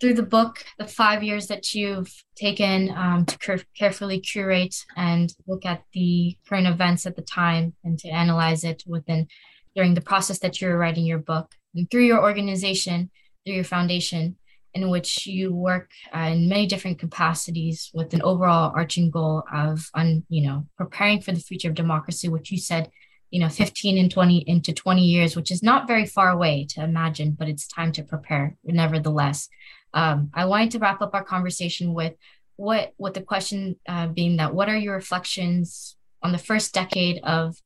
through 0.00 0.14
the 0.14 0.22
book, 0.22 0.64
the 0.78 0.86
five 0.86 1.22
years 1.22 1.46
that 1.46 1.72
you've 1.74 2.12
taken 2.36 2.90
um, 2.90 3.24
to 3.24 3.64
carefully 3.76 4.20
curate 4.20 4.76
and 4.96 5.32
look 5.46 5.64
at 5.64 5.82
the 5.92 6.36
current 6.48 6.66
events 6.66 7.06
at 7.06 7.16
the 7.16 7.22
time 7.22 7.74
and 7.82 7.98
to 7.98 8.08
analyze 8.08 8.62
it 8.62 8.82
within 8.86 9.26
during 9.74 9.94
the 9.94 10.00
process 10.00 10.38
that 10.40 10.60
you're 10.60 10.76
writing 10.76 11.04
your 11.06 11.18
book 11.18 11.54
and 11.74 11.90
through 11.90 12.04
your 12.04 12.22
organization, 12.22 13.10
through 13.44 13.54
your 13.54 13.64
foundation, 13.64 14.36
in 14.76 14.90
which 14.90 15.26
you 15.26 15.54
work 15.54 15.90
uh, 16.14 16.28
in 16.32 16.48
many 16.48 16.66
different 16.66 16.98
capacities 16.98 17.90
with 17.94 18.12
an 18.12 18.20
overall 18.20 18.72
arching 18.74 19.10
goal 19.10 19.42
of, 19.52 19.90
you 20.28 20.46
know, 20.46 20.66
preparing 20.76 21.20
for 21.20 21.32
the 21.32 21.40
future 21.40 21.68
of 21.68 21.74
democracy, 21.74 22.28
which 22.28 22.50
you 22.52 22.58
said, 22.58 22.90
you 23.30 23.40
know, 23.40 23.48
15 23.48 23.96
and 23.96 24.10
20 24.10 24.38
into 24.46 24.74
20 24.74 25.02
years, 25.02 25.34
which 25.34 25.50
is 25.50 25.62
not 25.62 25.86
very 25.86 26.04
far 26.04 26.28
away 26.28 26.66
to 26.70 26.84
imagine, 26.84 27.30
but 27.38 27.48
it's 27.48 27.66
time 27.66 27.90
to 27.92 28.02
prepare 28.02 28.56
nevertheless. 28.64 29.48
Um, 29.94 30.30
I 30.34 30.44
wanted 30.44 30.72
to 30.72 30.78
wrap 30.78 31.00
up 31.00 31.14
our 31.14 31.24
conversation 31.24 31.94
with 31.94 32.12
what, 32.56 32.92
with 32.98 33.14
the 33.14 33.22
question 33.22 33.76
uh, 33.88 34.08
being 34.08 34.36
that 34.36 34.54
what 34.54 34.68
are 34.68 34.76
your 34.76 34.94
reflections 34.94 35.96
on 36.22 36.32
the 36.32 36.38
first 36.38 36.74
decade 36.74 37.20
of 37.24 37.56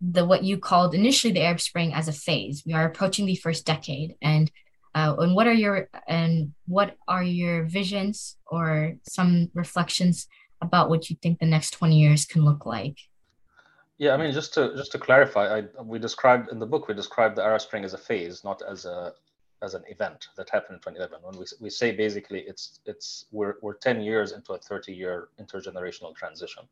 the 0.00 0.24
what 0.24 0.44
you 0.44 0.58
called 0.58 0.94
initially 0.94 1.32
the 1.32 1.42
Arab 1.42 1.60
Spring 1.60 1.94
as 1.94 2.08
a 2.08 2.12
phase? 2.12 2.62
We 2.66 2.74
are 2.74 2.84
approaching 2.84 3.24
the 3.24 3.36
first 3.36 3.64
decade, 3.64 4.16
and 4.20 4.50
uh, 4.94 5.14
and 5.18 5.34
what 5.34 5.46
are 5.46 5.52
your 5.54 5.88
and 6.06 6.52
what 6.66 6.96
are 7.06 7.22
your 7.22 7.64
visions 7.64 8.36
or 8.46 8.94
some 9.02 9.50
reflections 9.54 10.26
about 10.60 10.88
what 10.90 11.08
you 11.08 11.16
think 11.22 11.38
the 11.38 11.46
next 11.46 11.70
20 11.70 11.98
years 11.98 12.24
can 12.24 12.44
look 12.44 12.66
like? 12.66 12.98
Yeah 13.98 14.14
i 14.14 14.16
mean 14.16 14.32
just 14.32 14.54
to 14.54 14.76
just 14.76 14.92
to 14.92 14.98
clarify 14.98 15.58
I, 15.58 15.82
we 15.82 15.98
described 15.98 16.52
in 16.52 16.60
the 16.60 16.66
book 16.66 16.86
we 16.86 16.94
described 16.94 17.34
the 17.36 17.42
arab 17.42 17.60
spring 17.60 17.84
as 17.84 17.94
a 17.94 17.98
phase 17.98 18.44
not 18.44 18.62
as 18.62 18.84
a 18.84 19.12
as 19.62 19.74
an 19.74 19.82
event 19.88 20.28
that 20.36 20.48
happened 20.50 20.76
in 20.76 20.80
2011 20.80 21.18
when 21.22 21.38
we, 21.38 21.44
we 21.60 21.70
say 21.70 21.90
basically 21.92 22.40
it's 22.40 22.80
it's 22.86 23.26
we're, 23.32 23.54
we're 23.62 23.74
10 23.74 24.00
years 24.00 24.32
into 24.32 24.52
a 24.52 24.58
30 24.58 24.92
year 24.92 25.28
intergenerational 25.40 26.14
transition. 26.14 26.64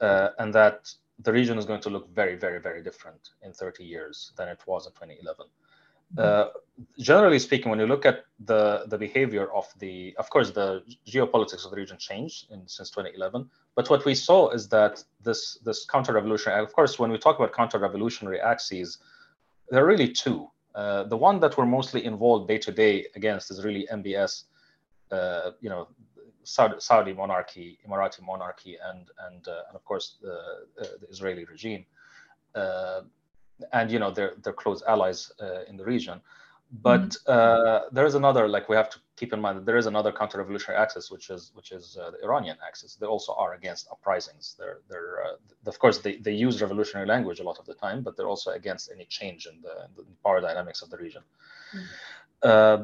Uh, 0.00 0.30
and 0.38 0.52
that 0.52 0.90
the 1.20 1.32
region 1.32 1.56
is 1.56 1.64
going 1.64 1.80
to 1.80 1.90
look 1.90 2.12
very 2.12 2.34
very 2.34 2.60
very 2.60 2.82
different 2.82 3.30
in 3.42 3.52
30 3.52 3.84
years 3.84 4.32
than 4.36 4.48
it 4.48 4.60
was 4.66 4.86
in 4.86 4.92
2011 4.92 5.46
uh, 6.18 6.46
generally 6.98 7.38
speaking, 7.38 7.70
when 7.70 7.78
you 7.78 7.86
look 7.86 8.06
at 8.06 8.24
the 8.44 8.84
the 8.88 8.98
behavior 8.98 9.52
of 9.52 9.66
the, 9.78 10.14
of 10.18 10.28
course, 10.30 10.50
the 10.50 10.82
geopolitics 11.06 11.64
of 11.64 11.70
the 11.70 11.76
region 11.76 11.98
changed 11.98 12.50
in, 12.50 12.66
since 12.66 12.90
2011. 12.90 13.48
But 13.74 13.90
what 13.90 14.04
we 14.04 14.14
saw 14.14 14.50
is 14.50 14.68
that 14.68 15.02
this 15.22 15.58
this 15.64 15.84
counter-revolutionary, 15.84 16.62
of 16.62 16.72
course, 16.72 16.98
when 16.98 17.10
we 17.10 17.18
talk 17.18 17.36
about 17.36 17.52
counter-revolutionary 17.52 18.40
axes, 18.40 18.98
there 19.70 19.82
are 19.82 19.86
really 19.86 20.10
two. 20.10 20.50
Uh, 20.74 21.04
the 21.04 21.16
one 21.16 21.38
that 21.40 21.56
we're 21.56 21.66
mostly 21.66 22.04
involved 22.04 22.48
day 22.48 22.58
to 22.58 22.72
day 22.72 23.06
against 23.14 23.50
is 23.50 23.64
really 23.64 23.86
MBS, 23.92 24.44
uh, 25.12 25.52
you 25.60 25.70
know, 25.70 25.86
Saudi, 26.42 26.74
Saudi, 26.78 27.12
monarchy, 27.12 27.78
Emirati 27.86 28.20
monarchy, 28.22 28.76
and 28.90 29.08
and 29.26 29.46
uh, 29.48 29.62
and 29.68 29.76
of 29.76 29.84
course 29.84 30.16
the, 30.20 30.34
uh, 30.80 30.86
the 31.00 31.08
Israeli 31.08 31.44
regime. 31.44 31.86
Uh, 33.62 33.66
and 33.72 33.90
you 33.90 33.98
know 33.98 34.10
they're 34.10 34.34
they're 34.42 34.52
close 34.52 34.82
allies 34.86 35.32
uh, 35.40 35.64
in 35.68 35.76
the 35.76 35.84
region. 35.84 36.20
But 36.82 37.10
mm-hmm. 37.10 37.30
uh, 37.30 37.80
there 37.92 38.06
is 38.06 38.16
another, 38.16 38.48
like 38.48 38.68
we 38.68 38.74
have 38.74 38.90
to 38.90 38.98
keep 39.16 39.32
in 39.32 39.40
mind 39.40 39.58
that 39.58 39.66
there 39.66 39.76
is 39.76 39.86
another 39.86 40.10
counter-revolutionary 40.10 40.80
axis, 40.80 41.08
which 41.10 41.30
is 41.30 41.52
which 41.54 41.70
is 41.70 41.96
uh, 42.00 42.10
the 42.10 42.24
Iranian 42.24 42.56
axis. 42.66 42.96
They 42.96 43.06
also 43.06 43.32
are 43.34 43.54
against 43.54 43.86
uprisings. 43.92 44.56
They're 44.58 44.78
they're 44.88 45.24
uh, 45.24 45.36
of 45.66 45.78
course 45.78 45.98
they, 45.98 46.16
they 46.16 46.32
use 46.32 46.60
revolutionary 46.60 47.06
language 47.06 47.38
a 47.38 47.44
lot 47.44 47.58
of 47.58 47.66
the 47.66 47.74
time, 47.74 48.02
but 48.02 48.16
they're 48.16 48.28
also 48.28 48.50
against 48.52 48.90
any 48.90 49.04
change 49.04 49.46
in 49.46 49.60
the, 49.62 49.84
in 49.84 49.90
the 49.96 50.04
power 50.24 50.40
dynamics 50.40 50.82
of 50.82 50.90
the 50.90 50.96
region. 50.96 51.22
Mm-hmm. 52.42 52.82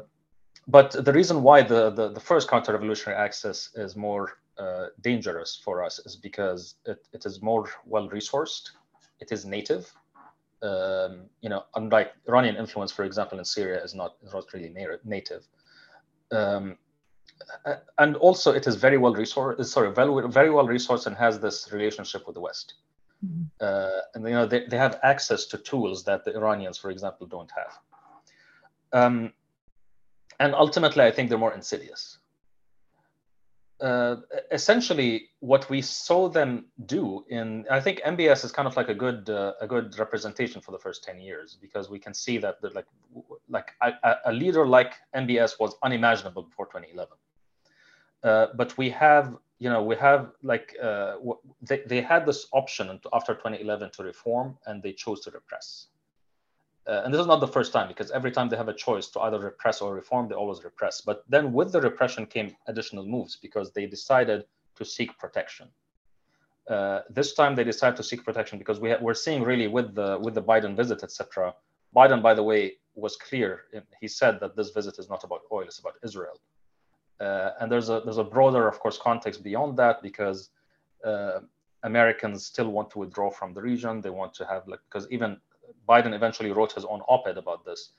but 0.69 1.05
the 1.05 1.13
reason 1.13 1.43
why 1.43 1.63
the, 1.63 1.91
the, 1.91 2.09
the 2.09 2.21
first 2.21 2.49
counter-revolutionary 2.49 3.19
axis 3.19 3.71
is 3.75 3.95
more 3.95 4.39
uh, 4.59 4.87
dangerous 5.01 5.61
for 5.65 5.83
us 5.83 5.99
is 6.01 6.17
because 6.17 6.77
it, 6.87 7.07
it 7.13 7.25
is 7.25 7.41
more 7.41 7.69
well 7.87 8.09
resourced, 8.09 8.71
it 9.21 9.33
is 9.33 9.45
native, 9.45 9.93
um, 10.63 11.23
you 11.41 11.49
know, 11.49 11.65
unlike 11.75 12.13
Iranian 12.29 12.57
influence, 12.57 12.93
for 12.93 13.05
example, 13.05 13.39
in 13.39 13.45
Syria 13.45 13.83
is 13.83 13.95
not, 13.95 14.17
is 14.23 14.33
not 14.33 14.53
really 14.53 14.75
native. 15.05 15.47
Um, 16.33 16.77
and 17.99 18.17
also 18.17 18.53
it 18.53 18.67
is 18.67 18.77
very 18.77 18.99
well 18.99 19.15
resourced, 19.15 19.65
sorry, 19.67 19.93
very, 19.93 20.29
very 20.29 20.51
well 20.51 20.67
resourced 20.67 21.07
and 21.07 21.17
has 21.17 21.41
this 21.41 21.73
relationship 21.73 22.27
with 22.27 22.35
the 22.35 22.41
West. 22.41 22.75
Mm-hmm. 23.25 23.43
Uh, 23.61 24.01
and 24.15 24.25
you 24.25 24.35
know 24.35 24.47
they, 24.47 24.67
they 24.67 24.79
have 24.79 24.99
access 25.03 25.45
to 25.47 25.59
tools 25.59 26.05
that 26.05 26.25
the 26.25 26.35
Iranians, 26.35 26.79
for 26.79 26.91
example, 26.91 27.27
don't 27.27 27.51
have. 27.51 27.79
Um, 28.93 29.33
and 30.39 30.55
ultimately, 30.55 31.05
I 31.05 31.11
think 31.11 31.29
they're 31.29 31.39
more 31.39 31.53
insidious 31.53 32.19
uh, 33.81 34.17
essentially 34.51 35.29
what 35.41 35.69
we 35.71 35.81
saw 35.81 36.29
them 36.29 36.67
do 36.87 37.25
in 37.29 37.65
i 37.71 37.81
think 37.81 38.01
mbs 38.03 38.45
is 38.45 38.53
kind 38.53 38.69
of 38.69 38.77
like 38.77 38.89
a 38.89 38.95
good 38.95 39.29
uh, 39.31 39.53
a 39.61 39.67
good 39.67 39.99
representation 39.99 40.61
for 40.61 40.73
the 40.73 40.79
first 40.79 41.03
10 41.05 41.21
years 41.21 41.57
because 41.61 41.89
we 41.89 41.99
can 41.99 42.15
see 42.15 42.39
that 42.39 42.57
like 42.75 42.87
like 43.49 43.71
a, 43.83 44.17
a, 44.27 44.33
leader 44.33 44.67
like 44.67 44.95
mbs 45.17 45.59
was 45.59 45.75
unimaginable 45.83 46.43
before 46.43 46.67
2011 46.67 47.17
uh, 48.23 48.47
but 48.55 48.77
we 48.77 48.91
have 48.91 49.37
you 49.59 49.71
know 49.71 49.83
we 49.83 49.97
have 49.97 50.33
like 50.43 50.77
uh, 50.83 51.17
they, 51.63 51.83
they 51.87 52.01
had 52.01 52.27
this 52.27 52.47
option 52.53 53.01
after 53.13 53.35
2011 53.35 53.91
to 53.93 54.03
reform 54.03 54.59
and 54.67 54.83
they 54.83 54.93
chose 54.93 55.21
to 55.21 55.31
repress 55.31 55.87
uh, 56.91 57.03
and 57.05 57.15
this 57.15 57.21
is 57.21 57.27
not 57.29 57.39
the 57.39 57.47
first 57.47 57.73
time 57.73 57.87
because 57.87 58.11
every 58.11 58.33
time 58.33 58.49
they 58.49 58.57
have 58.57 58.69
a 58.69 58.75
choice 58.75 59.07
to 59.07 59.21
either 59.21 59.39
repress 59.39 59.81
or 59.81 59.95
reform, 59.95 60.27
they 60.29 60.35
always 60.35 60.65
repress. 60.65 61.01
But 61.01 61.23
then 61.29 61.53
with 61.53 61.71
the 61.71 61.81
repression 61.81 62.27
came 62.27 62.57
additional 62.67 63.07
moves 63.07 63.37
because 63.37 63.73
they 63.73 63.87
decided 63.87 64.45
to 64.75 64.85
seek 64.85 65.17
protection. 65.17 65.69
Uh, 66.69 67.01
this 67.09 67.35
time 67.35 67.55
they 67.55 67.63
decided 67.63 67.97
to 67.97 68.03
seek 68.03 68.25
protection 68.25 68.59
because 68.59 68.81
we 68.81 68.95
we're 69.01 69.15
seeing 69.15 69.45
really 69.45 69.69
with 69.69 69.95
the 69.95 70.19
with 70.21 70.35
the 70.35 70.43
Biden 70.43 70.77
visit, 70.77 71.05
etc. 71.05 71.55
Biden, 71.95 72.21
by 72.21 72.35
the 72.35 72.43
way, 72.43 72.73
was 72.95 73.15
clear. 73.17 73.51
He 74.01 74.09
said 74.09 74.41
that 74.41 74.57
this 74.57 74.71
visit 74.71 74.99
is 74.99 75.09
not 75.09 75.23
about 75.23 75.43
oil; 75.53 75.63
it's 75.63 75.79
about 75.79 75.97
Israel. 76.03 76.39
Uh, 77.21 77.51
and 77.61 77.71
there's 77.71 77.89
a 77.89 78.01
there's 78.05 78.19
a 78.27 78.31
broader, 78.37 78.67
of 78.67 78.81
course, 78.81 78.99
context 78.99 79.45
beyond 79.45 79.77
that 79.79 80.03
because 80.03 80.51
uh, 81.05 81.39
Americans 81.85 82.47
still 82.47 82.71
want 82.71 82.91
to 82.91 82.99
withdraw 82.99 83.31
from 83.31 83.55
the 83.55 83.63
region. 83.63 84.01
They 84.01 84.11
want 84.11 84.35
to 84.35 84.45
have 84.47 84.67
like 84.67 84.81
because 84.89 85.07
even 85.11 85.41
Biden 85.89 86.15
eventually 86.15 86.53
wrote 86.53 86.73
his 86.73 86.85
own 86.85 87.01
op-ed 87.09 87.39
about 87.39 87.65
this 87.65 87.93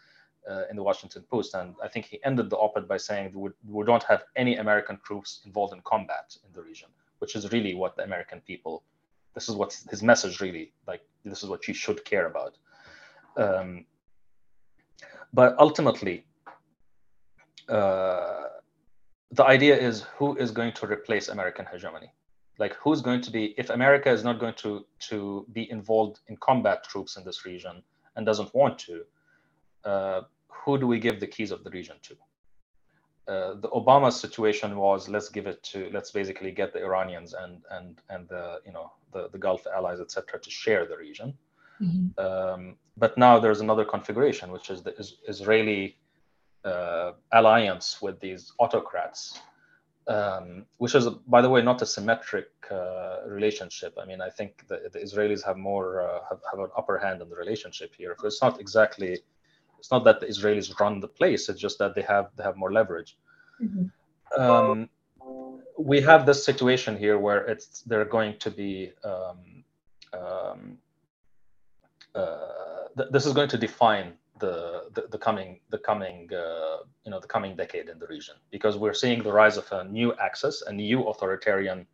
uh, 0.50 0.64
in 0.70 0.76
the 0.76 0.84
Washington 0.84 1.24
Post, 1.30 1.54
and 1.54 1.76
I 1.84 1.88
think 1.88 2.06
he 2.06 2.20
ended 2.24 2.50
the 2.50 2.58
op-ed 2.58 2.88
by 2.88 2.98
saying 2.98 3.32
we, 3.34 3.50
we 3.68 3.86
don't 3.86 4.04
have 4.04 4.24
any 4.36 4.58
American 4.58 5.00
troops 5.06 5.42
involved 5.46 5.74
in 5.74 5.82
combat 5.82 6.36
in 6.46 6.52
the 6.54 6.62
region, 6.62 6.90
which 7.20 7.36
is 7.36 7.52
really 7.52 7.76
what 7.76 7.96
the 7.96 8.04
American 8.04 8.42
people. 8.42 8.84
This 9.34 9.48
is 9.50 9.56
what 9.56 9.78
his 9.90 10.04
message 10.04 10.42
really 10.42 10.74
like. 10.88 11.02
This 11.24 11.44
is 11.44 11.50
what 11.50 11.68
you 11.68 11.74
should 11.74 12.04
care 12.04 12.28
about. 12.28 12.58
Um, 13.38 13.86
but 15.34 15.56
ultimately, 15.58 16.26
uh, 17.70 18.48
the 19.32 19.46
idea 19.46 19.78
is 19.78 20.02
who 20.18 20.36
is 20.36 20.52
going 20.52 20.74
to 20.74 20.86
replace 20.86 21.30
American 21.30 21.66
hegemony 21.72 22.12
like 22.58 22.74
who's 22.76 23.02
going 23.02 23.22
to 23.22 23.32
be 23.32 23.54
if 23.58 23.70
america 23.70 24.10
is 24.10 24.24
not 24.24 24.40
going 24.40 24.54
to 24.54 24.86
to 25.00 25.46
be 25.54 25.70
involved 25.72 26.20
in 26.28 26.38
combat 26.38 26.84
troops 26.84 27.18
in 27.18 27.24
this 27.24 27.46
region 27.46 27.82
and 28.16 28.26
doesn't 28.26 28.54
want 28.54 28.78
to 28.78 29.04
uh, 29.86 30.22
who 30.48 30.78
do 30.78 30.86
we 30.86 31.00
give 31.00 31.20
the 31.20 31.28
keys 31.28 31.52
of 31.52 31.64
the 31.64 31.70
region 31.70 31.96
to 32.02 32.16
uh, 33.28 33.54
the 33.56 33.70
obama 33.70 34.12
situation 34.12 34.76
was 34.76 35.10
let's 35.10 35.30
give 35.30 35.48
it 35.48 35.62
to 35.64 35.90
let's 35.94 36.12
basically 36.12 36.52
get 36.52 36.74
the 36.74 36.80
iranians 36.80 37.34
and 37.34 37.62
and 37.72 38.02
and 38.10 38.28
the 38.30 38.60
you 38.66 38.72
know 38.72 38.92
the, 39.14 39.30
the 39.30 39.38
gulf 39.38 39.66
allies 39.76 40.00
etc 40.00 40.40
to 40.40 40.50
share 40.50 40.86
the 40.86 40.98
region 40.98 41.34
mm-hmm. 41.82 42.08
um, 42.26 42.76
but 42.98 43.18
now 43.18 43.40
there's 43.40 43.62
another 43.62 43.86
configuration 43.86 44.52
which 44.52 44.70
is 44.70 44.84
the 44.84 44.96
is, 44.98 45.18
israeli 45.28 45.98
uh, 46.66 47.14
alliance 47.32 48.02
with 48.02 48.20
these 48.20 48.54
autocrats 48.60 49.40
um, 50.08 50.66
which 50.78 50.96
is, 50.96 51.08
by 51.28 51.42
the 51.42 51.50
way, 51.50 51.62
not 51.62 51.82
a 51.82 51.86
symmetric 51.86 52.50
uh, 52.72 53.18
relationship. 53.28 53.98
I 54.02 54.06
mean, 54.06 54.22
I 54.22 54.30
think 54.30 54.68
the, 54.68 54.90
the 54.92 55.00
Israelis 55.00 55.44
have 55.46 55.58
more 55.58 56.02
uh, 56.02 56.20
have, 56.30 56.40
have, 56.50 56.60
an 56.60 56.72
upper 56.78 56.98
hand 56.98 57.22
in 57.22 57.30
the 57.30 57.36
relationship 57.36 57.94
here. 57.96 58.16
So 58.20 58.28
it's 58.28 58.42
not 58.42 58.60
exactly, 58.60 59.20
it's 59.80 59.92
not 59.92 60.04
that 60.06 60.20
the 60.20 60.26
Israelis 60.26 60.80
run 60.80 61.00
the 61.00 61.08
place. 61.08 61.50
It's 61.50 61.60
just 61.60 61.78
that 61.80 61.96
they 61.96 62.02
have 62.02 62.30
they 62.36 62.44
have 62.44 62.58
more 62.58 62.72
leverage. 62.72 63.18
Mm-hmm. 63.62 64.42
Um, 64.42 64.90
we 65.78 66.02
have 66.02 66.26
this 66.26 66.44
situation 66.44 66.98
here 66.98 67.18
where 67.20 67.46
it's 67.46 67.82
they're 67.82 68.06
going 68.06 68.38
to 68.40 68.52
be. 68.52 68.92
Um, 69.04 69.64
um 70.14 70.78
uh, 72.14 72.88
th- 72.98 73.10
this 73.12 73.26
is 73.26 73.32
going 73.32 73.48
to 73.48 73.58
define 73.58 74.14
the, 74.42 74.90
the, 74.96 75.04
the 75.14 75.18
coming 75.18 75.60
the 75.70 75.78
coming 75.78 76.18
uh, 76.34 76.78
you 77.06 77.12
know 77.12 77.20
the 77.26 77.32
coming 77.36 77.56
decade 77.56 77.88
in 77.88 77.98
the 78.00 78.08
region 78.08 78.36
because 78.56 78.76
we're 78.78 79.00
seeing 79.04 79.20
the 79.24 79.32
rise 79.32 79.58
of 79.58 79.68
a 79.72 79.84
new 79.86 80.14
axis, 80.28 80.64
a 80.72 80.74
new 80.74 81.00
authoritarian 81.12 81.86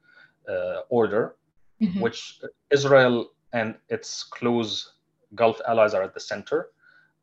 uh, 0.49 0.80
order, 0.90 1.36
mm-hmm. 1.82 1.99
which 1.99 2.40
Israel 2.72 3.15
and 3.53 3.76
its 3.90 4.24
close 4.24 4.94
Gulf 5.36 5.60
allies 5.68 5.94
are 5.94 6.03
at 6.03 6.14
the 6.14 6.26
center. 6.32 6.69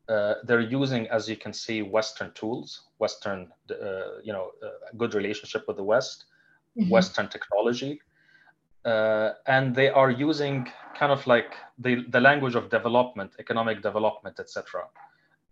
Uh, 0.07 0.35
they're 0.43 0.67
using, 0.79 1.07
as 1.07 1.27
you 1.27 1.35
can 1.35 1.51
see, 1.51 1.81
Western 1.81 2.31
tools, 2.33 2.69
Western, 2.99 3.51
uh, 3.71 4.21
you 4.23 4.31
know, 4.31 4.51
uh, 4.63 4.69
good 4.95 5.15
relationship 5.15 5.63
with 5.67 5.77
the 5.77 5.83
West, 5.83 6.25
mm-hmm. 6.77 6.91
Western 6.91 7.27
technology, 7.27 7.99
uh, 8.85 9.31
and 9.47 9.73
they 9.73 9.89
are 9.89 10.11
using 10.11 10.55
kind 10.99 11.11
of 11.11 11.25
like 11.25 11.55
the, 11.79 12.05
the 12.09 12.21
language 12.21 12.53
of 12.53 12.69
development, 12.69 13.31
economic 13.39 13.81
development, 13.81 14.39
etc 14.39 14.83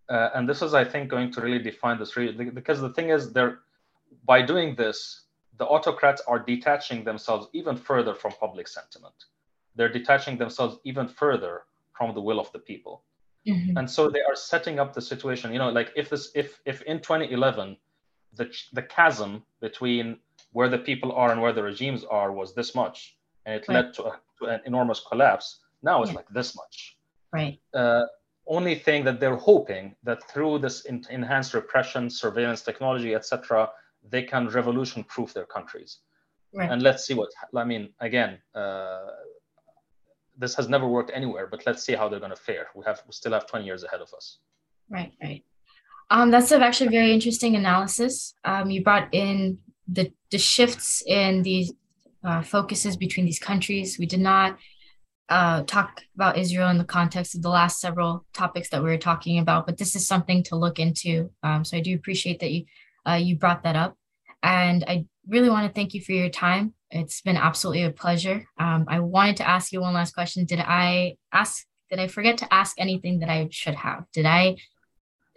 uh, 0.10 0.30
and 0.36 0.48
this 0.48 0.62
is, 0.62 0.74
I 0.74 0.84
think, 0.84 1.10
going 1.10 1.32
to 1.32 1.42
really 1.42 1.60
define 1.60 2.00
this. 2.00 2.16
Really, 2.18 2.46
because 2.50 2.82
the 2.82 2.90
thing 2.90 3.10
is, 3.10 3.32
they're 3.32 3.60
by 4.26 4.42
doing 4.42 4.76
this, 4.76 5.26
the 5.58 5.66
autocrats 5.66 6.22
are 6.28 6.40
detaching 6.40 7.04
themselves 7.04 7.48
even 7.54 7.76
further 7.78 8.14
from 8.14 8.32
public 8.40 8.68
sentiment. 8.68 9.16
They're 9.76 9.92
detaching 9.92 10.38
themselves 10.38 10.78
even 10.84 11.08
further 11.08 11.64
from 11.98 12.14
the 12.14 12.22
will 12.22 12.40
of 12.40 12.52
the 12.52 12.60
people. 12.60 13.04
Mm-hmm. 13.48 13.78
And 13.78 13.90
so 13.90 14.10
they 14.10 14.22
are 14.22 14.36
setting 14.36 14.80
up 14.80 14.94
the 14.94 15.02
situation, 15.02 15.52
you 15.52 15.60
know, 15.60 15.70
like 15.70 15.92
if 15.96 16.10
this, 16.10 16.32
if 16.34 16.60
if 16.66 16.82
in 16.84 17.00
2011, 17.00 17.78
the 18.36 18.50
the 18.72 18.82
chasm 18.82 19.44
between 19.60 20.18
where 20.54 20.70
the 20.70 20.78
people 20.78 21.12
are 21.12 21.32
and 21.32 21.42
where 21.42 21.54
the 21.54 21.64
regimes 21.64 22.04
are 22.06 22.32
was 22.32 22.56
this 22.56 22.74
much, 22.74 23.18
and 23.46 23.56
it 23.56 23.66
right. 23.68 23.76
led 23.76 23.94
to, 23.96 24.04
a, 24.06 24.20
to, 24.40 24.46
an 24.46 24.62
enormous 24.66 25.02
collapse. 25.02 25.60
Now 25.82 26.02
it's 26.02 26.12
yeah. 26.12 26.18
like 26.18 26.30
this 26.30 26.56
much. 26.56 26.98
Right. 27.34 27.60
Uh, 27.74 28.04
only 28.48 28.76
thing 28.76 29.03
that 29.06 29.20
they're 29.20 29.36
hoping 29.36 29.95
that 30.03 30.28
through 30.30 30.60
this 30.60 30.86
in, 30.86 31.06
enhanced 31.10 31.53
repression, 31.53 32.10
surveillance 32.10 32.61
technology, 32.61 33.15
etc., 33.15 33.70
they 34.10 34.24
can 34.24 34.48
revolution 34.49 35.03
proof 35.06 35.34
their 35.34 35.45
countries. 35.45 35.99
Right. 36.53 36.70
And 36.70 36.82
let's 36.82 37.06
see 37.06 37.14
what, 37.14 37.30
I 37.56 37.64
mean, 37.64 37.90
again, 37.99 38.38
uh, 38.53 39.07
this 40.38 40.56
has 40.56 40.68
never 40.68 40.88
worked 40.88 41.11
anywhere, 41.14 41.48
but 41.48 41.65
let's 41.65 41.84
see 41.84 41.94
how 41.94 42.10
they're 42.10 42.20
going 42.20 42.32
to 42.32 42.36
fare. 42.36 42.68
We 42.76 42.84
have, 42.86 43.02
we 43.07 43.14
still 43.14 43.34
have 43.34 43.48
20 43.48 43.65
years 43.65 43.84
ahead 43.84 44.02
of 44.02 44.14
us. 44.14 44.40
Right, 44.90 45.14
right. 45.22 45.44
Um, 46.10 46.30
that's 46.32 46.52
a 46.52 46.60
actually 46.60 46.90
very 46.90 47.11
interesting 47.11 47.56
analysis. 47.56 48.36
Um, 48.44 48.70
you 48.70 48.84
brought 48.84 49.07
in 49.14 49.60
the, 49.88 50.11
the 50.32 50.38
shifts 50.38 51.02
in 51.07 51.44
these 51.44 51.72
uh, 52.24 52.41
focuses 52.41 52.98
between 52.98 53.26
these 53.26 53.40
countries. 53.40 53.98
We 53.98 54.06
did 54.06 54.20
not 54.20 54.57
uh, 55.34 55.64
talk 55.64 56.03
about 56.14 56.38
Israel 56.38 56.69
in 56.69 56.77
the 56.77 56.84
context 56.84 57.34
of 57.34 57.41
the 57.41 57.49
last 57.49 57.81
several 57.81 58.23
topics 58.34 58.69
that 58.69 58.84
we 58.84 58.89
were 58.89 58.99
talking 58.99 59.39
about, 59.39 59.65
but 59.65 59.77
this 59.77 59.95
is 59.95 60.05
something 60.05 60.43
to 60.43 60.55
look 60.55 60.77
into. 60.77 61.31
Um, 61.41 61.65
so 61.65 61.76
I 61.76 61.80
do 61.80 61.95
appreciate 61.95 62.39
that 62.41 62.51
you 62.51 62.65
uh, 63.10 63.15
you 63.15 63.35
brought 63.35 63.64
that 63.64 63.76
up, 63.76 63.97
and 64.43 64.84
I 64.88 65.05
really 65.27 65.49
want 65.49 65.68
to 65.68 65.73
thank 65.73 65.95
you 65.95 66.01
for 66.01 66.11
your 66.11 66.30
time. 66.30 66.76
It's 66.91 67.22
been 67.22 67.35
absolutely 67.35 67.84
a 67.84 67.89
pleasure. 67.89 68.47
Um, 68.60 68.85
I 68.88 68.99
wanted 68.99 69.38
to 69.38 69.49
ask 69.49 69.72
you 69.72 69.81
one 69.81 69.95
last 69.95 70.14
question. 70.14 70.45
Did 70.45 70.60
I 70.60 71.15
ask? 71.31 71.65
Did 71.89 71.99
I 71.99 72.07
forget 72.07 72.38
to 72.38 72.53
ask 72.53 72.76
anything 72.80 73.19
that 73.19 73.30
I 73.30 73.47
should 73.49 73.76
have? 73.76 74.05
Did 74.14 74.27
I? 74.27 74.57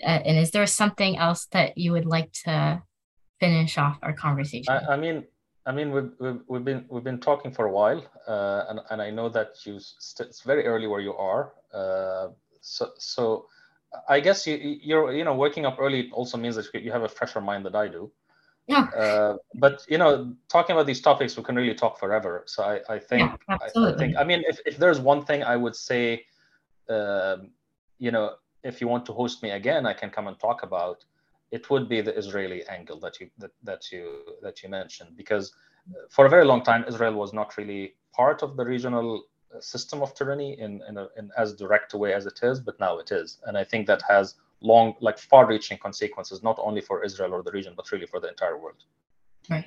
Uh, 0.05 0.21
and 0.27 0.37
is 0.37 0.51
there 0.51 0.67
something 0.67 1.17
else 1.17 1.47
that 1.53 1.79
you 1.79 1.93
would 1.93 2.05
like 2.05 2.31
to 2.45 2.83
finish 3.41 3.79
off 3.79 3.99
our 4.03 4.13
conversation? 4.13 4.75
I, 4.75 4.93
I 4.93 4.97
mean, 4.99 5.25
I 5.67 5.73
mean, 5.73 5.91
we've, 5.91 6.11
we've, 6.21 6.41
we've 6.47 6.65
been 6.65 6.85
we've 6.89 7.03
been 7.03 7.19
talking 7.19 7.51
for 7.51 7.67
a 7.67 7.73
while, 7.73 8.05
uh, 8.29 8.65
and 8.69 8.81
and 8.91 9.03
I 9.03 9.11
know 9.11 9.29
that 9.29 9.67
you 9.67 9.77
it's 9.77 10.43
very 10.43 10.65
early 10.65 10.87
where 10.87 11.01
you 11.01 11.15
are. 11.15 11.53
Uh, 11.75 12.29
so 12.61 12.91
so, 12.99 13.47
I 14.09 14.21
guess 14.21 14.47
you 14.47 14.57
you're 14.57 15.13
you 15.13 15.25
know 15.25 15.35
waking 15.35 15.67
up 15.67 15.79
early 15.81 16.09
also 16.13 16.39
means 16.39 16.55
that 16.55 16.73
you 16.73 16.93
have 16.93 17.03
a 17.03 17.09
fresher 17.09 17.41
mind 17.41 17.67
than 17.67 17.75
I 17.75 17.89
do. 17.89 18.13
Yeah. 18.69 18.87
Uh, 18.97 19.37
but 19.55 19.85
you 19.89 19.99
know, 19.99 20.35
talking 20.49 20.75
about 20.75 20.87
these 20.87 21.01
topics, 21.01 21.37
we 21.37 21.43
can 21.43 21.57
really 21.57 21.75
talk 21.75 21.99
forever. 21.99 22.45
So 22.47 22.63
I 22.63 22.81
I 22.89 22.99
think 23.01 23.33
yeah, 23.49 23.59
I, 23.77 23.89
I, 23.89 23.97
think 23.97 24.17
I 24.17 24.23
mean 24.25 24.45
if 24.47 24.61
if 24.67 24.77
there's 24.77 25.01
one 25.01 25.25
thing 25.25 25.43
I 25.43 25.57
would 25.57 25.75
say, 25.75 26.25
um, 26.89 27.51
you 27.99 28.13
know, 28.13 28.35
if 28.63 28.81
you 28.81 28.87
want 28.87 29.05
to 29.07 29.13
host 29.13 29.43
me 29.43 29.51
again, 29.51 29.85
I 29.85 29.95
can 29.95 30.11
come 30.11 30.29
and 30.29 30.39
talk 30.39 30.63
about 30.63 31.05
it 31.51 31.71
would 31.71 31.89
be 31.89 32.01
the 32.01 32.17
Israeli 32.17 32.67
angle 32.67 32.99
that 33.01 33.21
you 33.21 33.31
that, 33.39 33.53
that 33.63 33.93
you 33.93 34.21
that 34.43 34.63
you 34.63 34.69
mentioned 34.69 35.17
because 35.17 35.53
uh, 35.91 36.07
for 36.11 36.27
a 36.27 36.29
very 36.29 36.45
long 36.45 36.63
time 36.63 36.85
Israel 36.89 37.15
was 37.15 37.33
not 37.33 37.57
really 37.57 37.95
part 38.13 38.43
of 38.43 38.57
the 38.57 38.65
regional 38.65 39.25
uh, 39.55 39.61
system 39.61 40.03
of 40.03 40.15
tyranny 40.15 40.59
in 40.59 40.83
in, 40.89 40.97
a, 40.99 41.09
in 41.19 41.31
as 41.37 41.55
direct 41.55 41.95
a 41.95 41.99
way 41.99 42.13
as 42.15 42.27
it 42.27 42.41
is, 42.43 42.61
but 42.61 42.79
now 42.81 42.99
it 42.99 43.13
is, 43.13 43.39
and 43.47 43.57
I 43.57 43.65
think 43.65 43.87
that 43.87 44.03
has 44.09 44.35
long 44.61 44.95
like 45.01 45.19
far-reaching 45.19 45.79
consequences 45.79 46.43
not 46.43 46.59
only 46.59 46.81
for 46.81 47.05
Israel 47.05 47.35
or 47.35 47.43
the 47.43 47.53
region 47.53 47.75
but 47.77 47.91
really 47.93 48.07
for 48.07 48.21
the 48.21 48.29
entire 48.29 48.59
world. 48.59 48.83
Right. 49.51 49.67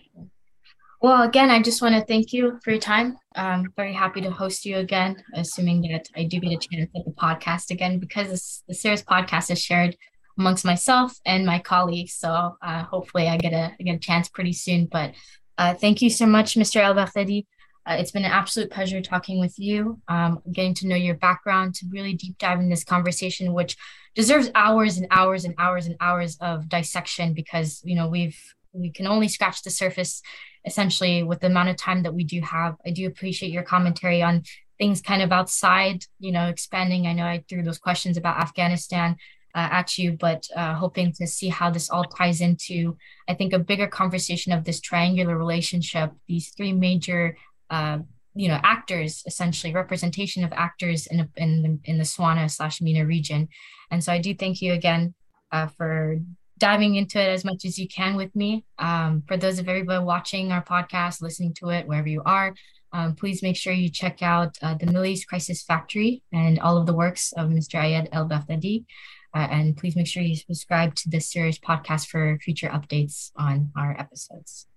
Well, 1.02 1.22
again, 1.22 1.50
I 1.50 1.62
just 1.62 1.82
want 1.82 1.96
to 1.96 2.04
thank 2.04 2.34
you 2.34 2.60
for 2.62 2.72
your 2.72 2.80
time. 2.80 3.18
I'm 3.34 3.72
very 3.78 3.94
happy 3.94 4.20
to 4.20 4.32
host 4.32 4.66
you 4.66 4.78
again, 4.78 5.24
assuming 5.34 5.82
that 5.84 6.10
I 6.14 6.26
do 6.26 6.42
get 6.42 6.52
a 6.52 6.58
chance 6.58 6.90
at 6.94 7.06
the 7.06 7.12
podcast 7.12 7.72
again 7.72 8.00
because 8.00 8.64
the 8.68 8.74
CIRIS 8.74 9.04
podcast 9.04 9.50
is 9.50 9.64
shared 9.64 9.96
amongst 10.40 10.66
myself 10.66 11.14
and 11.26 11.46
my 11.46 11.60
colleagues. 11.60 12.14
So 12.14 12.56
uh, 12.62 12.84
hopefully 12.84 13.28
I 13.28 13.38
get 13.38 13.54
a 13.54 13.74
I 13.80 13.84
get 13.84 13.96
a 13.96 14.00
chance 14.00 14.30
pretty 14.30 14.54
soon. 14.54 14.88
But 14.92 15.14
uh, 15.58 15.74
thank 15.76 16.02
you 16.02 16.10
so 16.10 16.26
much, 16.26 16.56
Mr. 16.56 16.82
El 16.82 16.96
Baghdadi. 16.96 17.46
Uh, 17.86 17.98
it's 18.00 18.12
been 18.12 18.26
an 18.26 18.32
absolute 18.32 18.72
pleasure 18.72 19.02
talking 19.02 19.40
with 19.40 19.58
you, 19.58 20.00
um, 20.08 20.40
getting 20.52 20.74
to 20.76 20.88
know 20.88 20.96
your 20.96 21.16
background, 21.16 21.74
to 21.76 21.86
really 21.92 22.14
deep 22.14 22.38
dive 22.38 22.60
in 22.60 22.70
this 22.70 22.84
conversation, 22.84 23.54
which 23.54 23.76
deserves 24.16 24.50
hours 24.56 24.98
and 24.98 25.08
hours 25.12 25.44
and 25.44 25.56
hours 25.60 25.88
and 25.88 25.96
hours 26.00 26.38
of 26.40 26.70
dissection 26.70 27.34
because 27.34 27.82
you 27.84 27.96
know 27.96 28.08
we've 28.08 28.38
we 28.74 28.92
can 28.92 29.08
only 29.08 29.28
scratch 29.28 29.62
the 29.64 29.70
surface 29.70 30.22
essentially 30.66 31.24
with 31.24 31.40
the 31.40 31.48
amount 31.48 31.70
of 31.70 31.78
time 31.78 32.04
that 32.04 32.14
we 32.14 32.24
do 32.24 32.42
have. 32.42 32.76
I 32.86 32.92
do 32.92 33.08
appreciate 33.08 33.52
your 33.52 33.64
commentary 33.64 34.22
on 34.22 34.44
things 34.78 35.02
kind 35.02 35.22
of 35.22 35.32
outside, 35.32 36.04
you 36.20 36.32
know, 36.32 36.48
expanding. 36.48 37.08
I 37.08 37.14
know 37.14 37.26
I 37.26 37.44
threw 37.50 37.64
those 37.64 37.80
questions 37.80 38.18
about 38.18 38.42
Afghanistan, 38.42 39.16
uh, 39.56 39.68
at 39.72 39.98
you, 39.98 40.14
but 40.14 40.48
uh, 40.56 40.76
hoping 40.76 41.12
to 41.14 41.28
see 41.28 41.50
how 41.50 41.70
this 41.70 41.90
all 41.90 42.04
ties 42.04 42.42
into, 42.42 42.98
I 43.28 43.34
think, 43.34 43.54
a 43.54 43.60
bigger 43.60 43.88
conversation 43.88 44.52
of 44.52 44.64
this 44.64 44.80
triangular 44.80 45.38
relationship, 45.38 46.12
these 46.28 46.50
three 46.50 46.74
major, 46.74 47.38
uh, 47.70 48.00
you 48.36 48.48
know, 48.48 48.60
actors, 48.64 49.24
essentially 49.26 49.74
representation 49.74 50.44
of 50.44 50.54
actors 50.54 51.08
in, 51.08 51.28
in, 51.36 51.62
the, 51.64 51.80
in 51.86 51.98
the 51.98 52.06
SWANA 52.06 52.50
slash 52.50 52.82
MENA 52.82 53.06
region. 53.06 53.48
And 53.92 54.04
so 54.04 54.14
I 54.14 54.20
do 54.20 54.36
thank 54.36 54.62
you 54.62 54.74
again 54.74 55.14
uh, 55.52 55.68
for 55.68 56.20
diving 56.60 56.96
into 56.96 57.20
it 57.20 57.30
as 57.30 57.44
much 57.44 57.66
as 57.66 57.80
you 57.80 57.88
can 57.88 58.16
with 58.16 58.36
me. 58.36 58.66
Um, 58.78 59.24
for 59.28 59.38
those 59.38 59.60
of 59.60 59.68
everybody 59.68 60.04
watching 60.04 60.52
our 60.52 60.64
podcast, 60.64 61.22
listening 61.22 61.54
to 61.56 61.70
it, 61.70 61.88
wherever 61.88 62.08
you 62.08 62.22
are, 62.26 62.54
um, 62.92 63.16
please 63.16 63.42
make 63.42 63.56
sure 63.56 63.74
you 63.74 63.90
check 63.90 64.22
out 64.22 64.58
uh, 64.62 64.74
the 64.76 64.86
Middle 64.86 65.06
East 65.06 65.28
Crisis 65.28 65.64
Factory 65.64 66.24
and 66.32 66.60
all 66.60 66.78
of 66.78 66.86
the 66.86 66.94
works 66.94 67.32
of 67.34 67.50
Mr. 67.50 67.80
Iyad 67.80 68.10
El 68.12 68.28
Baghdadi. 68.28 68.86
Uh, 69.36 69.48
and 69.52 69.78
please 69.78 69.96
make 69.96 70.08
sure 70.08 70.24
you 70.24 70.36
subscribe 70.36 70.96
to 70.96 71.10
this 71.10 71.32
CIRIS 71.32 71.60
podcast 71.60 72.08
for 72.08 72.40
future 72.42 72.70
updates 72.70 73.32
on 73.36 73.72
our 73.78 73.96
episodes. 74.00 74.68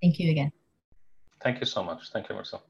Thank 0.00 0.18
you 0.20 0.30
again. 0.30 0.52
Thank 1.42 1.60
you 1.60 1.66
so 1.66 1.82
much. 1.82 2.10
Thank 2.12 2.28
you, 2.28 2.34
Marcel. 2.34 2.62